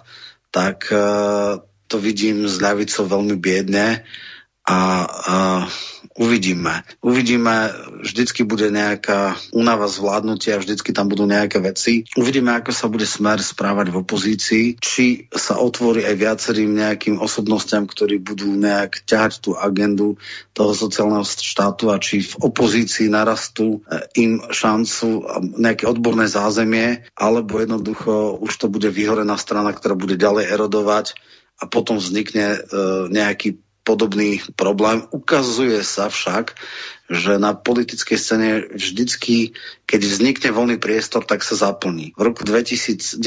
[0.52, 4.04] tak uh, to vidím s ľavicou veľmi biedne
[4.68, 5.64] a uh,
[6.18, 6.82] Uvidíme.
[7.06, 7.70] Uvidíme,
[8.02, 12.10] vždycky bude nejaká únava zvládnutia, vždycky tam budú nejaké veci.
[12.18, 17.86] Uvidíme, ako sa bude smer správať v opozícii, či sa otvorí aj viacerým nejakým osobnostiam,
[17.86, 20.18] ktorí budú nejak ťahať tú agendu
[20.58, 25.22] toho sociálneho štátu a či v opozícii narastú eh, im šancu
[25.62, 31.14] nejaké odborné zázemie, alebo jednoducho už to bude vyhorená strana, ktorá bude ďalej erodovať
[31.58, 32.60] a potom vznikne e,
[33.10, 33.58] nejaký
[33.88, 35.08] podobný problém.
[35.16, 36.60] Ukazuje sa však,
[37.08, 39.56] že na politickej scéne vždycky,
[39.88, 42.12] keď vznikne voľný priestor, tak sa zaplní.
[42.20, 43.24] V roku 1994,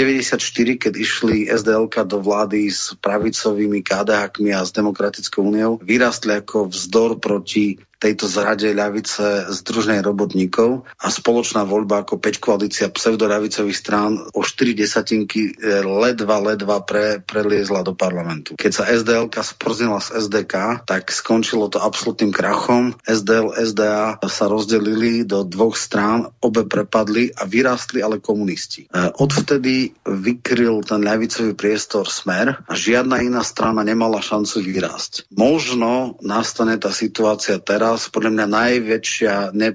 [0.76, 7.16] keď išli SDLK do vlády s pravicovými KDH a s Demokratickou úniou, vyrastli ako vzdor
[7.16, 14.40] proti tejto zrade ľavice združnej robotníkov a spoločná voľba ako 5 koalícia pseudoravicových strán o
[14.40, 18.56] 4 desatinky e, ledva, ledva pre, preliezla do parlamentu.
[18.56, 22.96] Keď sa SDLK sprznila z SDK, tak skončilo to absolútnym krachom.
[23.04, 28.88] SDL, SDA sa rozdelili do dvoch strán, obe prepadli a vyrástli ale komunisti.
[28.88, 35.28] E, odvtedy vykryl ten ľavicový priestor smer a žiadna iná strana nemala šancu vyrásť.
[35.34, 39.74] Možno nastane tá situácia teraz, teraz podľa mňa najväčšia ne,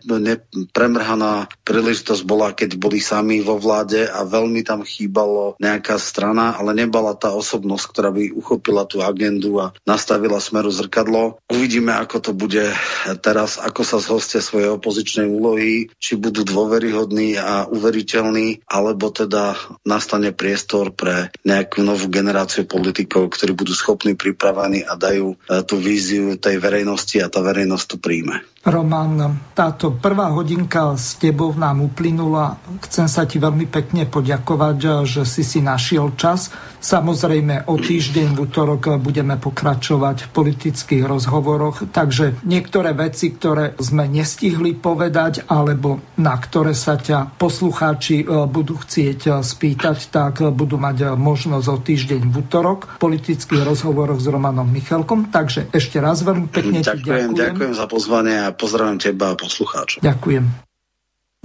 [1.67, 7.11] príležitosť bola, keď boli sami vo vláde a veľmi tam chýbalo nejaká strana, ale nebala
[7.19, 11.43] tá osobnosť, ktorá by uchopila tú agendu a nastavila smeru zrkadlo.
[11.51, 12.71] Uvidíme, ako to bude
[13.19, 20.31] teraz, ako sa zhostia svoje opozičnej úlohy, či budú dôveryhodní a uveriteľní, alebo teda nastane
[20.31, 26.39] priestor pre nejakú novú generáciu politikov, ktorí budú schopní, pripravení a dajú eh, tú víziu
[26.39, 28.45] tej verejnosti a tá verejnosť tu príjme.
[28.65, 32.57] Roman, táto prvá hodinka s tebou nám uplynula.
[32.81, 36.49] Chcem sa ti veľmi pekne poďakovať, že si si našiel čas.
[36.81, 44.09] Samozrejme, o týždeň v útorok budeme pokračovať v politických rozhovoroch, takže niektoré veci, ktoré sme
[44.09, 50.81] nestihli povedať, alebo na ktoré sa ťa poslucháči e, budú chcieť e, spýtať, tak budú
[50.81, 55.29] mať možnosť o týždeň v útorok v politických rozhovoroch s Romanom Michalkom.
[55.29, 57.29] Takže ešte raz veľmi pekne ďakujem, ti ďakujem.
[57.33, 60.01] Ďakujem za pozvanie a pozdravím teba a poslucháčov.
[60.01, 60.65] Ďakujem.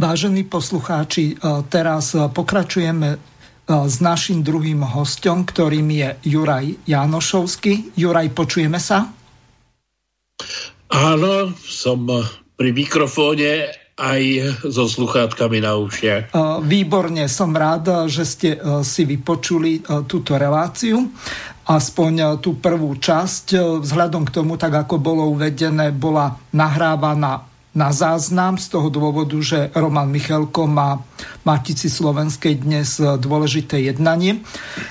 [0.00, 3.18] Vážení poslucháči, e, teraz e, pokračujeme e,
[3.68, 7.92] s našim druhým hostom, ktorým je Juraj Janošovský.
[8.00, 9.12] Juraj, počujeme sa?
[10.88, 12.08] Áno, som
[12.56, 14.22] pri mikrofóne aj
[14.64, 16.32] so sluchátkami na ušiach.
[16.64, 21.12] Výborne, som rád, že ste si vypočuli túto reláciu
[21.70, 23.78] aspoň tú prvú časť.
[23.78, 29.70] Vzhľadom k tomu, tak ako bolo uvedené, bola nahrávaná na záznam z toho dôvodu, že
[29.78, 31.06] Roman Michalko má
[31.46, 34.42] Matici Slovenskej dnes dôležité jednanie.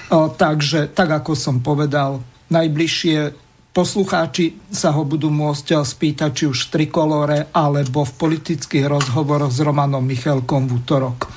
[0.08, 6.70] Takže, tak ako som povedal, najbližšie Poslucháči sa ho budú môcť spýtať či už v
[6.74, 11.30] trikolore alebo v politických rozhovoroch s Romanom Michalkom v útorok.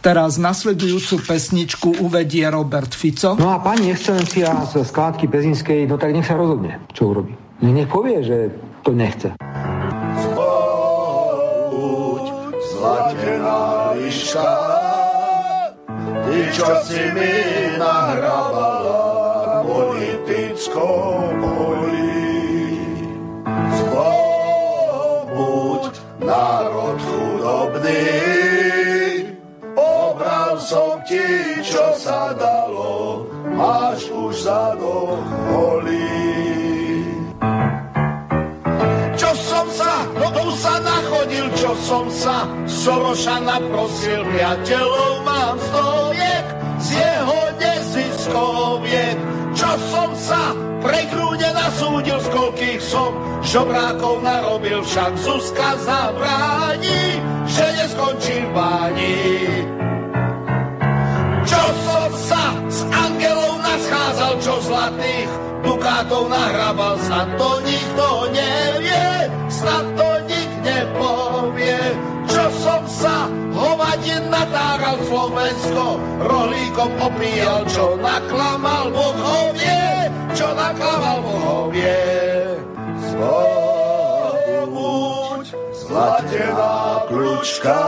[0.00, 3.36] Teraz nasledujúcu pesničku uvedie Robert Fico.
[3.36, 7.36] No a pani excelencia z skládky Pezinskej, no tak nech sa rozhodne, čo urobí.
[7.60, 8.48] Nech povie, že
[8.80, 9.36] to nechce.
[10.24, 12.24] Zboď,
[12.72, 14.52] zlatená liška,
[16.28, 17.32] ty, čo si mi
[17.76, 18.96] nahrabala
[19.68, 21.63] politickou
[27.84, 29.34] chudobný.
[29.76, 35.20] Obral som ti, čo sa dalo, máš už zadok
[35.50, 36.24] holý.
[39.14, 46.44] Čo som sa, no sa nachodil, čo som sa Soroša naprosil, priateľov mám stojek
[46.78, 49.18] z jeho neziskoviek.
[49.54, 53.10] Čo som sa pre grúne nasúdil, z koľkých som
[53.40, 57.22] žobrákov narobil, však Zuzka zabráni,
[57.54, 59.18] že neskončí v báni.
[61.46, 65.30] Čo som sa s angelou naschádzal, čo zlatých
[65.62, 69.06] dukátov nahrabal, sa to nikto nevie,
[69.46, 71.78] snad to nik nepovie.
[72.26, 79.13] Čo som sa hovadin natáral Slovensko, rohlíkom opíjal, čo naklamal bohovie,
[87.44, 87.80] kľúčka,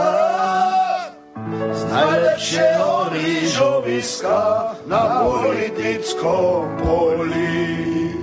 [1.73, 4.41] z najlepšieho rýžoviska
[4.85, 8.13] na politickom poli.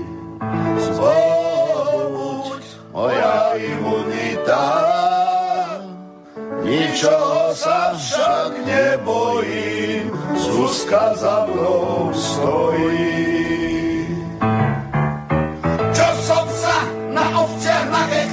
[0.79, 2.63] Zlobuď,
[2.95, 4.67] moja imunita,
[6.63, 13.94] ničoho sa však nebojím, Zuzka za mnou stojí.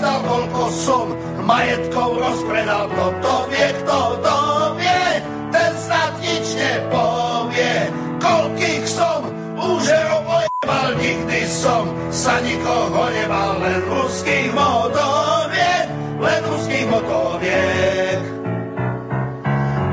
[0.02, 1.06] Nachechtal, koľko som
[1.46, 4.38] majetkov rozpredal, kto to vie, kto to
[4.82, 5.06] vie,
[5.54, 7.74] ten snad nič nepovie.
[8.22, 9.22] Koľkých som
[9.58, 15.86] úžerov ojebal, nikdy som sa nikoho nebal, len ruských motoviek,
[16.18, 18.22] len ruských motoviek.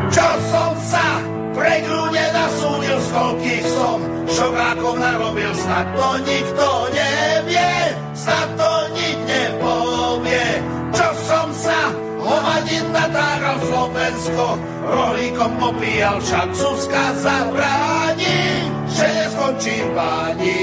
[0.08, 1.08] Čo som sa
[1.52, 3.98] pre grúne nasúdil, z koľkých som
[4.28, 7.07] šokákov narobil, snad to nikto nevie,
[14.28, 18.40] Slovensko, rohlíkom opíjal, však Zuzka zabráni,
[18.92, 20.60] že neskončí v báni.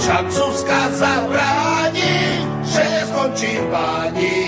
[0.00, 2.16] Však Zuzka zabráni,
[2.64, 4.40] že neskončí v báni.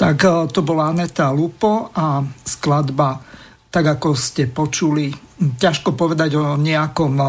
[0.00, 3.20] Tak e, to bola Aneta Lupo a skladba,
[3.68, 5.12] tak ako ste počuli,
[5.60, 7.24] ťažko povedať o nejakom e,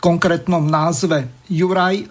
[0.00, 1.44] konkrétnom názve.
[1.52, 2.04] Juraj, e,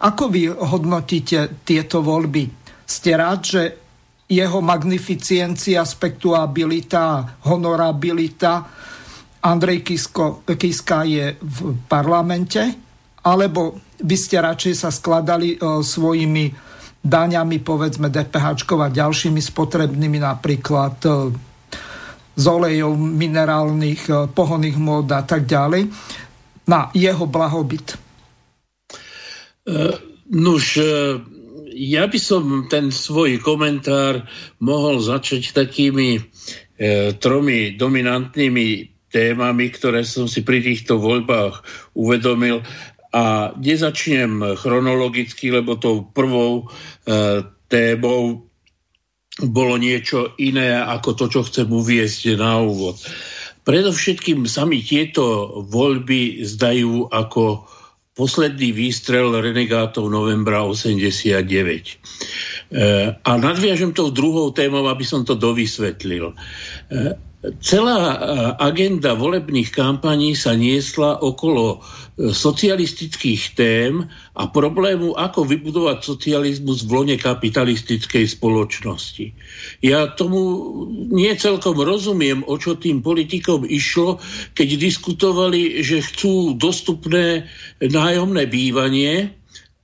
[0.00, 2.48] ako vy hodnotíte tieto voľby?
[2.88, 3.85] Ste rád, že
[4.26, 8.66] jeho magnificiencia, spektuabilita, honorabilita
[9.46, 11.56] Andrej Kisko, Kiska je v
[11.86, 12.62] parlamente?
[13.22, 16.50] Alebo by ste radšej sa skladali svojimi
[17.06, 21.10] daňami, povedzme DPH a ďalšími spotrebnými, napríklad e,
[22.34, 25.86] z olejov minerálnych, e, pohonných mód a tak ďalej,
[26.66, 27.94] na jeho blahobyt?
[29.66, 29.90] Uh,
[30.30, 31.18] nuž, uh,
[31.76, 34.24] ja by som ten svoj komentár
[34.64, 41.64] mohol začať takými uh, tromi dominantnými témami, ktoré som si pri týchto voľbách
[41.96, 42.60] uvedomil.
[43.16, 48.44] A nezačnem chronologicky, lebo tou prvou e, témou
[49.40, 53.00] bolo niečo iné ako to, čo chcem uviezť na úvod.
[53.64, 57.64] Predovšetkým sami tieto voľby zdajú ako
[58.16, 61.36] posledný výstrel renegátov novembra 89.
[61.36, 61.96] E,
[63.12, 66.32] a nadviažem tou druhou témou, aby som to dovysvetlil.
[66.32, 66.34] E,
[67.60, 68.18] celá
[68.58, 71.84] agenda volebných kampaní sa niesla okolo
[72.16, 79.32] socialistických tém a problému, ako vybudovať socializmus v lone kapitalistickej spoločnosti.
[79.80, 80.40] Ja tomu
[81.08, 84.20] nie celkom rozumiem, o čo tým politikom išlo,
[84.52, 87.48] keď diskutovali, že chcú dostupné
[87.80, 89.32] nájomné bývanie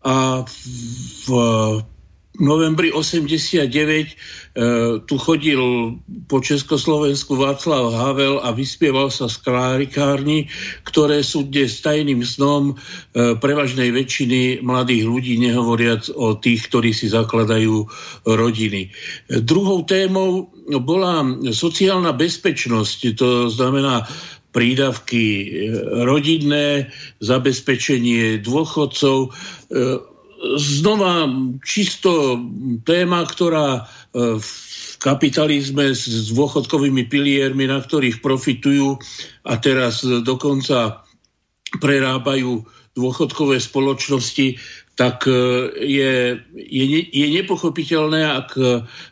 [0.05, 1.27] a v
[2.41, 3.73] novembri 89
[4.53, 5.57] E, tu chodil
[6.29, 10.53] po Československu Václav Havel a vyspieval sa z klárikárni,
[10.85, 12.77] ktoré sú dnes tajným snom
[13.17, 17.89] e, prevažnej väčšiny mladých ľudí, nehovoriac o tých, ktorí si zakladajú
[18.29, 18.93] rodiny.
[18.93, 20.53] E, druhou témou
[20.85, 24.05] bola sociálna bezpečnosť, to znamená
[24.53, 25.49] prídavky
[26.05, 26.93] rodinné,
[27.25, 29.33] zabezpečenie dôchodcov.
[30.43, 31.31] Znova
[31.63, 32.39] čisto
[32.83, 34.51] téma, ktorá v
[34.99, 38.99] kapitalizme s dôchodkovými piliermi, na ktorých profitujú
[39.47, 41.07] a teraz dokonca
[41.79, 44.61] prerábajú dôchodkové spoločnosti,
[44.93, 45.33] tak e,
[45.81, 46.13] je,
[46.53, 48.49] je, je nepochopiteľné, ak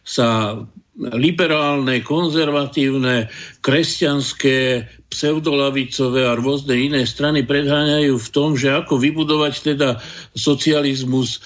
[0.04, 0.60] sa
[1.00, 3.32] liberálne, konzervatívne,
[3.64, 9.98] kresťanské, pseudolavicové a rôzne iné strany predháňajú v tom, že ako vybudovať teda
[10.38, 11.38] socializmus e,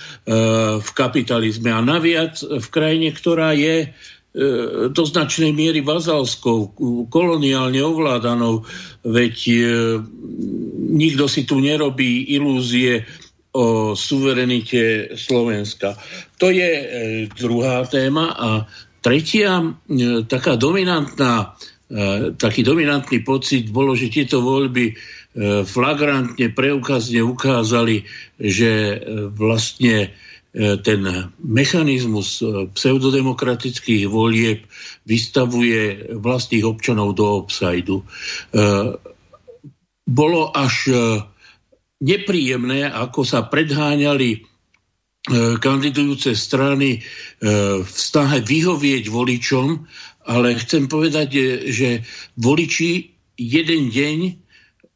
[0.83, 1.73] v kapitalizme.
[1.73, 3.89] A naviac v krajine, ktorá je e,
[4.93, 6.77] do značnej miery vazalskou,
[7.09, 8.69] koloniálne ovládanou,
[9.01, 9.55] veď e,
[10.93, 13.09] nikto si tu nerobí ilúzie
[13.55, 15.95] o suverenite Slovenska.
[16.43, 16.71] To je
[17.39, 18.67] druhá téma a
[19.05, 19.69] tretia e,
[20.25, 21.53] taká dominantná,
[21.93, 24.95] e, taký dominantný pocit bolo, že tieto voľby e,
[25.69, 28.09] flagrantne, preukazne ukázali,
[28.41, 29.05] že
[29.37, 30.17] vlastne
[30.55, 31.03] ten
[31.43, 32.39] mechanizmus
[32.79, 34.63] pseudodemokratických volieb
[35.03, 38.07] vystavuje vlastných občanov do obsajdu.
[40.07, 40.75] Bolo až
[41.99, 44.54] nepríjemné, ako sa predháňali
[45.57, 47.01] kandidujúce strany e,
[47.81, 49.89] v snahe vyhovieť voličom,
[50.29, 51.43] ale chcem povedať, e,
[51.73, 51.89] že
[52.37, 53.09] voliči
[53.41, 54.19] jeden deň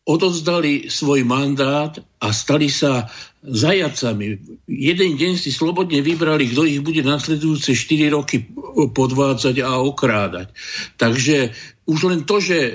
[0.04, 3.06] odovzdali svoj mandát a stali sa
[3.46, 4.42] zajacami.
[4.66, 8.42] Jeden deň si slobodne vybrali, kto ich bude nasledujúce 4 roky
[8.90, 10.50] podvádzať a okrádať.
[10.98, 11.54] Takže
[11.88, 12.72] už len to, že e,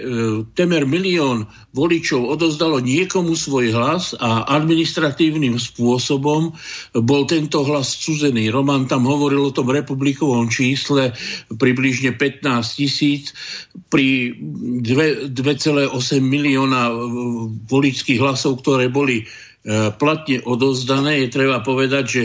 [0.58, 6.50] temer milión voličov odozdalo niekomu svoj hlas a administratívnym spôsobom
[6.98, 8.50] bol tento hlas cudzený.
[8.50, 11.14] Roman tam hovoril o tom republikovom čísle
[11.54, 12.42] približne 15
[12.74, 13.38] tisíc
[13.94, 14.34] pri
[14.82, 16.90] 2,8 milióna
[17.70, 19.30] voličských hlasov, ktoré boli
[19.96, 21.24] platne odozdané.
[21.24, 22.24] Je treba povedať, že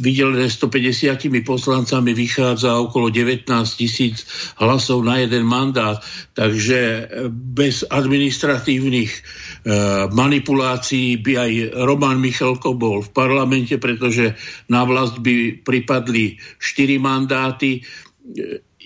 [0.00, 3.44] vydelené 150 poslancami vychádza okolo 19
[3.76, 4.24] tisíc
[4.56, 6.00] hlasov na jeden mandát.
[6.32, 9.20] Takže bez administratívnych e,
[10.08, 14.32] manipulácií by aj Roman Michalko bol v parlamente, pretože
[14.72, 17.84] na vlast by pripadli 4 mandáty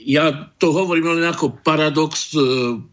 [0.06, 0.30] ja
[0.62, 2.38] to hovorím len ako paradox e,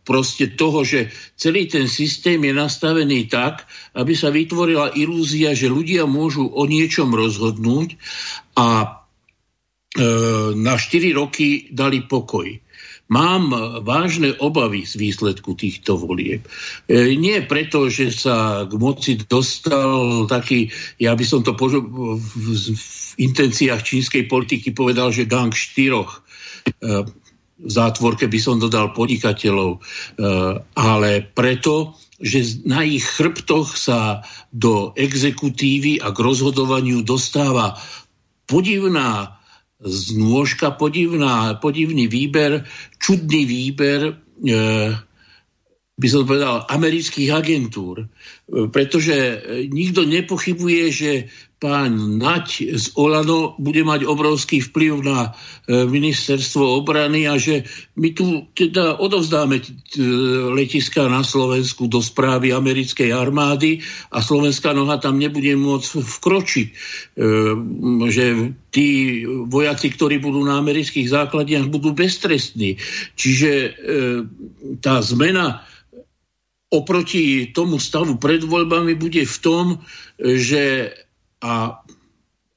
[0.02, 6.10] proste toho, že celý ten systém je nastavený tak, aby sa vytvorila ilúzia, že ľudia
[6.10, 7.99] môžu o niečom rozhodnúť
[8.57, 8.88] a e,
[10.57, 12.49] na 4 roky dali pokoj.
[13.06, 13.53] Mám
[13.86, 16.41] vážne obavy z výsledku týchto volieb.
[16.90, 22.73] E, nie preto, že sa k moci dostal taký, ja by som to požo- v,
[23.15, 26.25] intenciách čínskej politiky povedal, že gang štyroch
[27.56, 29.80] v zátvorke by som dodal podnikateľov, e,
[30.76, 37.80] ale preto, že na ich chrbtoch sa do exekutívy a k rozhodovaniu dostáva
[38.48, 39.40] podivná
[39.80, 42.68] znôžka, podivná, podivný výber,
[43.00, 44.54] čudný výber, e,
[45.96, 48.04] by som povedal, amerických agentúr.
[48.04, 48.08] E,
[48.68, 49.16] pretože
[49.72, 51.12] nikto nepochybuje, že
[51.56, 57.64] pán Nať z Olano bude mať obrovský vplyv na e, ministerstvo obrany a že
[57.95, 59.64] my tu teda odovzdáme
[60.52, 63.80] letiska na Slovensku do správy americkej armády
[64.11, 66.68] a slovenská noha tam nebude môcť vkročiť.
[66.68, 66.76] E,
[68.11, 68.26] že
[68.76, 72.76] tí vojaci, ktorí budú na amerických základniach, budú beztrestní.
[73.15, 73.72] Čiže e,
[74.84, 75.64] tá zmena
[76.68, 79.65] oproti tomu stavu pred voľbami bude v tom,
[80.19, 80.91] že
[81.46, 81.78] a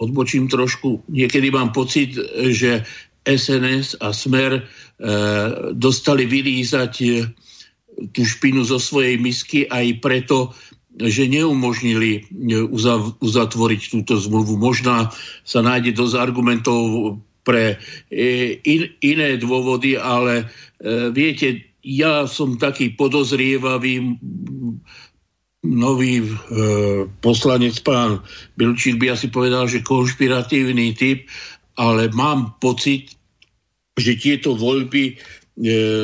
[0.01, 2.17] odbočím trošku, niekedy mám pocit,
[2.49, 2.89] že
[3.29, 4.63] SNS a Smer e,
[5.77, 7.09] dostali vylízať e,
[8.15, 10.57] tú špinu zo svojej misky aj preto,
[10.97, 12.21] že neumožnili e,
[13.21, 14.57] uzatvoriť túto zmluvu.
[14.57, 15.13] Možná
[15.45, 17.81] sa nájde dosť argumentov pre
[18.13, 20.53] in, iné dôvody, ale
[21.17, 24.21] viete, ja som taký podozrievavý,
[25.69, 26.29] nový e,
[27.21, 28.25] poslanec pán
[28.57, 31.29] Bilčík by asi povedal, že konšpiratívny typ,
[31.77, 33.13] ale mám pocit,
[33.95, 35.15] že tieto voľby e,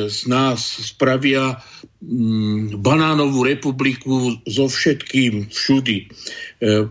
[0.07, 1.57] z nás spravia
[1.99, 5.97] mm, banánovú republiku so všetkým všudy.
[5.97, 6.07] E,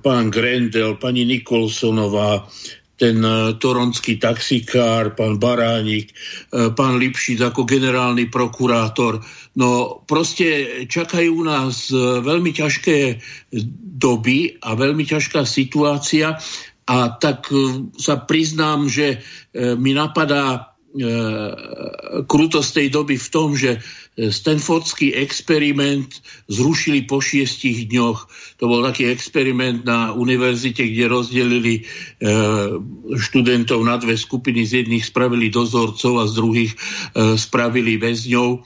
[0.02, 2.50] pán Grendel, pani Nikolsonová,
[2.94, 9.18] ten uh, toronský taxikár, pán Baránik, uh, pán Lipšic ako generálny prokurátor.
[9.58, 13.18] No proste čakajú nás uh, veľmi ťažké
[13.98, 16.38] doby a veľmi ťažká situácia
[16.84, 17.48] a tak
[17.96, 19.24] sa priznám, že
[19.56, 20.76] mi napadá
[22.28, 23.80] krutosť tej doby v tom, že
[24.14, 28.30] Stanfordský experiment zrušili po šiestich dňoch.
[28.62, 31.82] To bol taký experiment na univerzite, kde rozdelili e,
[33.18, 34.62] študentov na dve skupiny.
[34.62, 36.78] Z jedných spravili dozorcov a z druhých e,
[37.34, 38.62] spravili väzňov.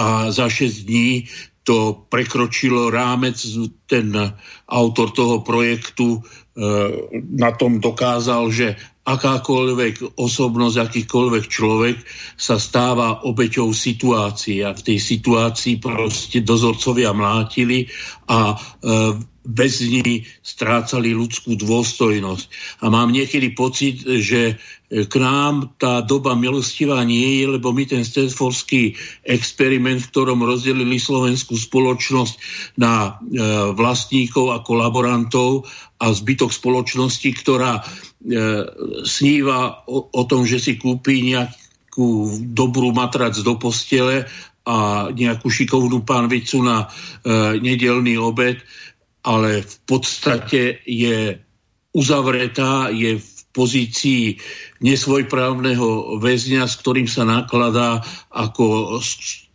[0.00, 1.28] A za 6 dní
[1.68, 3.36] to prekročilo rámec.
[3.84, 4.16] Ten
[4.64, 6.20] autor toho projektu e,
[7.36, 11.96] na tom dokázal, že akákoľvek osobnosť, akýkoľvek človek
[12.36, 17.88] sa stáva obeťou situácie a v tej situácii proste dozorcovia mlátili
[18.28, 18.56] a e,
[19.48, 22.46] väzni strácali ľudskú dôstojnosť.
[22.84, 28.04] A mám niekedy pocit, že k nám tá doba milostivá nie je, lebo my ten
[28.04, 32.34] Stanfordský experiment, v ktorom rozdelili slovenskú spoločnosť
[32.80, 33.36] na e,
[33.76, 35.68] vlastníkov a kolaborantov
[36.00, 37.82] a zbytok spoločnosti, ktorá e,
[39.06, 44.26] sníva o, o tom, že si kúpi nejakú dobrú matrac do postele
[44.68, 46.86] a nejakú šikovnú pánvicu na e,
[47.62, 48.60] nedelný obed,
[49.24, 51.40] ale v podstate je
[51.96, 54.38] uzavretá, je v pozícii
[54.78, 58.94] nesvojprávneho väzňa, s ktorým sa nakladá ako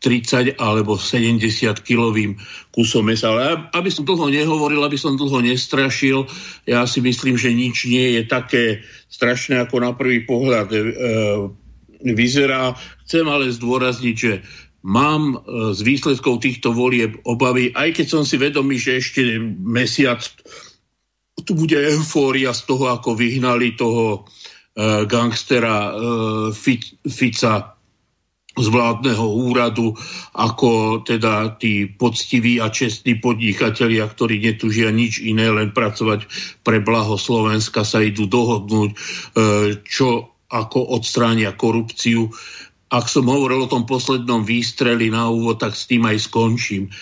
[0.03, 1.39] 30 alebo 70
[1.79, 2.35] kilovým
[2.75, 3.31] kusom mesa.
[3.31, 6.27] Ale aby som dlho nehovoril, aby som dlho nestrašil,
[6.67, 10.79] ja si myslím, že nič nie je také strašné, ako na prvý pohľad e,
[12.11, 12.75] vyzerá.
[13.07, 14.43] Chcem ale zdôrazniť, že
[14.83, 20.19] mám e, z výsledkov týchto volieb obavy, aj keď som si vedomý, že ešte mesiac
[21.41, 25.93] tu bude eufória z toho, ako vyhnali toho uh, gangstera uh,
[27.09, 27.73] Fica
[28.53, 29.97] z vládneho úradu,
[30.37, 36.29] ako teda tí poctiví a čestní podnikatelia, ktorí netužia nič iné, len pracovať
[36.61, 38.97] pre blaho Slovenska, sa idú dohodnúť, uh,
[39.81, 42.29] čo ako odstránia korupciu.
[42.93, 46.93] Ak som hovoril o tom poslednom výstreli na úvod, tak s tým aj skončím.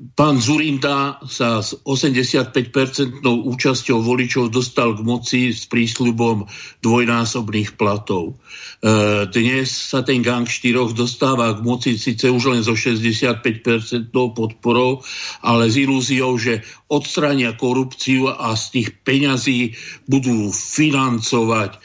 [0.00, 6.48] Pán Zurinda sa s 85-percentnou účasťou voličov dostal k moci s prísľubom
[6.80, 8.40] dvojnásobných platov.
[8.80, 15.04] E, dnes sa ten gang štyroch dostáva k moci síce už len so 65-percentnou podporou,
[15.44, 19.76] ale s ilúziou, že odstrania korupciu a z tých peňazí
[20.08, 21.76] budú financovať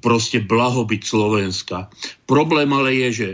[0.00, 1.92] proste blahobyt Slovenska.
[2.24, 3.28] Problém ale je, že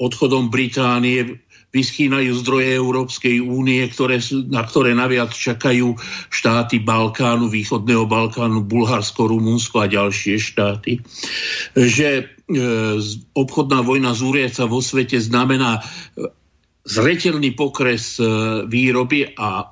[0.00, 1.44] odchodom Británie
[1.74, 5.98] vyschýnajú zdroje Európskej únie, ktoré, na ktoré naviac čakajú
[6.30, 11.02] štáty Balkánu, východného Balkánu, Bulharsko, Rumunsko a ďalšie štáty.
[11.74, 12.24] Že e,
[13.34, 15.82] obchodná vojna zúriaca vo svete znamená
[16.84, 18.28] zretelný pokres e,
[18.68, 19.66] výroby a e,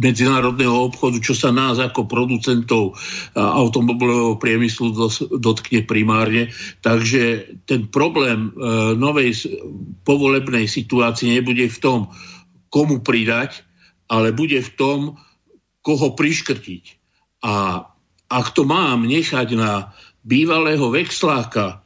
[0.00, 2.96] medzinárodného obchodu, čo sa nás ako producentov
[3.36, 4.96] automobilového priemyslu
[5.36, 6.48] dotkne primárne.
[6.80, 8.50] Takže ten problém e,
[8.96, 9.52] novej
[10.08, 12.00] povolebnej situácie nebude v tom,
[12.72, 13.60] komu pridať,
[14.08, 15.00] ale bude v tom,
[15.84, 16.84] koho priškrtiť.
[17.44, 17.84] A
[18.32, 19.92] ak to mám nechať na
[20.24, 21.83] bývalého vexláka,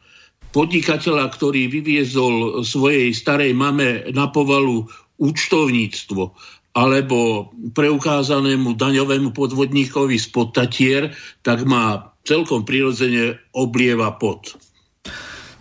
[0.53, 4.89] podnikateľa, ktorý vyviezol svojej starej mame na povalu
[5.19, 6.33] účtovníctvo
[6.79, 11.11] alebo preukázanému daňovému podvodníkovi spod Tatier,
[11.43, 14.55] tak má celkom prirodzene oblieva pot.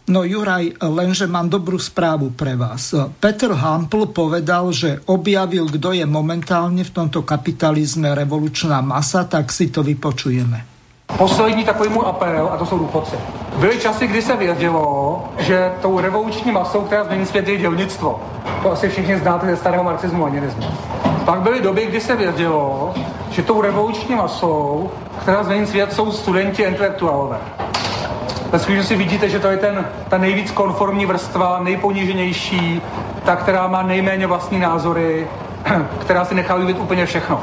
[0.07, 2.95] No Juraj, lenže mám dobrú správu pre vás.
[3.19, 9.67] Peter Hampl povedal, že objavil, kto je momentálne v tomto kapitalizme revolučná masa, tak si
[9.67, 10.76] to vypočujeme.
[11.15, 13.15] Poslední takový můj apel, a to jsou důchodci.
[13.55, 18.19] Byly časy, kdy se vědělo, že tou revoluční masou, která změní svět, je dělnictvo.
[18.63, 20.63] To asi všichni znáte ze starého marxismu a nirismu.
[21.25, 22.93] Pak byly doby, kdy se vědělo,
[23.31, 27.37] že tou revoluční masou, která změní svět, jsou studenti intelektuálové.
[28.51, 32.81] Ve si vidíte, že to je ten, ta nejvíc konformní vrstva, nejponíženější,
[33.25, 35.27] ta, která má nejméně vlastní názory,
[36.01, 37.41] která si nechá vyvíjet úplně všechno.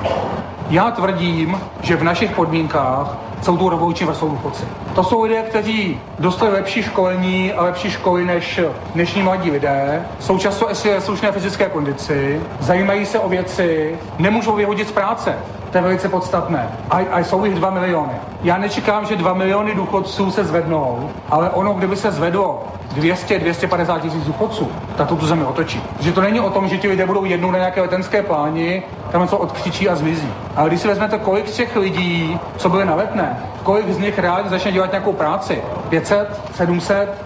[0.70, 4.64] Já tvrdím, že v našich podmínkách jsou tu revoluční vrstvou důchodci.
[4.94, 8.60] To jsou lidé, kteří dostali lepší školení a lepší školy než
[8.94, 14.88] dnešní mladí lidé, jsou často ve slušné fyzické kondici, zajímají se o věci, nemůžou vyhodit
[14.88, 15.36] z práce.
[15.74, 16.68] To je velice podstatné.
[16.90, 18.12] A, a jsou jich dva miliony.
[18.42, 22.64] Já nečekám, že dva miliony důchodců se zvednou, ale ono, kdyby se zvedlo
[22.96, 25.82] 200-250 tisíc důchodců, tak to tu zemi otočí.
[26.00, 28.82] Že to není o tom, že ti lidé budou jednou na nějaké letenské pláni,
[29.12, 30.28] tam něco odkřičí a zmizí.
[30.56, 34.18] Ale když si vezmete, kolik z těch lidí, co byly na letné, kolik z nich
[34.18, 37.23] reálně začne dělat nějakou práci, 500, 700,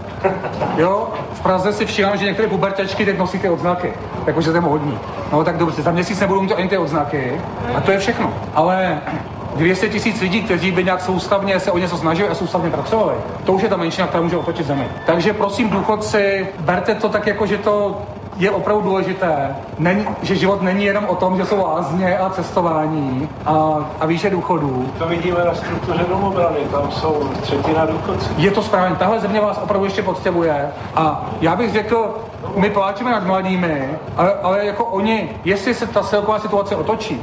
[0.76, 3.92] Jo, v Praze si všímám, že některé pubertačky teď nosí ty odznaky.
[4.26, 4.98] Jakože je hodní.
[5.32, 7.40] No tak dobře, za měsíc nebudou mít ani ty odznaky.
[7.74, 8.34] A to je všechno.
[8.54, 9.00] Ale
[9.56, 13.14] 200 tisíc lidí, kteří by nějak soustavně se o něco snažili a soustavně pracovali,
[13.44, 14.86] to už je ta menšina, která může otočit zemi.
[15.06, 18.02] Takže prosím, důchodci, berte to tak, jako že to
[18.38, 23.28] je opravdu důležité, není, že život není jenom o tom, že jsou lázně a cestování
[23.46, 24.90] a, a výše důchodů.
[24.98, 28.30] To vidíme na struktuře domobrany, tam jsou třetina důchodců.
[28.36, 32.14] Je to správně, tahle země vás opravdu ještě potřebuje a já bych řekl,
[32.56, 37.22] my pláčeme nad mladými, ale, ale jako oni, jestli se ta celková situace otočí,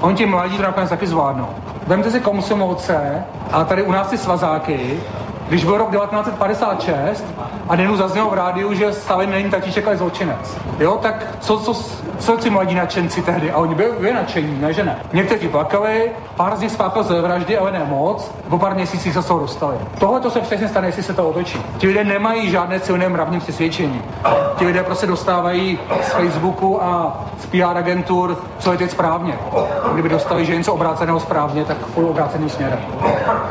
[0.00, 1.48] oni ti mladí to nakonec taky zvládnou.
[1.86, 5.00] Vemte si komsomolce a tady u nás ty svazáky,
[5.48, 7.24] když byl rok 1956
[7.68, 10.58] a Nenu zaznělo v rádiu, že Stalin není tatíček, ale zločinec.
[10.78, 11.74] Jo, tak co, co,
[12.18, 13.50] co si mladí nadšenci tehdy?
[13.50, 14.98] A oni byli, byli nadšení, ne že ne.
[15.12, 19.22] Někteří plakali, pár z nich spáchal ze vraždy, ale ne moc, po pár měsících se
[19.22, 19.76] z toho dostali.
[19.98, 21.62] Tohle to se přesně stane, jestli se to otočí.
[21.78, 24.02] Ti lidé nemají žádné silné mravní přesvědčení.
[24.56, 29.38] Ti lidé prostě dostávají z Facebooku a z PR agentur, co je teď správně.
[29.92, 32.78] Kdyby dostali, že něco obráceného správně, tak půjdu obráceným směrem.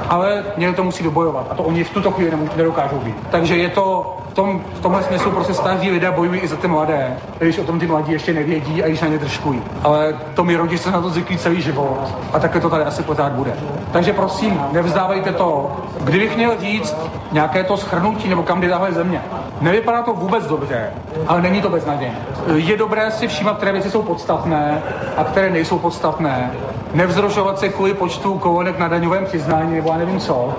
[0.09, 3.15] Ale někdo to musí dobojovat a to oni v tuto chvíli nedokážou být.
[3.31, 6.67] Takže je to v, tom, v tomhle smyslu prostě staří lidé bojují i za ty
[6.67, 9.61] mladé, když o tom ty mladí ještě nevědí a když na ně držkují.
[9.83, 13.31] Ale to mi rodiče na to zvyklí celý život a také to tady asi pořád
[13.31, 13.53] bude.
[13.91, 15.71] Takže prosím, nevzdávejte to.
[16.01, 16.95] Kdybych měl říct
[17.31, 19.21] nějaké to schrnutí nebo kam jde tahle země,
[19.61, 20.91] nevypadá to vůbec dobře,
[21.27, 22.17] ale není to beznadějné.
[22.55, 24.81] Je dobré si všímat, které věci jsou podstatné
[25.17, 26.51] a které nejsou podstatné.
[26.93, 30.55] Nevzrušovat se kvůli počtu kolonek na daňovém přiznání nebo já nevím co,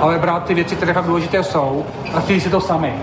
[0.00, 2.94] ale brát ty věci, které fakt důležité jsou a chtějí si to sami.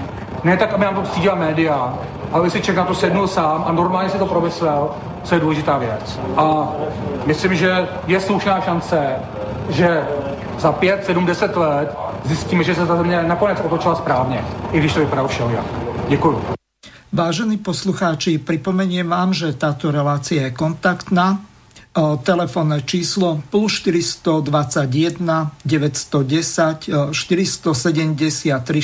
[0.44, 1.94] Ne tak, aby nám to střídila média,
[2.32, 4.90] ale si člověk na to sednul sám a normálně si to promyslel,
[5.24, 6.20] co je důležitá věc.
[6.38, 6.68] A
[7.26, 9.16] myslím, že je slušná šance,
[9.70, 10.08] že
[10.60, 14.94] za pět, sedm, deset let zjistíme, že se ta země nakonec otočila správně, i když
[14.94, 15.66] to vypadá všelijak.
[16.08, 16.42] Děkuji.
[17.14, 21.40] Vážení poslucháči, pripomeniem vám, že táto relácia je kontaktná.
[22.24, 28.82] Telefónne číslo plus 421 910 473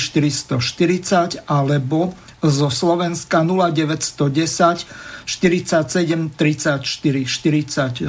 [0.58, 4.90] 440 alebo zo Slovenska 0910
[5.26, 8.02] 47 34 40.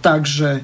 [0.00, 0.62] Takže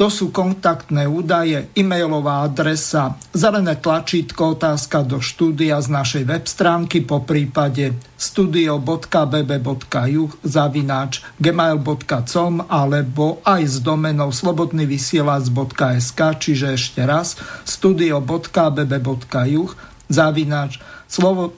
[0.00, 7.04] to sú kontaktné údaje, e-mailová adresa, zelené tlačítko, otázka do štúdia z našej web stránky,
[7.04, 17.36] po prípade studio.bb.juh zavináč gmail.com alebo aj s domenou slobodnyvysielac.sk, čiže ešte raz
[17.68, 19.70] studio.bb.juh
[20.08, 20.80] zavináč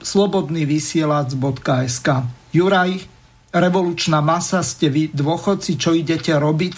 [0.03, 2.07] slobodnyvysielac.sk
[2.51, 2.91] Juraj,
[3.55, 6.75] revolučná masa ste vy dôchodci, čo idete robiť,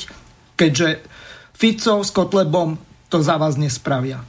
[0.54, 1.15] keďže
[1.56, 2.76] Fico s Kotlebom
[3.08, 4.20] to za vás nespravia.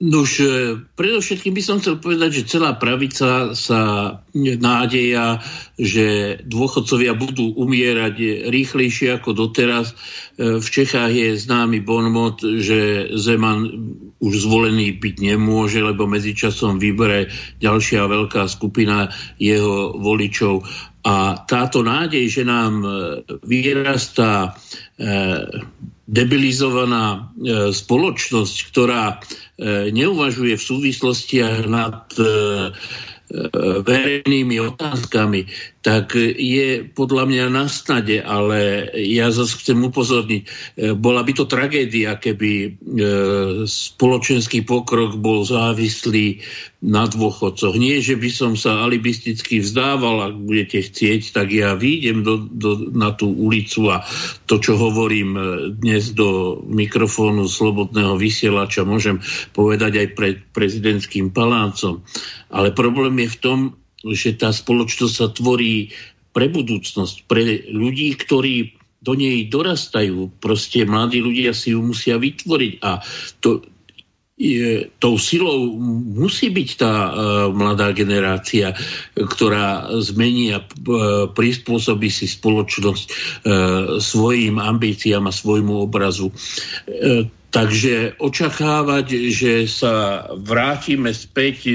[0.00, 3.80] Nož, e, predovšetkým by som chcel povedať, že celá pravica sa
[4.32, 5.44] nádeja,
[5.76, 9.92] že dôchodcovia budú umierať rýchlejšie ako doteraz.
[10.40, 13.68] E, v Čechách je známy bonmot, že Zeman
[14.24, 17.28] už zvolený byť nemôže, lebo medzičasom vybere
[17.60, 20.64] ďalšia veľká skupina jeho voličov.
[21.00, 22.88] A táto nádej, že nám e,
[23.44, 24.52] vyrastá
[26.04, 27.32] debilizovaná
[27.72, 29.16] spoločnosť, ktorá
[29.88, 32.04] neuvažuje v súvislostiach nad
[33.80, 35.48] verejnými otázkami,
[35.80, 40.48] tak je podľa mňa na snade, ale ja zase chcem upozorniť, e,
[40.92, 42.68] bola by to tragédia, keby e,
[43.64, 46.44] spoločenský pokrok bol závislý
[46.84, 47.80] na dôchodcoch.
[47.80, 52.92] Nie, že by som sa alibisticky vzdával, ak budete chcieť, tak ja výjdem do, do,
[52.92, 54.04] na tú ulicu a
[54.44, 55.42] to, čo hovorím e,
[55.80, 59.16] dnes do mikrofónu slobodného vysielača, môžem
[59.56, 62.04] povedať aj pred prezidentským palácom.
[62.52, 63.58] Ale problém je v tom,
[64.04, 65.92] že tá spoločnosť sa tvorí
[66.30, 70.28] pre budúcnosť, pre ľudí, ktorí do nej dorastajú.
[70.40, 73.00] Proste mladí ľudia si ju musia vytvoriť a
[73.40, 73.64] to,
[74.40, 75.76] je, tou silou
[76.16, 77.12] musí byť tá uh,
[77.52, 78.72] mladá generácia,
[79.12, 83.14] ktorá zmení a uh, prispôsobí si spoločnosť uh,
[84.00, 86.32] svojim ambíciám a svojmu obrazu.
[86.88, 91.72] Uh, Takže očakávať, že sa vrátime späť e,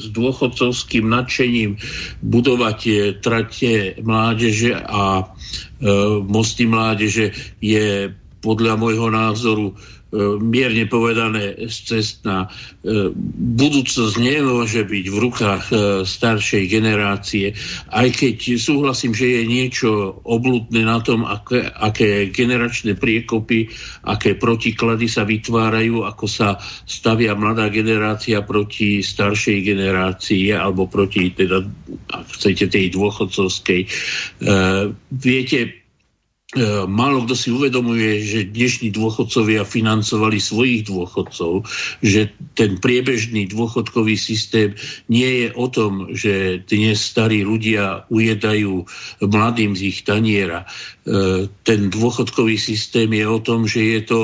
[0.00, 1.76] s dôchodcovským nadšením
[2.24, 5.24] budovať e, trate mládeže a e,
[6.24, 8.08] mosty mládeže je
[8.40, 9.76] podľa môjho názoru
[10.40, 12.48] mierne povedané cestná.
[12.80, 13.12] E,
[13.58, 15.74] budúcnosť nemôže byť v rukách e,
[16.08, 17.52] staršej generácie,
[17.92, 19.90] aj keď súhlasím, že je niečo
[20.24, 23.68] obludné na tom, aké, aké generačné priekopy,
[24.08, 26.56] aké protiklady sa vytvárajú, ako sa
[26.88, 31.60] stavia mladá generácia proti staršej generácii alebo proti, teda,
[32.16, 33.80] ak chcete, tej dôchodcovskej.
[35.08, 35.87] Viete, E,
[36.88, 41.68] málo kto si uvedomuje, že dnešní dôchodcovia financovali svojich dôchodcov,
[42.00, 44.72] že ten priebežný dôchodkový systém
[45.12, 48.80] nie je o tom, že dnes starí ľudia ujedajú
[49.28, 50.64] mladým z ich taniera.
[50.64, 54.20] E, ten dôchodkový systém je o tom, že je to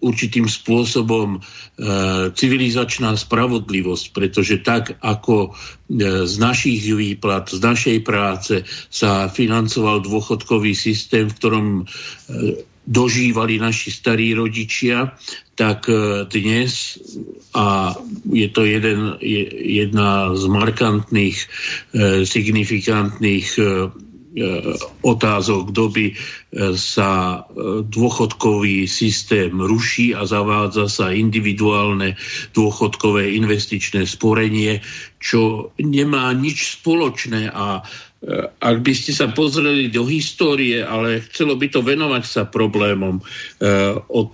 [0.00, 1.40] určitým spôsobom
[1.78, 10.02] E, civilizačná spravodlivosť, pretože tak ako e, z našich výplat, z našej práce sa financoval
[10.02, 11.84] dôchodkový systém, v ktorom e,
[12.82, 15.14] dožívali naši starí rodičia,
[15.54, 15.86] tak
[16.32, 16.96] dnes,
[17.52, 17.92] a
[18.32, 21.36] je to jeden, jedna z markantných,
[22.24, 23.48] signifikantných
[25.02, 26.14] otázok doby
[26.74, 27.42] sa
[27.84, 32.14] dôchodkový systém ruší a zavádza sa individuálne
[32.54, 34.80] dôchodkové investičné sporenie,
[35.18, 37.82] čo nemá nič spoločné a
[38.58, 43.22] ak by ste sa pozreli do histórie, ale chcelo by to venovať sa problémom
[44.10, 44.28] od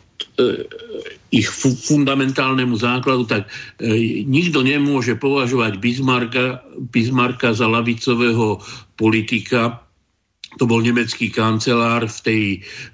[1.34, 1.50] ich
[1.84, 3.50] fundamentálnemu základu, tak
[4.24, 8.62] nikto nemôže považovať Bismarcka, Bismarcka za lavicového
[8.96, 9.83] politika.
[10.58, 12.42] To bol nemecký kancelár v tej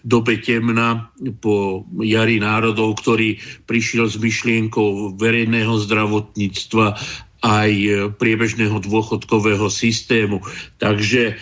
[0.00, 3.36] dobe temna po jari národov, ktorý
[3.68, 6.96] prišiel s myšlienkou verejného zdravotníctva
[7.40, 10.44] aj e, priebežného dôchodkového systému.
[10.76, 11.34] Takže e,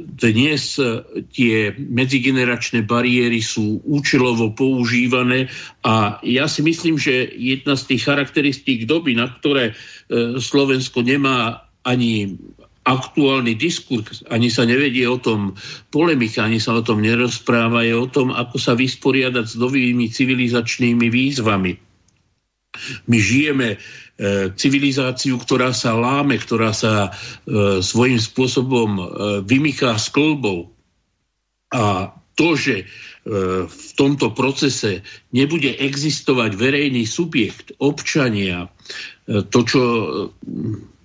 [0.00, 5.52] dnes e, tie medzigeneračné bariéry sú účelovo používané
[5.84, 9.76] a ja si myslím, že jedna z tých charakteristík doby, na ktoré
[10.40, 12.38] Slovensko nemá ani
[12.86, 15.58] aktuálny diskurs, ani sa nevedie o tom
[15.90, 21.06] polemika, ani sa o tom nerozpráva, je o tom, ako sa vysporiadať s novými civilizačnými
[21.10, 21.72] výzvami.
[23.10, 23.82] My žijeme
[24.16, 29.04] E, civilizáciu, ktorá sa láme, ktorá sa e, svojím spôsobom e,
[29.44, 30.72] vymyká s klbou.
[31.68, 32.88] A to, že
[33.66, 35.02] v tomto procese
[35.34, 38.70] nebude existovať verejný subjekt, občania,
[39.26, 39.82] to, čo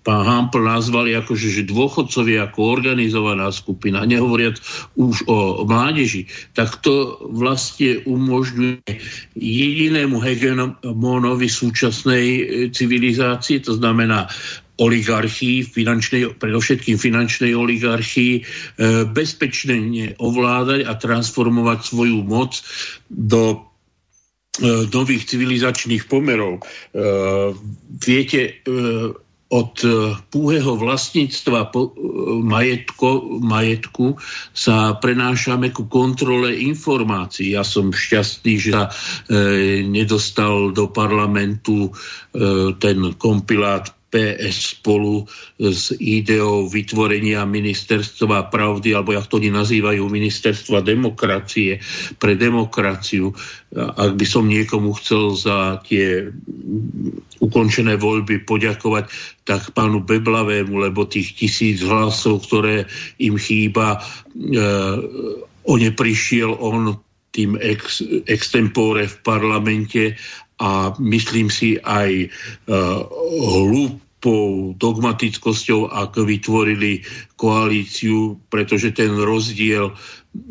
[0.02, 4.57] pán Hampel nazvali akože, že dôchodcovia ako organizovaná skupina, nehovoriac
[4.98, 6.26] už o mládeži,
[6.57, 8.82] tak to vlastne umožňuje
[9.38, 14.26] jedinému hegemonovi súčasnej e, civilizácie, to znamená
[14.82, 18.44] oligarchii, finančnej, predovšetkým finančnej oligarchii, e,
[19.06, 22.57] bezpečne ovládať a transformovať svoju moc
[23.14, 23.57] do e,
[24.90, 26.65] nových civilizačných pomerov.
[28.02, 28.65] Viete,
[29.52, 31.69] od e, púhého vlastníctva e,
[32.40, 34.15] majetko, majetku
[34.56, 37.52] sa prenášame ku kontrole informácií.
[37.52, 38.91] Ja som šťastný, že sa e,
[39.84, 41.91] nedostal do parlamentu
[42.32, 45.24] e, ten kompilát PS spolu
[45.56, 51.80] s ideou vytvorenia ministerstva pravdy, alebo jak to oni nazývajú, ministerstva demokracie,
[52.20, 53.32] pre demokraciu.
[53.76, 56.28] Ak by som niekomu chcel za tie
[57.40, 59.08] ukončené voľby poďakovať,
[59.48, 62.86] tak pánu Beblavému, lebo tých tisíc hlasov, ktoré
[63.18, 64.60] im chýba, e,
[65.66, 67.00] o ne prišiel on
[67.32, 70.20] tým ex, extempore v parlamente
[70.62, 72.30] a myslím si aj
[72.70, 73.02] uh,
[73.58, 77.02] hlúpou dogmatickosťou, ak vytvorili
[77.34, 79.98] koalíciu, pretože ten rozdiel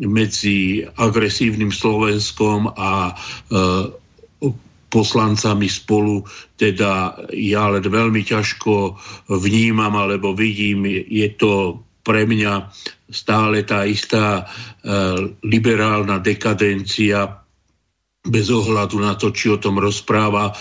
[0.03, 3.87] medzi agresívnym Slovenskom a uh,
[4.91, 6.27] poslancami spolu,
[6.59, 8.99] teda ja len veľmi ťažko
[9.31, 12.67] vnímam alebo vidím, je to pre mňa
[13.07, 17.40] stále tá istá uh, liberálna dekadencia
[18.27, 20.53] bez ohľadu na to, či o tom rozpráva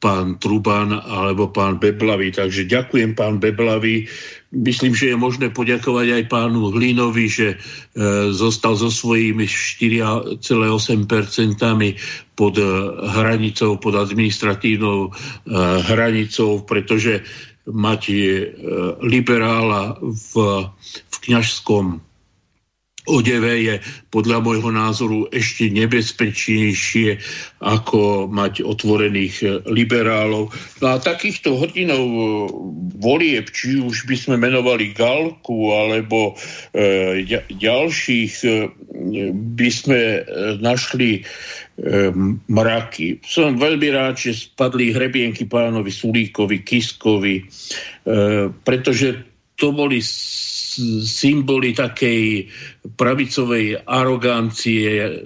[0.00, 2.32] pán Truban alebo pán Beblavý.
[2.32, 4.08] Takže ďakujem pán Beblavý.
[4.50, 7.56] Myslím, že je možné poďakovať aj pánu Hlinovi, že e,
[8.32, 10.40] zostal so svojimi 4,8%
[12.32, 12.64] pod e,
[13.12, 15.10] hranicou, pod administratívnou e,
[15.84, 17.20] hranicou, pretože
[17.68, 18.14] mať e,
[19.04, 20.32] liberála v,
[20.88, 22.00] v kňažskom
[23.08, 23.74] odeve je
[24.12, 27.16] podľa môjho názoru ešte nebezpečnejšie
[27.64, 30.52] ako mať otvorených e, liberálov.
[30.80, 32.20] No a takýchto hrdinov e,
[33.00, 36.36] volieb, či už by sme menovali Galku alebo
[36.76, 38.48] e, ďalších, e,
[39.32, 40.20] by sme e,
[40.60, 41.22] našli e,
[42.52, 43.24] mraky.
[43.24, 47.44] Som veľmi rád, že spadli hrebienky pánovi Sulíkovi, Kiskovi, e,
[48.52, 49.29] pretože
[49.60, 50.00] to boli
[51.04, 52.48] symboly takej
[52.96, 55.20] pravicovej arogancie,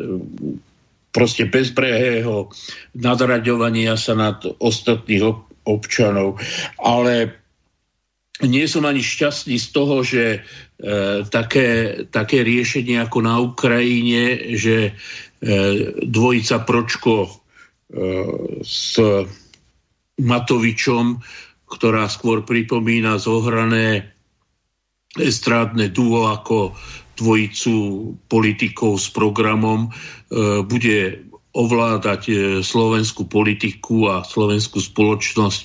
[1.14, 2.50] proste bezbrehého
[2.98, 5.22] nadraďovania sa nad ostatných
[5.62, 6.42] občanov.
[6.82, 7.38] Ale
[8.42, 10.38] nie som ani šťastný z toho, že e,
[11.30, 14.92] také, také riešenie ako na Ukrajine, že e,
[16.02, 17.32] dvojica Pročko e,
[18.66, 18.98] s
[20.18, 21.22] Matovičom,
[21.70, 24.13] ktorá skôr pripomína zohrané
[25.18, 26.74] estrádne duo ako
[27.14, 27.74] dvojicu
[28.26, 29.90] politikov s programom e,
[30.66, 31.22] bude
[31.54, 32.34] ovládať e,
[32.66, 35.60] slovenskú politiku a slovenskú spoločnosť.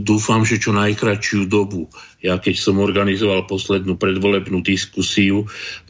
[0.00, 1.92] Dúfam, že čo najkračšiu dobu.
[2.24, 5.44] Ja keď som organizoval poslednú predvolebnú diskusiu,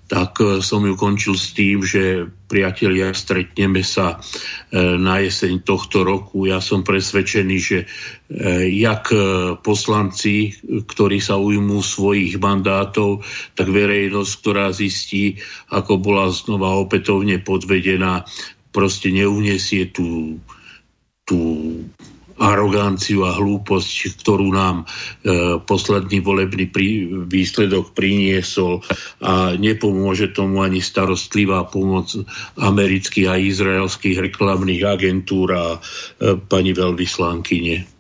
[0.09, 6.01] tak e, som ju končil s tým, že priatelia, stretneme sa e, na jeseň tohto
[6.01, 6.49] roku.
[6.49, 7.87] Ja som presvedčený, že e,
[8.73, 9.13] jak
[9.61, 13.21] poslanci, ktorí sa ujmú svojich mandátov,
[13.53, 15.37] tak verejnosť, ktorá zistí,
[15.69, 18.25] ako bola znova opätovne podvedená,
[18.73, 20.41] proste neuniesie tú,
[21.29, 21.39] tú
[22.39, 24.85] aroganciu a hlúposť, ktorú nám e,
[25.63, 28.81] posledný volebný prí, výsledok priniesol
[29.23, 32.15] a nepomôže tomu ani starostlivá pomoc
[32.57, 35.79] amerických a izraelských reklamných agentúr a e,
[36.39, 37.99] pani veľvyslankyne.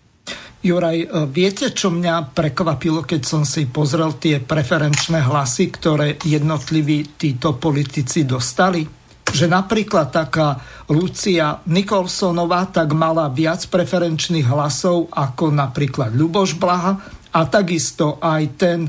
[0.58, 7.14] Juraj, e, viete, čo mňa prekvapilo, keď som si pozrel tie preferenčné hlasy, ktoré jednotliví
[7.14, 8.97] títo politici dostali?
[9.32, 16.96] Že napríklad taká Lucia Nikolsonová tak mala viac preferenčných hlasov ako napríklad Ľuboš Blaha
[17.32, 18.88] a takisto aj ten,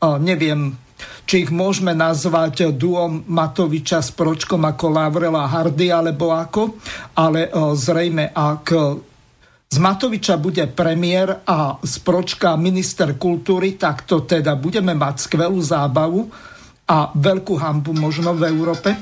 [0.00, 0.72] neviem,
[1.24, 6.80] či ich môžeme nazvať duom Matoviča s Pročkom ako Lavrela Hardy alebo ako,
[7.16, 8.64] ale zrejme ak
[9.74, 15.58] z Matoviča bude premiér a z Pročka minister kultúry, tak to teda budeme mať skvelú
[15.58, 16.30] zábavu
[16.84, 18.92] a veľkú hambu možno v Európe.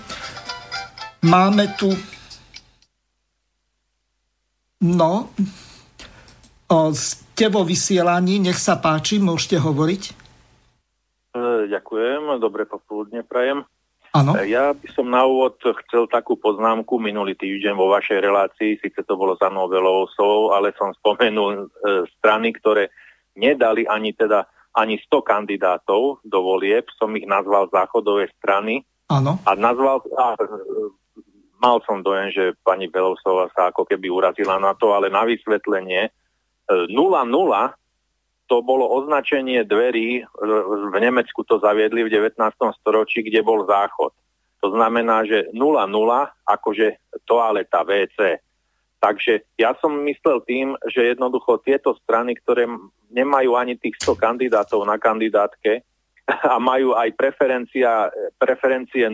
[1.23, 1.95] Máme tu
[4.83, 5.31] No,
[6.91, 10.03] ste vo vysielaní, nech sa páči, môžete hovoriť.
[10.11, 10.13] E,
[11.71, 13.63] ďakujem, dobre popoludne prajem.
[14.11, 14.35] Áno.
[14.35, 19.07] E, ja by som na úvod chcel takú poznámku minulý týždeň vo vašej relácii, síce
[19.07, 21.65] to bolo za Novelovou ale som spomenul e,
[22.19, 22.91] strany, ktoré
[23.39, 28.83] nedali ani teda ani 100 kandidátov do volieb, som ich nazval záchodové strany.
[29.13, 29.39] Áno.
[29.47, 30.35] A nazval, a
[31.63, 36.11] mal som dojem, že pani Belousová sa ako keby urazila na to, ale na vysvetlenie
[36.67, 37.71] 0-0 e,
[38.51, 40.27] to bolo označenie dverí,
[40.93, 42.37] v Nemecku to zaviedli v 19.
[42.83, 44.13] storočí, kde bol záchod.
[44.61, 45.89] To znamená, že 0-0
[46.45, 48.43] akože toaleta, WC.
[49.03, 52.71] Takže ja som myslel tým, že jednoducho tieto strany, ktoré
[53.11, 55.83] nemajú ani tých 100 kandidátov na kandidátke
[56.53, 57.11] a majú aj
[58.39, 59.11] preferencie 0,0,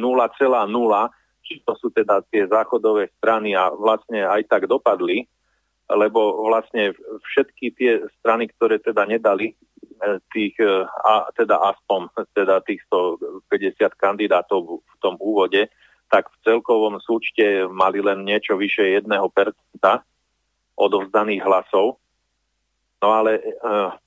[1.49, 5.25] či to sú teda tie záchodové strany a vlastne aj tak dopadli,
[5.89, 6.93] lebo vlastne
[7.33, 9.57] všetky tie strany, ktoré teda nedali
[10.05, 15.73] eh, tých, eh, a teda aspoň teda tých 150 kandidátov v tom úvode,
[16.13, 19.09] tak v celkovom súčte mali len niečo vyše 1%
[20.79, 22.01] odovzdaných hlasov.
[22.99, 23.43] No ale e,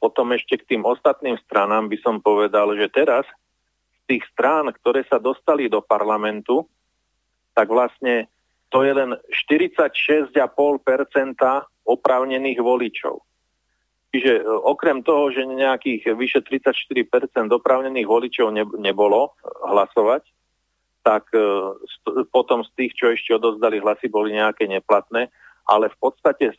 [0.01, 3.23] potom ešte k tým ostatným stranám by som povedal, že teraz
[4.03, 6.67] z tých strán, ktoré sa dostali do parlamentu,
[7.53, 8.31] tak vlastne
[8.71, 9.19] to je len
[9.49, 10.31] 46,5%
[11.83, 13.19] oprávnených voličov.
[14.11, 19.35] Čiže e, okrem toho, že nejakých vyše 34% oprávnených voličov ne, nebolo
[19.67, 20.23] hlasovať,
[21.03, 21.43] tak e,
[22.31, 25.31] potom z tých, čo ešte odozdali hlasy, boli nejaké neplatné,
[25.67, 26.55] ale v podstate e,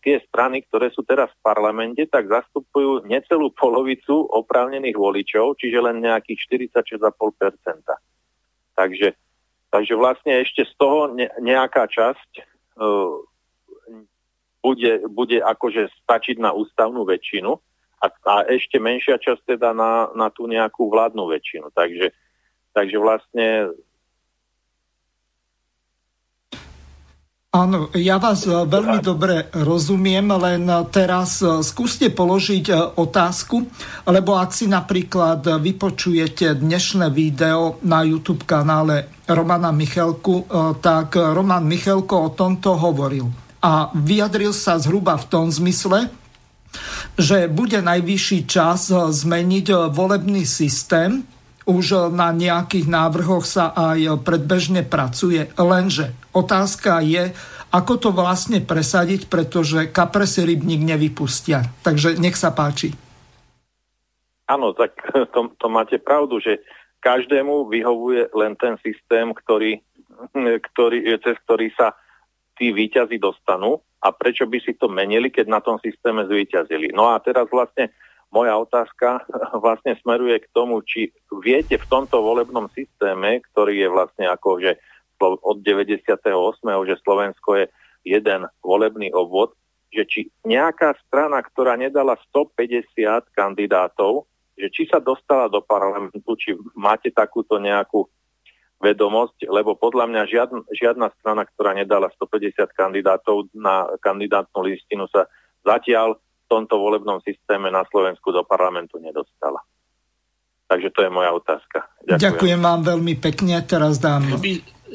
[0.00, 6.00] tie strany, ktoré sú teraz v parlamente, tak zastupujú necelú polovicu oprávnených voličov, čiže len
[6.00, 7.88] nejakých 46,5%.
[8.74, 9.08] Takže
[9.74, 12.30] Takže vlastne ešte z toho ne, nejaká časť
[12.78, 13.18] uh,
[14.62, 17.58] bude, bude akože stačiť na ústavnú väčšinu
[17.98, 21.74] a, a ešte menšia časť teda na, na tú nejakú vládnu väčšinu.
[21.74, 22.14] Takže,
[22.70, 23.74] takže vlastne
[27.54, 33.70] Áno, ja vás e, veľmi dobre rozumiem, len teraz e, skúste položiť e, otázku,
[34.10, 40.50] lebo ak si napríklad vypočujete dnešné video na YouTube kanále Romana Michelku,
[40.82, 43.30] tak Roman Michelko o tomto hovoril.
[43.62, 46.10] A vyjadril sa zhruba v tom zmysle,
[47.14, 51.22] že bude najvyšší čas zmeniť volebný systém,
[51.64, 55.48] už na nejakých návrhoch sa aj predbežne pracuje.
[55.56, 57.32] Lenže otázka je,
[57.74, 61.66] ako to vlastne presadiť, pretože kapre rybník nevypustia.
[61.82, 62.94] Takže nech sa páči.
[64.46, 64.94] Áno, tak
[65.34, 66.60] to, to máte pravdu, že
[67.00, 69.80] každému vyhovuje len ten systém, ktorý,
[70.70, 71.96] ktorý, cez ktorý sa
[72.54, 76.94] tí výťazí dostanú a prečo by si to menili, keď na tom systéme zvíťazili.
[76.94, 77.90] No a teraz vlastne
[78.34, 79.22] moja otázka
[79.64, 84.74] vlastne smeruje k tomu, či viete v tomto volebnom systéme, ktorý je vlastne ako, že
[85.22, 86.18] od 98.
[86.90, 87.66] že Slovensko je
[88.02, 89.54] jeden volebný obvod,
[89.94, 92.90] že či nejaká strana, ktorá nedala 150
[93.30, 94.26] kandidátov,
[94.58, 98.10] že či sa dostala do parlamentu, či máte takúto nejakú
[98.82, 105.30] vedomosť, lebo podľa mňa žiadna, žiadna strana, ktorá nedala 150 kandidátov na kandidátnu listinu sa
[105.64, 109.60] zatiaľ tomto volebnom systéme na Slovensku do parlamentu nedostala.
[110.64, 111.84] Takže to je moja otázka.
[112.04, 113.54] Ďakujem, Ďakujem vám veľmi pekne.
[113.64, 114.24] Teraz dám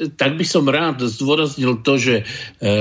[0.00, 2.24] tak by som rád zdôraznil to, že e,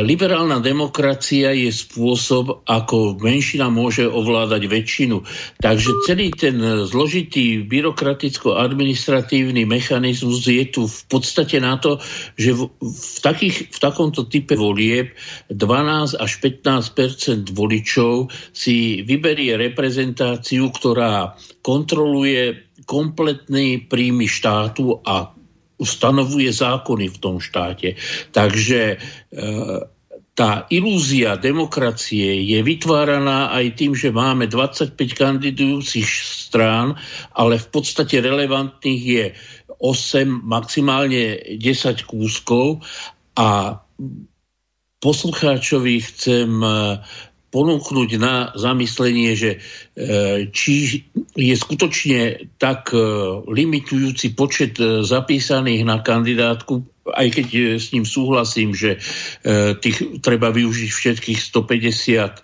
[0.08, 5.28] liberálna demokracia je spôsob, ako menšina môže ovládať väčšinu.
[5.60, 6.56] Takže celý ten
[6.88, 12.00] zložitý byrokraticko-administratívny mechanizmus je tu v podstate na to,
[12.40, 15.12] že v, v, takých, v takomto type volieb
[15.52, 25.30] 12 až 15% voličov si vyberie reprezentáciu, ktorá kontroluje kompletný príjmy štátu a
[25.78, 27.94] ustanovuje zákony v tom štáte.
[28.34, 28.98] Takže e,
[30.34, 36.10] tá ilúzia demokracie je vytváraná aj tým, že máme 25 kandidujúcich
[36.50, 36.98] strán,
[37.38, 39.26] ale v podstate relevantných je
[39.78, 42.82] 8, maximálne 10 kúskov
[43.38, 43.80] a
[45.00, 47.00] poslucháčovi chcem e,
[47.50, 49.60] ponúknuť na zamyslenie, že e,
[50.54, 53.02] či je skutočne tak e,
[53.50, 57.48] limitujúci počet e, zapísaných na kandidátku aj keď
[57.82, 59.02] s ním súhlasím, že
[59.82, 62.42] tých treba využiť všetkých 150 e,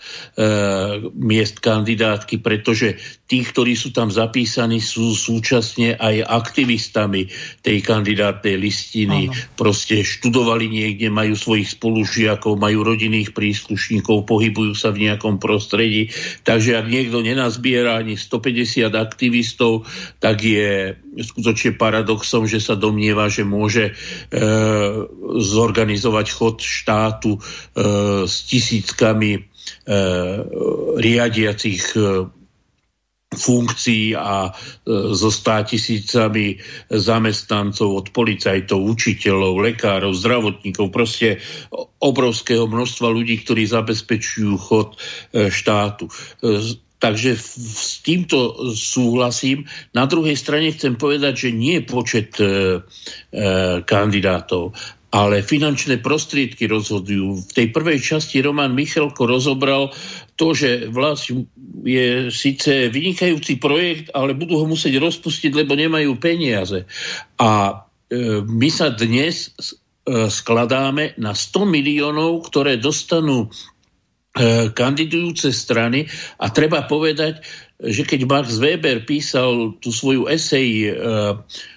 [1.14, 7.26] miest kandidátky, pretože tí, ktorí sú tam zapísaní, sú súčasne aj aktivistami
[7.66, 9.34] tej kandidátnej listiny.
[9.34, 9.58] Ano.
[9.58, 16.14] Proste študovali niekde, majú svojich spolužiakov, majú rodinných príslušníkov, pohybujú sa v nejakom prostredí.
[16.46, 19.90] Takže ak niekto nenazbiera ani 150 aktivistov,
[20.22, 23.94] tak je skutočne paradoxom, že sa domnieva, že môže e,
[25.42, 27.40] zorganizovať chod štátu e,
[28.30, 29.42] s tisíckami e,
[31.00, 32.30] riadiacich e,
[33.36, 34.52] funkcií a e,
[35.14, 36.58] so stá tisícami
[36.90, 41.44] zamestnancov od policajtov, učiteľov, lekárov, zdravotníkov, proste
[42.00, 44.96] obrovského množstva ľudí, ktorí zabezpečujú chod
[45.36, 46.10] e, štátu.
[46.42, 49.68] E, Takže s týmto súhlasím.
[49.92, 52.50] Na druhej strane chcem povedať, že nie počet e, e,
[53.86, 54.72] kandidátov,
[55.16, 57.48] ale finančné prostriedky rozhodujú.
[57.48, 59.96] V tej prvej časti Roman Michalko rozobral
[60.36, 61.32] to, že vlast
[61.88, 66.84] je síce vynikajúci projekt, ale budú ho musieť rozpustiť, lebo nemajú peniaze.
[67.40, 67.50] A
[68.12, 73.48] e, my sa dnes e, skladáme na 100 miliónov, ktoré dostanú
[74.36, 76.12] E, kandidujúce strany
[76.44, 77.40] a treba povedať,
[77.80, 80.92] že keď Max Weber písal tú svoju esej e,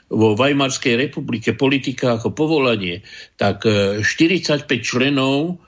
[0.09, 3.03] vo Weimarskej republike Politika ako povolanie,
[3.35, 4.07] tak 45
[4.67, 5.59] e, členov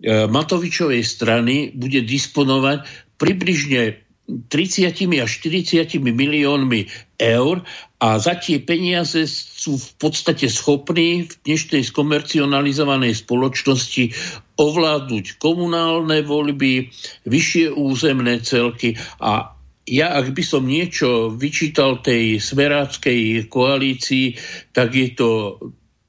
[0.00, 2.88] Matovičovej strany bude disponovať
[3.20, 4.00] približne
[4.48, 6.86] 30 až 40 miliónmi
[7.18, 7.66] eur
[8.00, 14.14] a za tie peniaze sú v podstate schopní v dnešnej skomercionalizovanej spoločnosti
[14.56, 16.94] ovládnuť komunálne voľby,
[17.26, 19.59] vyššie územné celky a
[19.90, 24.38] ja, ak by som niečo vyčítal tej smeráckej koalícii,
[24.70, 25.30] tak je to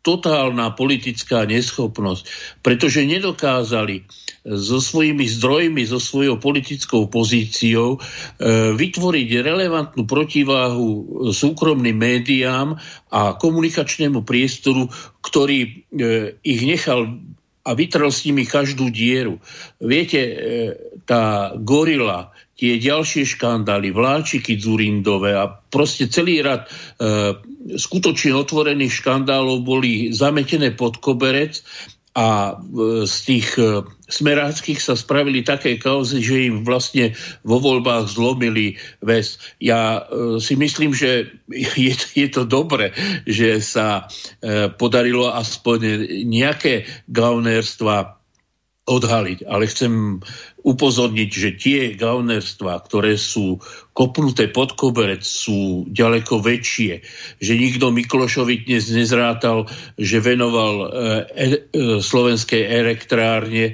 [0.01, 2.23] totálna politická neschopnosť,
[2.65, 4.05] pretože nedokázali
[4.41, 7.99] so svojimi zdrojmi, so svojou politickou pozíciou e,
[8.73, 10.89] vytvoriť relevantnú protiváhu
[11.29, 12.81] súkromným médiám
[13.13, 14.89] a komunikačnému priestoru,
[15.21, 15.69] ktorý e,
[16.41, 17.21] ich nechal
[17.61, 19.37] a vytrel s nimi každú dieru.
[19.77, 20.33] Viete, e,
[21.05, 27.33] tá gorila, tie ďalšie škandály, vláčiky Zurindové a proste celý rad e,
[27.73, 31.65] skutočne otvorených škandálov boli zametené pod koberec
[32.11, 37.15] a e, z tých e, smeráckých sa spravili také kauzy, že im vlastne
[37.47, 39.39] vo voľbách zlomili väz.
[39.63, 41.31] Ja e, si myslím, že
[41.87, 42.91] je, je to dobre,
[43.23, 44.11] že sa
[44.75, 45.79] podarilo aspoň
[46.27, 48.21] nejaké gaunérstva
[48.91, 50.19] odhaliť, ale chcem
[50.61, 53.57] upozorniť, že tie gaunerstva, ktoré sú
[53.91, 57.01] kopnuté pod koberec, sú ďaleko väčšie.
[57.41, 59.65] Že nikto Miklošovi dnes nezrátal,
[59.97, 61.47] že venoval e, e,
[61.99, 63.73] slovenskej elektrárne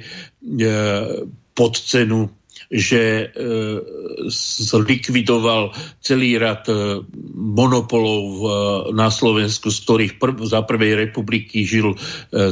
[1.52, 2.37] pod cenu
[2.68, 3.26] že e,
[4.68, 5.72] zlikvidoval
[6.04, 7.00] celý rad e,
[7.32, 8.46] monopolov e,
[8.92, 11.96] na Slovensku, z ktorých prv, za prvej republiky žil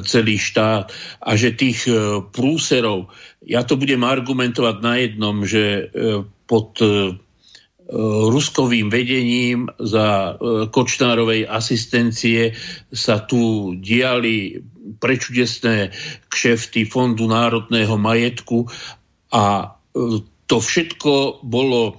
[0.08, 0.88] celý štát.
[1.20, 1.84] A že tých
[2.32, 3.12] prúserov,
[3.44, 5.92] ja to budem argumentovať na jednom, že
[6.48, 6.80] pod
[8.26, 10.34] ruskovým vedením za
[10.74, 12.58] Kočnárovej asistencie
[12.90, 14.58] sa tu diali
[14.98, 15.94] prečudesné
[16.26, 18.66] kšefty Fondu národného majetku
[19.30, 19.75] a
[20.46, 21.92] to všetko bolo e,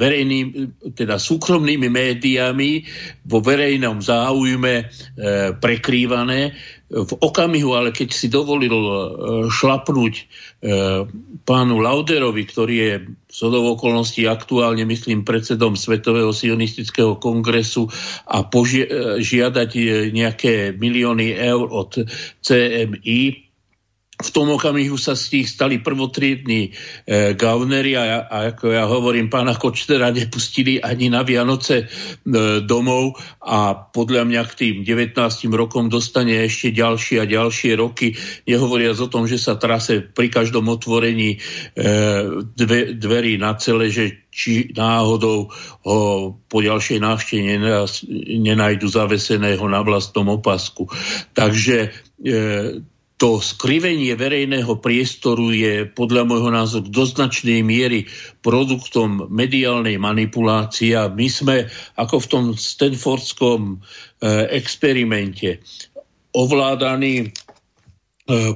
[0.00, 2.88] verejným, teda súkromnými médiami
[3.28, 4.84] vo verejnom záujme e,
[5.60, 6.56] prekrývané.
[6.90, 8.94] v okamihu, ale keď si dovolil e,
[9.52, 10.14] šlapnúť
[11.48, 17.88] pánu Lauderovi, ktorý je v shodou okolností aktuálne, myslím, predsedom Svetového sionistického kongresu
[18.28, 19.70] a požiadať
[20.12, 22.04] nejaké milióny eur od
[22.44, 23.49] CMI,
[24.20, 26.70] v tom okamihu sa z tých stali prvotriední e,
[27.32, 31.86] gauneri a, a ako ja hovorím, pána Kočtera nepustili ani na Vianoce e,
[32.60, 35.16] domov a podľa mňa k tým 19
[35.56, 38.12] rokom dostane ešte ďalšie a ďalšie roky,
[38.44, 41.38] nehovoriac o tom, že sa trase pri každom otvorení e,
[42.44, 45.50] dve, dverí na celé, že či náhodou
[45.82, 45.98] ho
[46.46, 47.42] po ďalšej návšteve
[48.38, 50.86] nenajdu zaveseného na vlastnom opasku.
[51.34, 51.90] Takže
[52.22, 52.38] e,
[53.20, 58.08] to skrivenie verejného priestoru je podľa môjho názoru do značnej miery
[58.40, 61.68] produktom mediálnej manipulácie a my sme
[62.00, 63.76] ako v tom Stanfordskom e,
[64.56, 65.60] experimente
[66.32, 67.28] ovládaní e,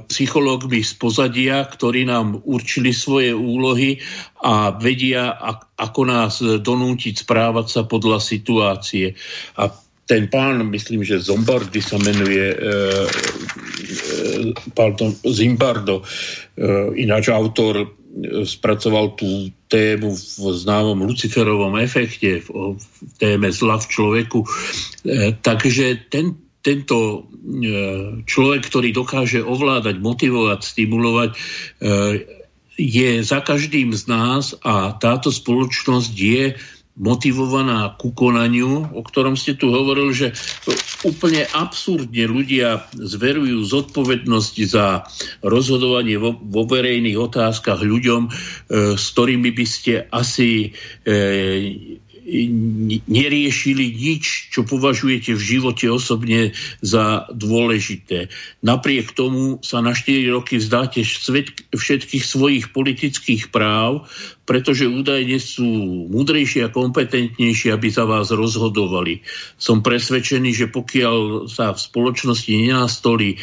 [0.09, 4.01] psychológmi z pozadia, ktorí nám určili svoje úlohy
[4.41, 5.37] a vedia,
[5.77, 9.13] ako nás donútiť správať sa podľa situácie.
[9.61, 9.69] A
[10.05, 13.05] ten pán, myslím, že Zombardy sa menuje, e, e,
[14.73, 16.03] pardon, Zimbardo, e,
[17.01, 17.87] ináč autor e,
[18.45, 22.77] spracoval tú tému v známom Luciferovom efekte, v,
[23.17, 24.39] téme zla v človeku.
[24.43, 24.47] E,
[25.39, 27.29] takže ten, tento
[28.25, 31.37] človek, ktorý dokáže ovládať, motivovať, stimulovať,
[32.73, 36.57] je za každým z nás a táto spoločnosť je
[36.95, 40.31] motivovaná ku konaniu, o ktorom ste tu hovoril, že
[41.03, 45.03] úplne absurdne ľudia zverujú zodpovednosť za
[45.43, 48.29] rozhodovanie vo, vo verejných otázkach ľuďom, e,
[48.95, 50.71] s ktorými by ste asi
[51.03, 51.19] e,
[53.05, 58.33] neriešili nič, čo považujete v živote osobne za dôležité.
[58.65, 61.05] Napriek tomu sa na 4 roky vzdáte
[61.69, 64.09] všetkých svojich politických práv,
[64.49, 65.69] pretože údajne sú
[66.09, 69.21] múdrejšie a kompetentnejšie, aby za vás rozhodovali.
[69.61, 73.37] Som presvedčený, že pokiaľ sa v spoločnosti nenastolí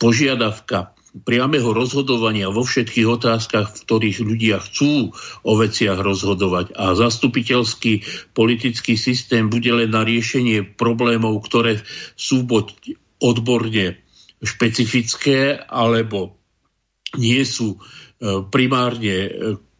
[0.00, 5.12] požiadavka priameho rozhodovania vo všetkých otázkach, v ktorých ľudia chcú
[5.44, 6.72] o veciach rozhodovať.
[6.72, 8.02] A zastupiteľský
[8.32, 11.84] politický systém bude len na riešenie problémov, ktoré
[12.16, 14.00] sú buď odborne
[14.40, 16.40] špecifické, alebo
[17.20, 17.78] nie sú e,
[18.48, 19.30] primárne e,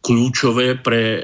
[0.03, 1.23] kľúčové pre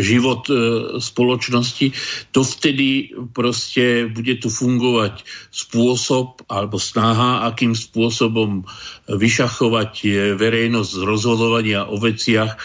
[0.00, 0.54] život e,
[0.96, 1.92] spoločnosti,
[2.32, 8.64] to vtedy proste bude tu fungovať spôsob alebo snaha, akým spôsobom
[9.12, 10.08] vyšachovať e,
[10.40, 12.56] verejnosť z rozhodovania o veciach.
[12.56, 12.58] E,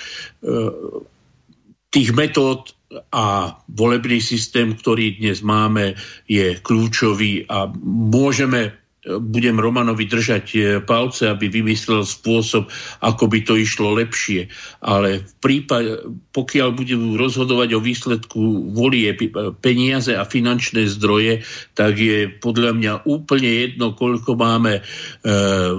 [1.93, 2.73] tých metód
[3.11, 11.27] a volebný systém, ktorý dnes máme, je kľúčový a môžeme budem Romanovi držať e, palce,
[11.27, 12.71] aby vymyslel spôsob,
[13.03, 14.47] ako by to išlo lepšie.
[14.79, 19.11] Ale v prípade, pokiaľ budú rozhodovať o výsledku volie
[19.59, 21.43] peniaze a finančné zdroje,
[21.75, 24.81] tak je podľa mňa úplne jedno, koľko máme e,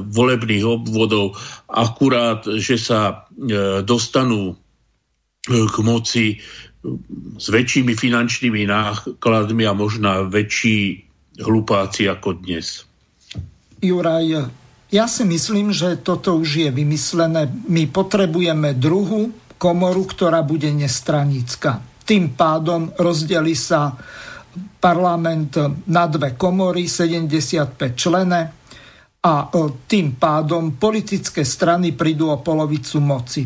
[0.04, 4.60] volebných obvodov, akurát, že sa e, dostanú
[5.44, 6.40] k moci
[7.36, 11.04] s väčšími finančnými nákladmi a možno väčší
[11.40, 12.84] hlupáci ako dnes.
[13.82, 14.50] Juraj,
[14.94, 17.50] ja si myslím, že toto už je vymyslené.
[17.66, 21.82] My potrebujeme druhú komoru, ktorá bude nestranická.
[22.04, 23.96] Tým pádom rozdeli sa
[24.78, 25.56] parlament
[25.88, 28.40] na dve komory, 75 člené
[29.24, 33.42] a e, tým pádom politické strany prídu o polovicu moci.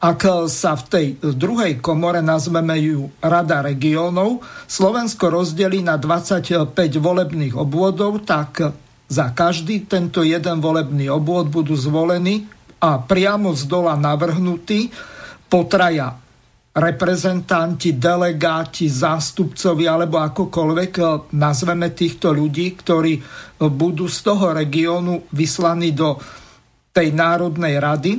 [0.00, 7.52] Ak sa v tej druhej komore, nazveme ju Rada regiónov, Slovensko rozdelí na 25 volebných
[7.52, 8.72] obvodov, tak
[9.10, 12.46] za každý tento jeden volebný obvod budú zvolení
[12.78, 14.88] a priamo z dola navrhnutí
[15.50, 16.14] potraja
[16.70, 23.22] reprezentanti, delegáti, zástupcovi alebo akokoľvek eh, nazveme týchto ľudí, ktorí eh,
[23.66, 26.14] budú z toho regiónu vyslaní do
[26.94, 28.12] tej Národnej rady.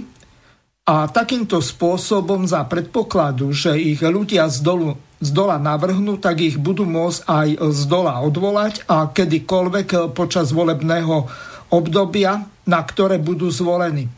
[0.81, 6.57] A takýmto spôsobom za predpokladu, že ich ľudia z dolu z dola navrhnú, tak ich
[6.57, 11.29] budú môcť aj z dola odvolať a kedykoľvek počas volebného
[11.69, 14.09] obdobia, na ktoré budú zvolení.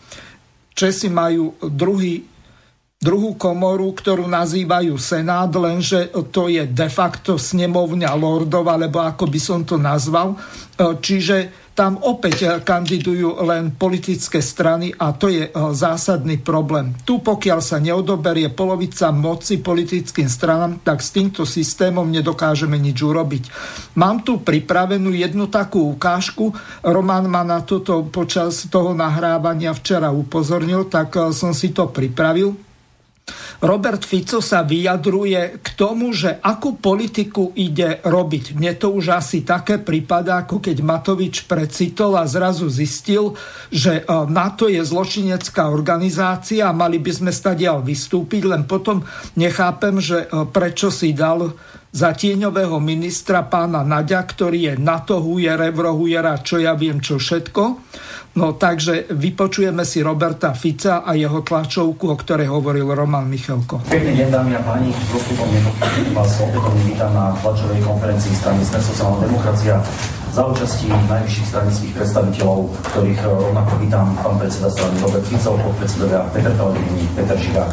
[0.73, 2.23] Česi majú druhý
[3.03, 9.39] druhú komoru, ktorú nazývajú Senát, lenže to je de facto snemovňa lordov, alebo ako by
[9.43, 10.39] som to nazval.
[10.79, 16.93] Čiže tam opäť kandidujú len politické strany a to je zásadný problém.
[17.01, 23.43] Tu pokiaľ sa neodoberie polovica moci politickým stranám, tak s týmto systémom nedokážeme nič urobiť.
[23.97, 26.53] Mám tu pripravenú jednu takú ukážku.
[26.85, 32.72] Roman ma na toto počas toho nahrávania včera upozornil, tak som si to pripravil.
[33.63, 38.59] Robert Fico sa vyjadruje k tomu, že akú politiku ide robiť.
[38.59, 43.39] Mne to už asi také prípada, ako keď Matovič precitol a zrazu zistil,
[43.71, 49.07] že e, NATO je zločinecká organizácia a mali by sme stadiaľ vystúpiť, len potom
[49.39, 51.55] nechápem, že e, prečo si dal
[51.93, 57.63] za tieňového ministra pána Naďa, ktorý je NATO hujere, vrohujera, čo ja viem, čo všetko.
[58.33, 63.85] No takže vypočujeme si Roberta Fica a jeho tlačovku, o ktorej hovoril Roman Michalko.
[63.85, 64.89] Pekný deň, dámy a páni.
[64.89, 65.45] S dostupom
[66.17, 69.77] vás opätovne vítam na tlačovej konferencii strany Sme sociálna demokracia
[70.33, 76.49] za účastí najvyšších stranických predstaviteľov, ktorých rovnako vítam pán predseda strany Robert Fico, podpredsedovia Peter
[76.57, 77.69] Pellegrini, Peter Žiga,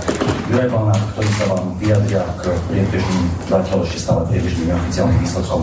[0.53, 5.61] Juraj Balnár, ktorí sa vám vyjadria k priebežným, zatiaľ ešte stále priebežným oficiálnym výsledkom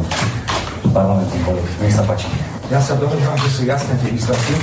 [0.90, 1.69] parlamentných volieb.
[1.86, 2.30] Nech sa páči.
[2.74, 4.53] Ja sa domnívam, že sú jasné tie výsledky.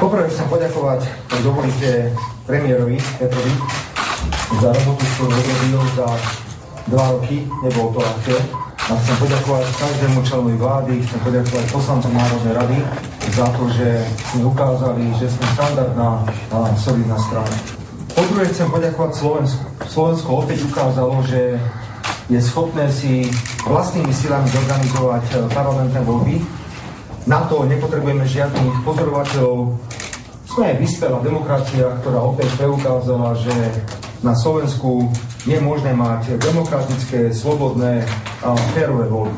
[0.00, 2.08] Poprvé chcem poďakovať, ak dovolíte,
[2.48, 3.52] premiérovi Petrovi
[4.64, 6.08] za robotu, ktorú urobil za
[6.88, 7.44] dva roky.
[7.60, 8.65] Nebolo to ľahké.
[8.76, 12.78] A chcem poďakovať každému členovi vlády, chcem poďakovať poslancom Národnej rady
[13.32, 13.88] za to, že
[14.30, 16.10] sme ukázali, že sme štandardná
[16.52, 17.56] a solidná strana.
[18.12, 19.64] Po druhé chcem poďakovať Slovensku.
[19.90, 21.58] Slovensko opäť ukázalo, že
[22.30, 23.26] je schopné si
[23.66, 26.36] vlastnými silami zorganizovať parlamentné voľby
[27.26, 29.74] na to nepotrebujeme žiadnych pozorovateľov.
[30.56, 33.52] Sme vyspelá demokracia, ktorá opäť preukázala, že
[34.24, 35.04] na Slovensku
[35.44, 38.00] je možné mať demokratické, slobodné
[38.40, 39.36] a férové voľby.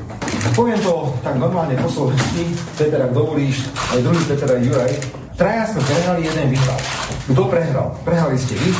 [0.54, 4.92] Poviem to tak normálne po slovensky, Peter, ak dovolíš, aj druhý Peter, aj Juraj.
[5.34, 6.80] Traja sme prehrali, jeden vyhral.
[7.34, 7.88] Kto prehral?
[8.06, 8.70] Prehrali ste vy,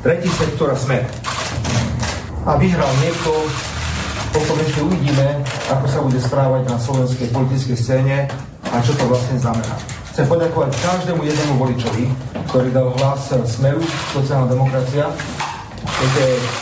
[0.00, 1.04] tretí sektor a smer.
[2.48, 3.36] A vyhral niekto,
[4.32, 8.32] potom ešte uvidíme, ako sa bude správať na slovenskej politickej scéne
[8.72, 9.76] a čo to vlastne znamená.
[10.12, 12.04] Chcem poďakovať každému jednému voličovi,
[12.52, 13.80] ktorý dal hlas Smeru,
[14.12, 15.08] sociálna demokracia.
[15.88, 16.12] Keď,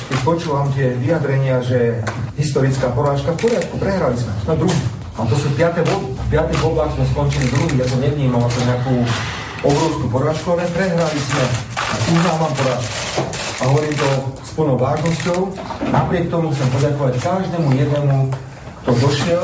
[0.06, 1.98] keď počúvam tie vyjadrenia, že
[2.38, 4.80] historická porážka, v poriadku, prehrali sme, sme druhý.
[5.18, 6.14] A to sú piaté voľby.
[6.14, 8.94] V piatých voľbách sme skončili druhý, ja to nevnímal ako nejakú
[9.66, 11.44] obrovskú porážku, ale prehrali sme.
[12.06, 12.94] Uznávam porážku.
[13.34, 14.08] A hovorím to
[14.46, 15.40] s plnou vážnosťou.
[15.90, 18.18] Napriek tomu chcem poďakovať každému jednému,
[18.86, 19.42] kto došiel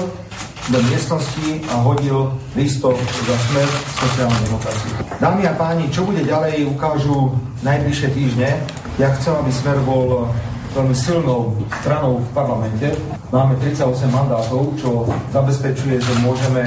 [0.67, 3.69] do miestnosti a hodil listok za smer
[4.03, 4.91] sociálnej demokracie.
[5.23, 8.59] Dámy a páni, čo bude ďalej, ukážu najbližšie týždne.
[8.99, 10.27] Ja chcem, aby smer bol
[10.75, 12.99] veľmi silnou stranou v parlamente.
[13.31, 16.67] Máme 38 mandátov, čo zabezpečuje, že môžeme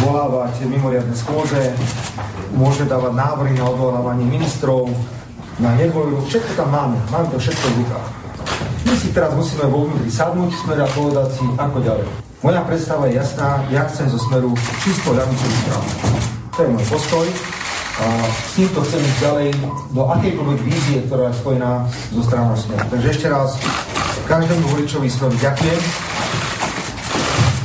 [0.00, 1.76] zvolávať mimoriadne schôdze,
[2.56, 4.88] môže dávať návrhy na odvolávanie ministrov,
[5.60, 8.08] na nedvoju, všetko tam máme, máme to všetko v rukách.
[8.88, 12.29] My si teraz musíme vo vnútri sadnúť smer a povedať si, ako ďalej.
[12.40, 15.88] Moja predstava je jasná, ja chcem zo smeru čisto ľavicovú stranu.
[16.56, 17.26] To je môj postoj
[18.00, 19.48] a s týmto chcem ísť ďalej
[19.92, 22.80] do akejkoľvek vízie, ktorá je spojená so stranou smeru.
[22.88, 23.60] Takže ešte raz
[24.24, 25.80] každému voličovi smeru ďakujem.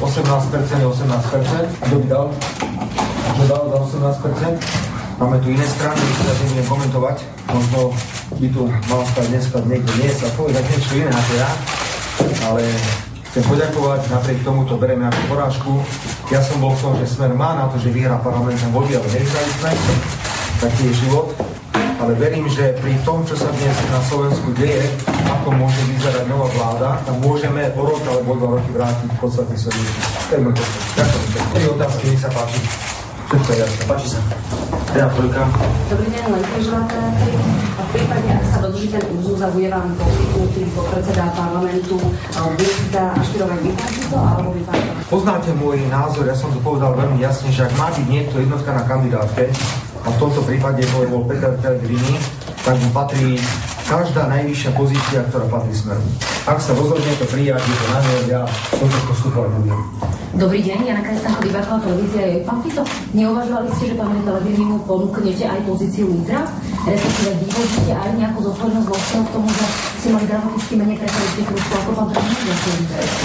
[0.03, 1.87] 18% je 18%.
[1.87, 2.27] Kto by dal?
[3.31, 5.23] Kto dal za 18%?
[5.23, 7.17] Máme tu iné strany, ktoré nebudem komentovať.
[7.47, 7.95] Možno
[8.43, 11.49] by tu mal stať dneska niekto dnes a povedať niečo iné ako ja.
[12.51, 12.63] Ale
[13.35, 15.71] Chcem poďakovať, napriek tomu to bereme ako porážku.
[16.31, 19.11] Ja som bol v tom, že Smer má na to, že vyhrá parlamentné voľby, ale
[19.11, 19.71] nevyhrali sme.
[20.63, 21.35] Taký je život.
[21.99, 24.87] Ale verím, že pri tom, čo sa dnes na Slovensku deje,
[25.27, 29.51] ako môže vyzerať nová vláda, tam môžeme o rok alebo dva roky vrátiť v podstate
[29.59, 29.83] svoj.
[30.31, 30.55] Ďakujem.
[31.59, 32.63] Tri otázky, nech sa páči.
[33.27, 33.81] Všetko je jasné.
[33.83, 34.84] Páči sa.
[34.95, 35.43] Teda trojka.
[35.91, 36.95] Dobrý deň, len križovaté.
[37.75, 41.99] A v prípade, ak sa dodrží ten úzus a bude vám poskytnutý predseda parlamentu,
[42.31, 45.11] budete ašpirovať vypáčiť alebo vypáčiť?
[45.11, 48.71] Poznáte môj názor, ja som to povedal veľmi jasne, že ak má byť niekto jednotka
[48.71, 49.51] na kandidátke,
[50.05, 52.21] a v tomto prípade to bol Peter Pellegrini,
[52.61, 53.41] tak mu patrí
[53.89, 56.01] každá najvyššia pozícia, ktorá patrí smeru.
[56.45, 58.41] Ak sa rozhodne to prijať, je to na mňa, ja
[58.73, 59.81] toto postupovať budem.
[60.35, 62.83] Dobrý deň, Jana Kajstanko, Diváková televízia je pán Fico.
[63.17, 66.43] Neuvažovali ste, že pánovi Pellegrinimu ponúknete aj pozíciu lídra?
[66.85, 69.65] Respektíve vyhodíte aj nejakú zodpovednosť vo k tomu, že
[69.97, 72.09] ste mali dramaticky menej kresalický kružku ako pán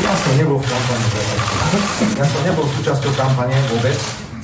[0.01, 1.07] Ja som nebol v kampani.
[2.17, 3.99] Ja som nebol súčasťou kampane vôbec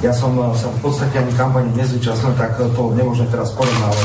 [0.05, 3.97] Ja som sa v podstate ani kampani nezúčastnil, tak to nemôžeme teraz porovnávať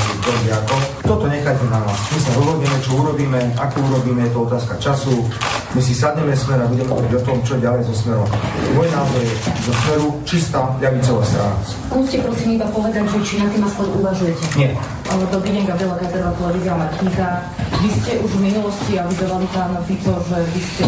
[0.63, 0.76] ako.
[1.03, 1.99] Toto nechajte na nás.
[2.15, 5.11] My sa dohodneme, čo urobíme, ako urobíme, je to otázka času.
[5.76, 8.30] My si sadneme smer a budeme hovoriť o tom, čo ďalej so smerom.
[8.72, 9.35] Môj názor je
[9.68, 11.55] zo smeru čistá ľavicová strana.
[11.68, 14.43] Skúste prosím iba povedať, že či na tým aspoň uvažujete.
[14.55, 14.72] Nie.
[15.11, 17.27] Dobrý deň, Gabriela Katerová, televízia Markíza.
[17.84, 20.84] Vy ste už v minulosti avizovali pán Fico, že vy ste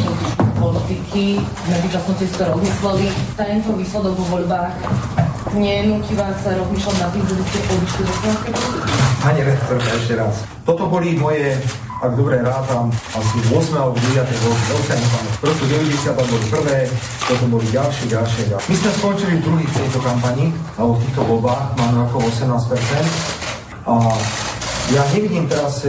[0.63, 3.07] politiky, medzičasom ste si to rozmysleli.
[3.35, 4.71] Tento výsledok vo voľbách
[5.59, 8.13] nenúti vás rozmýšľať nad tým, že by ste podišli do?
[9.19, 10.35] Pani rektorka, ešte raz.
[10.63, 11.59] Toto boli moje
[12.03, 14.27] ak dobre rátam, asi 8 alebo 9.
[14.27, 15.33] voľby, veľká nepamäť.
[15.39, 16.77] Proste 90 boli prvé,
[17.23, 18.67] potom boli ďalšie, ďalšie, ďalšie.
[18.67, 23.87] My sme skončili druhý v tejto kampani, alebo v týchto voľbách, máme okolo 18%.
[23.87, 23.95] A
[24.91, 25.87] ja nevidím teraz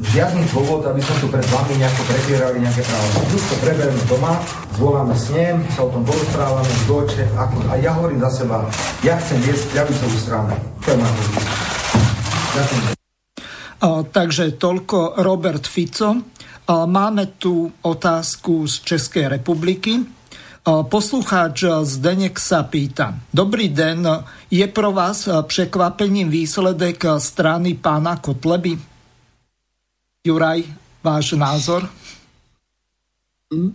[0.00, 3.06] žiadny dôvod, aby sme tu pred vami nejako prebierali nejaké práva.
[3.30, 4.34] Tu to prebereme doma,
[4.74, 7.06] zvoláme snem, sa o tom porozprávame, kto
[7.38, 8.66] ako, a ja hovorím za seba,
[9.06, 10.50] ja chcem viesť ľavicovú stranu.
[10.82, 11.12] To je môj
[12.54, 12.82] Ďakujem.
[14.14, 16.16] Takže toľko Robert Fico.
[16.70, 20.00] Máme tu otázku z Českej republiky.
[20.64, 23.12] Poslucháč Zdenek sa pýta.
[23.28, 24.08] Dobrý den,
[24.48, 28.93] je pro vás překvapením výsledek strany pána Kotleby?
[30.24, 30.64] Juraj,
[31.04, 31.84] váš názor?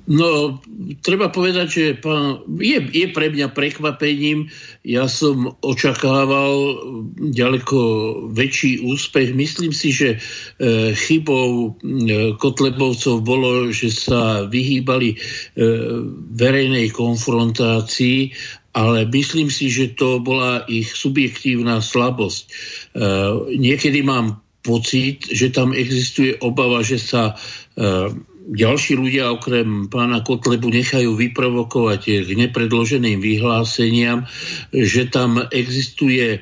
[0.09, 0.57] No,
[1.05, 4.49] treba povedať, že pán, je, je pre mňa prekvapením.
[4.81, 6.81] Ja som očakával
[7.21, 7.77] ďaleko
[8.33, 9.37] väčší úspech.
[9.37, 15.17] Myslím si, že e, chybou e, Kotlebovcov bolo, že sa vyhýbali e,
[16.33, 18.33] verejnej konfrontácii,
[18.73, 22.41] ale myslím si, že to bola ich subjektívna slabosť.
[22.41, 22.49] E,
[23.53, 28.13] niekedy mám pocit, že tam existuje obava, že sa e,
[28.49, 34.25] ďalší ľudia okrem pána Kotlebu nechajú vyprovokovať k nepredloženým vyhláseniam,
[34.73, 36.41] že tam existuje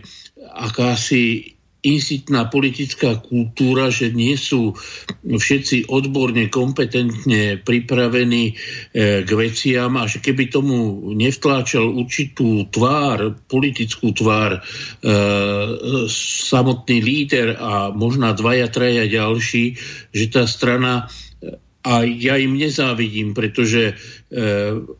[0.55, 1.56] akási
[1.87, 4.75] insitná politická kultúra, že nie sú
[5.23, 8.53] všetci odborne, kompetentne pripravení e,
[9.23, 14.61] k veciam a že keby tomu nevtláčal určitú tvár, politickú tvár, e,
[16.11, 19.79] samotný líder a možná dvaja, traja ďalší,
[20.11, 21.07] že tá strana
[21.87, 23.95] a ja im nezávidím, pretože
[24.27, 24.43] e,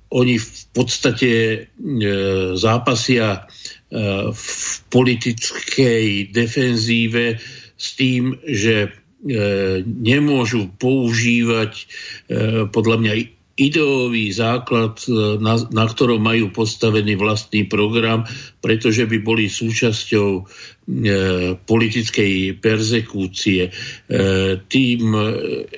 [0.08, 1.58] oni v podstate e,
[2.56, 3.42] zápasia e,
[3.88, 4.54] v
[4.92, 7.40] politickej defenzíve
[7.78, 8.90] s tým, že e,
[9.86, 11.86] nemôžu používať e,
[12.68, 13.14] podľa mňa
[13.58, 18.24] ideový základ, e, na, na ktorom majú postavený vlastný program,
[18.62, 20.42] pretože by boli súčasťou e,
[21.58, 23.68] politickej persekúcie.
[23.68, 23.72] E,
[24.70, 25.22] tým e,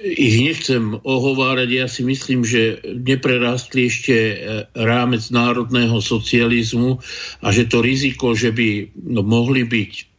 [0.03, 4.35] ich nechcem ohovárať, ja si myslím, že neprerástli ešte e,
[4.75, 6.99] rámec národného socializmu
[7.39, 10.09] a že to riziko, že by no, mohli byť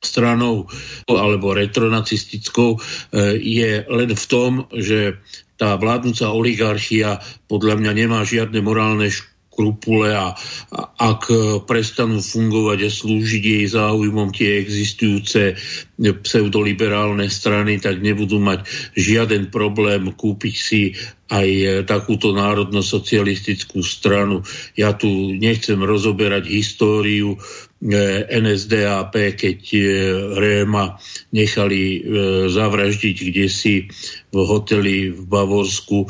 [0.00, 0.68] stranou
[1.08, 2.78] alebo retronacistickou e,
[3.36, 5.18] je len v tom, že
[5.56, 9.08] tá vládnúca oligarchia podľa mňa nemá žiadne morálne
[9.56, 10.36] skrupule a,
[10.68, 10.80] a
[11.16, 11.32] ak
[11.64, 15.56] prestanú fungovať a slúžiť jej záujmom tie existujúce
[15.96, 20.92] pseudoliberálne strany, tak nebudú mať žiaden problém kúpiť si
[21.32, 24.44] aj takúto národno-socialistickú stranu.
[24.76, 27.40] Ja tu nechcem rozoberať históriu
[27.75, 29.80] E, NSDAP, keď e,
[30.34, 30.98] Réma
[31.30, 31.98] nechali e,
[32.50, 33.86] zavraždiť kde si
[34.34, 36.04] v hoteli v Bavorsku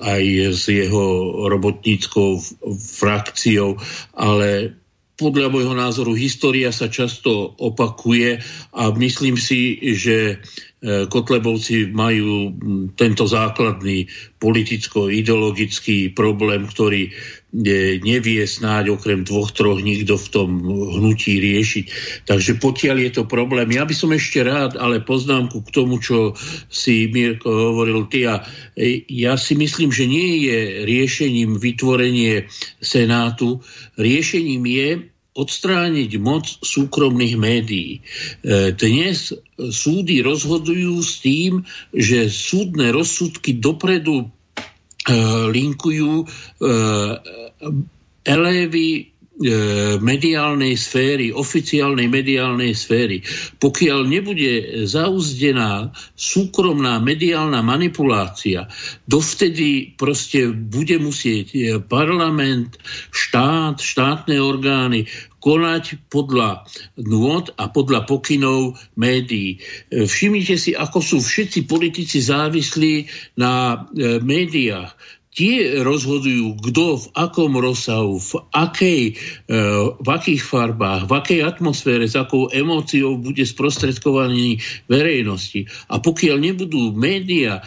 [0.00, 0.24] aj
[0.56, 1.04] s jeho
[1.50, 2.40] robotníckou
[2.80, 3.76] frakciou,
[4.16, 4.78] ale
[5.16, 8.40] podľa môjho názoru história sa často opakuje
[8.76, 10.44] a myslím si, že
[10.86, 12.52] Kotlebovci majú
[12.94, 17.16] tento základný politicko-ideologický problém, ktorý
[17.54, 21.84] nevie snáď okrem dvoch, troch nikto v tom hnutí riešiť.
[22.26, 26.34] Takže pokiaľ je to problém, ja by som ešte rád, ale poznámku k tomu, čo
[26.66, 28.42] si Mirko hovoril ty a
[28.74, 32.50] e, ja si myslím, že nie je riešením vytvorenie
[32.82, 33.62] Senátu,
[33.94, 34.88] riešením je
[35.36, 38.00] odstrániť moc súkromných médií.
[38.00, 41.62] E, dnes súdy rozhodujú s tým,
[41.92, 44.32] že súdne rozsudky dopredu
[45.52, 46.26] linkujú e,
[48.26, 49.02] elévy e,
[50.02, 53.22] mediálnej sféry, oficiálnej mediálnej sféry.
[53.62, 54.52] Pokiaľ nebude
[54.88, 58.66] zauzdená súkromná mediálna manipulácia,
[59.06, 62.74] dovtedy proste bude musieť parlament,
[63.14, 65.06] štát, štátne orgány
[65.40, 66.64] konať podľa
[66.98, 69.60] nôd a podľa pokynov médií.
[69.92, 73.06] E, všimnite si, ako sú všetci politici závislí
[73.38, 74.96] na e, médiách.
[75.36, 79.58] tie rozhodujú, kto v akom rozsahu, v, akej, e,
[80.00, 85.68] v akých farbách, v akej atmosfére, s akou emóciou bude sprostredkovaný verejnosti.
[85.92, 87.60] A pokiaľ nebudú médiá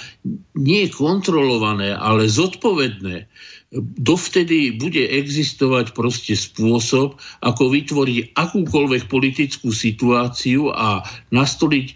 [0.57, 3.29] nie kontrolované, ale zodpovedné,
[3.77, 11.95] dovtedy bude existovať proste spôsob, ako vytvoriť akúkoľvek politickú situáciu a nastoliť e,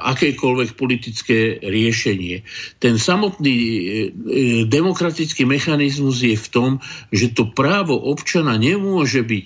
[0.00, 2.48] akékoľvek politické riešenie.
[2.80, 3.78] Ten samotný e, e,
[4.64, 6.70] demokratický mechanizmus je v tom,
[7.12, 9.44] že to právo občana nemôže byť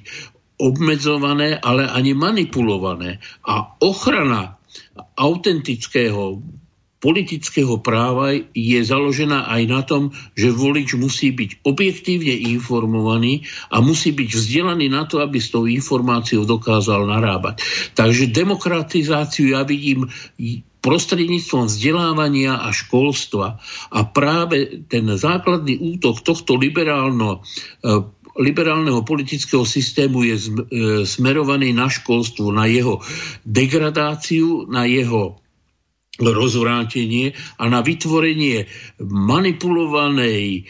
[0.62, 3.18] obmedzované, ale ani manipulované.
[3.42, 4.54] A ochrana
[5.18, 6.40] autentického
[7.00, 10.02] politického práva je založená aj na tom,
[10.32, 15.68] že volič musí byť objektívne informovaný a musí byť vzdelaný na to, aby s tou
[15.68, 17.60] informáciou dokázal narábať.
[17.92, 20.08] Takže demokratizáciu ja vidím
[20.86, 23.58] prostredníctvom vzdelávania a školstva.
[23.90, 27.42] A práve ten základný útok tohto liberálno
[27.82, 30.42] e, liberálneho politického systému je e,
[31.08, 33.02] smerovaný na školstvo, na jeho
[33.42, 35.40] degradáciu, na jeho
[36.20, 38.64] rozvrátenie a na vytvorenie
[39.04, 40.60] manipulovanej e,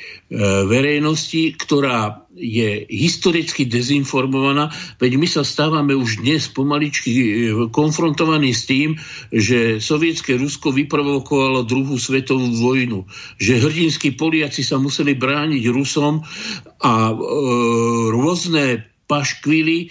[0.66, 4.68] verejnosti, ktorá je historicky dezinformovaná,
[5.00, 7.26] veď my sa stávame už dnes pomaličky e,
[7.70, 8.98] konfrontovaní s tým,
[9.30, 13.06] že sovietské Rusko vyprovokovalo druhú svetovú vojnu,
[13.38, 16.26] že hrdinskí Poliaci sa museli brániť Rusom
[16.82, 17.14] a e,
[18.10, 19.86] rôzne paškvily e,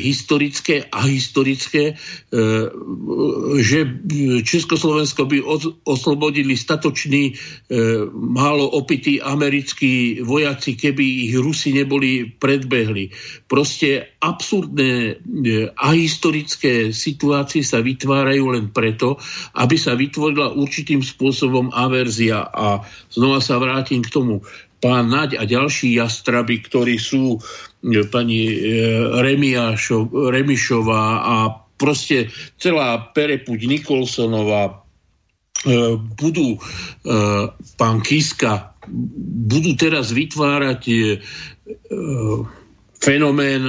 [0.00, 1.94] historické a historické, e,
[3.60, 3.78] že
[4.42, 7.34] Československo by od, oslobodili statoční, e,
[8.12, 13.12] málo opití americkí vojaci, keby ich Rusi neboli predbehli.
[13.44, 15.12] Proste absurdné e,
[15.76, 19.20] a historické situácie sa vytvárajú len preto,
[19.52, 22.40] aby sa vytvorila určitým spôsobom averzia.
[22.40, 22.80] A
[23.12, 24.40] znova sa vrátim k tomu
[24.80, 27.40] pán Naď a ďalší jastraby, ktorí sú
[28.10, 28.54] pani e,
[29.22, 31.34] Remiášov, Remišová a
[31.76, 34.74] proste celá Perepuť Nikolsonová e,
[35.96, 36.58] budú
[37.78, 38.74] pán Kiska
[39.46, 40.82] budú teraz vytvárať
[43.02, 43.62] fenomén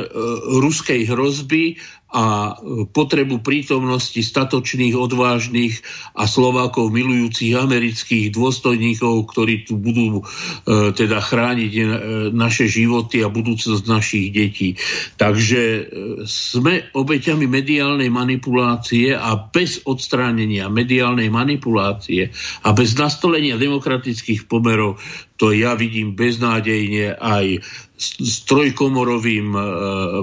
[0.61, 1.77] ruskej hrozby
[2.07, 2.55] a
[2.95, 5.83] potrebu prítomnosti statočných, odvážnych
[6.15, 11.83] a Slovákov milujúcich amerických dôstojníkov, ktorí tu budú e, teda chrániť e,
[12.31, 14.79] naše životy a budúcnosť našich detí.
[15.19, 15.81] Takže e,
[16.23, 22.31] sme obeťami mediálnej manipulácie a bez odstránenia mediálnej manipulácie
[22.63, 24.95] a bez nastolenia demokratických pomerov
[25.37, 27.61] to ja vidím beznádejne aj
[27.97, 29.61] s trojkomorovým e,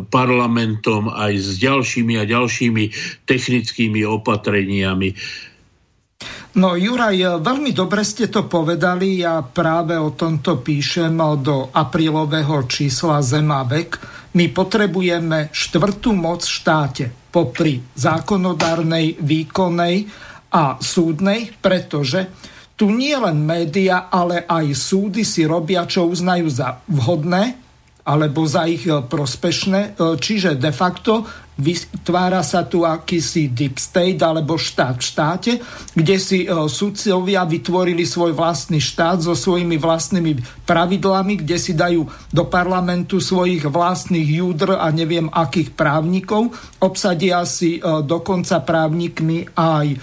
[0.06, 2.84] parlamentom, aj s ďalšími a ďalšími
[3.26, 5.10] technickými opatreniami.
[6.55, 13.18] No Juraj, veľmi dobre ste to povedali, ja práve o tomto píšem do aprílového čísla
[13.26, 13.98] Zema vek.
[14.38, 20.06] My potrebujeme štvrtú moc v štáte popri zákonodárnej, výkonnej
[20.55, 22.30] a súdnej, pretože
[22.78, 27.64] tu nie len média, ale aj súdy si robia, čo uznajú za vhodné
[28.05, 29.81] alebo za ich e, prospešné.
[29.97, 31.24] E, čiže de facto
[31.55, 35.52] vytvára sa tu akýsi deep state alebo štát v štáte,
[35.97, 40.36] kde si e, sudcovia vytvorili svoj vlastný štát so svojimi vlastnými
[40.68, 46.52] pravidlami, kde si dajú do parlamentu svojich vlastných júdr a neviem akých právnikov.
[46.85, 49.97] Obsadia si dokonca právnikmi aj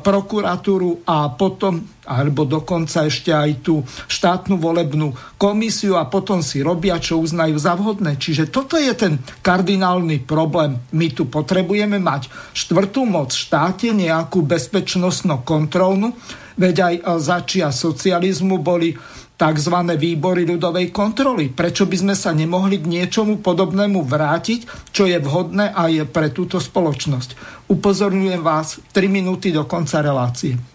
[0.00, 6.98] prokuratúru a potom alebo dokonca ešte aj tú štátnu volebnú komisiu a potom si robia,
[6.98, 8.18] čo uznajú za vhodné.
[8.18, 10.82] Čiže toto je ten kardinálny problém.
[10.90, 16.14] My tu potrebujeme mať štvrtú moc v štáte, nejakú bezpečnostno kontrolnú,
[16.58, 18.98] veď aj začia socializmu boli
[19.42, 19.76] tzv.
[19.98, 21.50] výbory ľudovej kontroly.
[21.50, 26.62] Prečo by sme sa nemohli k niečomu podobnému vrátiť, čo je vhodné aj pre túto
[26.62, 27.34] spoločnosť?
[27.66, 30.71] Upozorňujem vás 3 minúty do konca relácie.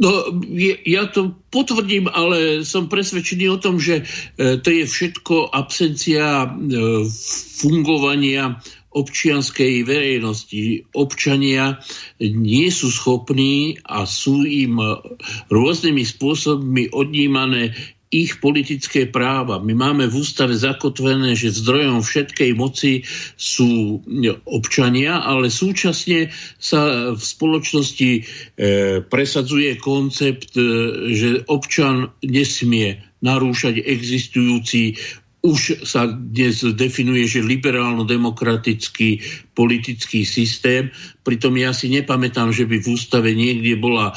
[0.00, 0.24] No,
[0.88, 6.48] ja to potvrdím, ale som presvedčený o tom, že e, to je všetko absencia e,
[7.60, 8.58] fungovania
[8.92, 10.88] občianskej verejnosti.
[10.92, 11.80] Občania
[12.20, 14.76] nie sú schopní a sú im
[15.48, 17.72] rôznymi spôsobmi odnímané
[18.12, 19.56] ich politické práva.
[19.56, 23.08] My máme v ústave zakotvené, že zdrojom všetkej moci
[23.40, 24.04] sú
[24.44, 26.28] občania, ale súčasne
[26.60, 28.20] sa v spoločnosti e,
[29.00, 30.62] presadzuje koncept, e,
[31.16, 35.00] že občan nesmie narúšať existujúci
[35.42, 39.18] už sa dnes definuje, že liberálno-demokratický
[39.52, 40.88] politický systém.
[41.22, 44.14] Pritom ja si nepamätám, že by v ústave niekde bola e,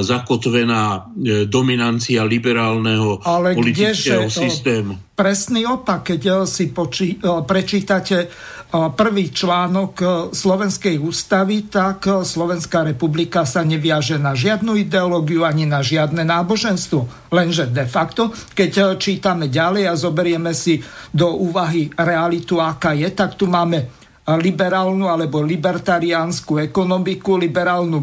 [0.00, 1.00] zakotvená e,
[1.46, 4.92] dominancia liberálneho Ale politického kdeže, systému.
[5.14, 8.32] Presný opak, keď e, si poči, e, prečítate
[8.70, 9.98] prvý článok
[10.30, 17.34] Slovenskej ústavy, tak Slovenská republika sa neviaže na žiadnu ideológiu ani na žiadne náboženstvo.
[17.34, 20.78] Lenže de facto, keď čítame ďalej a zoberieme si
[21.10, 23.99] do úvahy realitu, aká je, tak tu máme
[24.36, 27.98] liberálnu alebo libertariánsku ekonomiku, liberálnu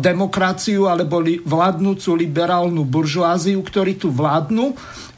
[0.00, 4.74] demokraciu alebo li, vládnúcu liberálnu buržoáziu, ktorí tu vládnu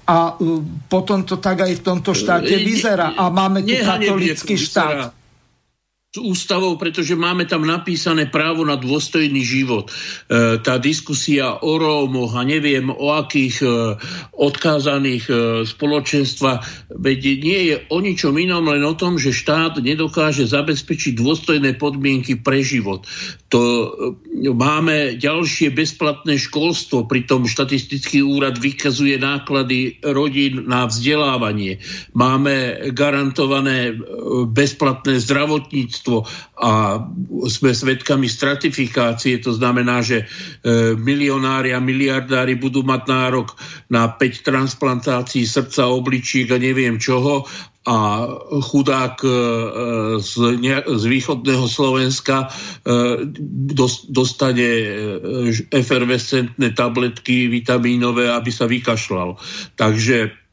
[0.09, 3.12] a e, potom to tak aj v tomto štáte vyzerá.
[3.12, 5.18] A máme tu katolický štát
[6.16, 9.93] ústavou, pretože máme tam napísané právo na dôstojný život.
[9.93, 13.68] E, tá diskusia o Rómoch a neviem o akých e,
[14.32, 15.35] odkázaných e,
[15.68, 16.64] spoločenstva,
[16.97, 22.40] veď nie je o ničom inom, len o tom, že štát nedokáže zabezpečiť dôstojné podmienky
[22.40, 23.05] pre život.
[23.52, 23.89] To e,
[24.48, 31.85] máme ďalšie bezplatné školstvo, pritom štatistický úrad vykazuje náklady rodín na vzdelávanie.
[32.16, 33.94] Máme garantované e,
[34.48, 36.16] bezplatné zdravotníctvo, zdravotníctvo
[36.58, 37.02] a
[37.50, 40.26] sme svedkami stratifikácie, to znamená, že e,
[40.94, 43.54] milionári a miliardári budú mať nárok
[43.90, 47.46] na 5 transplantácií srdca, obličiek a neviem čoho
[47.88, 48.28] a
[48.68, 49.30] chudák e,
[50.20, 50.32] z,
[50.82, 52.48] z východného Slovenska e,
[54.12, 54.68] dostane
[55.72, 59.40] efervescentné tabletky vitamínové, aby sa vykašľal.
[59.78, 60.47] Takže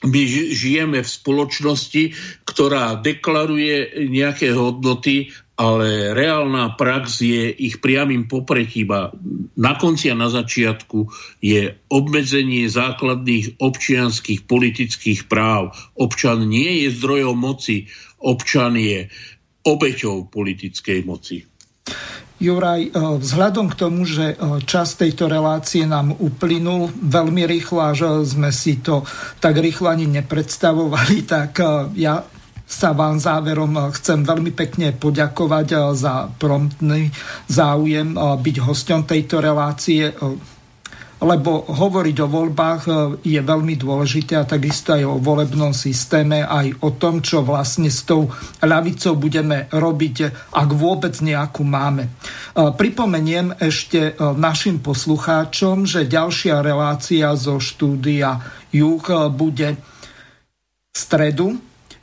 [0.00, 0.20] my
[0.56, 2.16] žijeme v spoločnosti,
[2.48, 5.28] ktorá deklaruje nejaké hodnoty,
[5.60, 9.12] ale reálna prax je ich priamým popretím a
[9.60, 11.04] na konci a na začiatku
[11.44, 15.76] je obmedzenie základných občianských politických práv.
[16.00, 17.92] Občan nie je zdrojom moci,
[18.24, 19.12] občan je
[19.68, 21.44] obeťou politickej moci.
[22.40, 27.92] Juraj, eh, vzhľadom k tomu, že eh, čas tejto relácie nám uplynul veľmi rýchlo a
[27.92, 29.04] že sme si to
[29.44, 31.68] tak rýchlo ani nepredstavovali, tak eh,
[32.00, 32.24] ja
[32.70, 37.10] sa vám záverom chcem veľmi pekne poďakovať za promptný
[37.50, 40.14] záujem byť hosťom tejto relácie
[41.20, 46.80] lebo hovoriť o voľbách e, je veľmi dôležité a takisto aj o volebnom systéme, aj
[46.80, 48.32] o tom, čo vlastne s tou
[48.64, 50.16] ľavicou budeme robiť,
[50.56, 52.08] ak vôbec nejakú máme.
[52.08, 52.10] E,
[52.72, 58.40] pripomeniem ešte e, našim poslucháčom, že ďalšia relácia zo štúdia
[58.72, 61.58] Juh bude v stredu.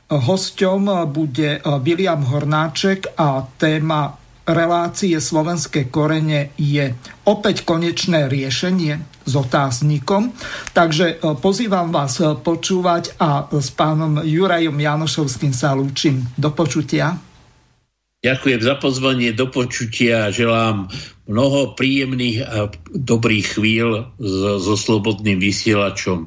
[0.08, 4.17] Hosťom bude William Hornáček a téma
[4.48, 6.96] relácie Slovenské korene je
[7.28, 8.96] opäť konečné riešenie
[9.28, 10.32] s otáznikom.
[10.72, 16.24] Takže e, pozývam vás e, počúvať a s pánom Jurajom Janošovským sa lúčim.
[16.40, 17.20] Do počutia.
[18.18, 20.90] Ďakujem za pozvanie, do počutia želám
[21.30, 26.26] mnoho príjemných a dobrých chvíľ so, so slobodným vysielačom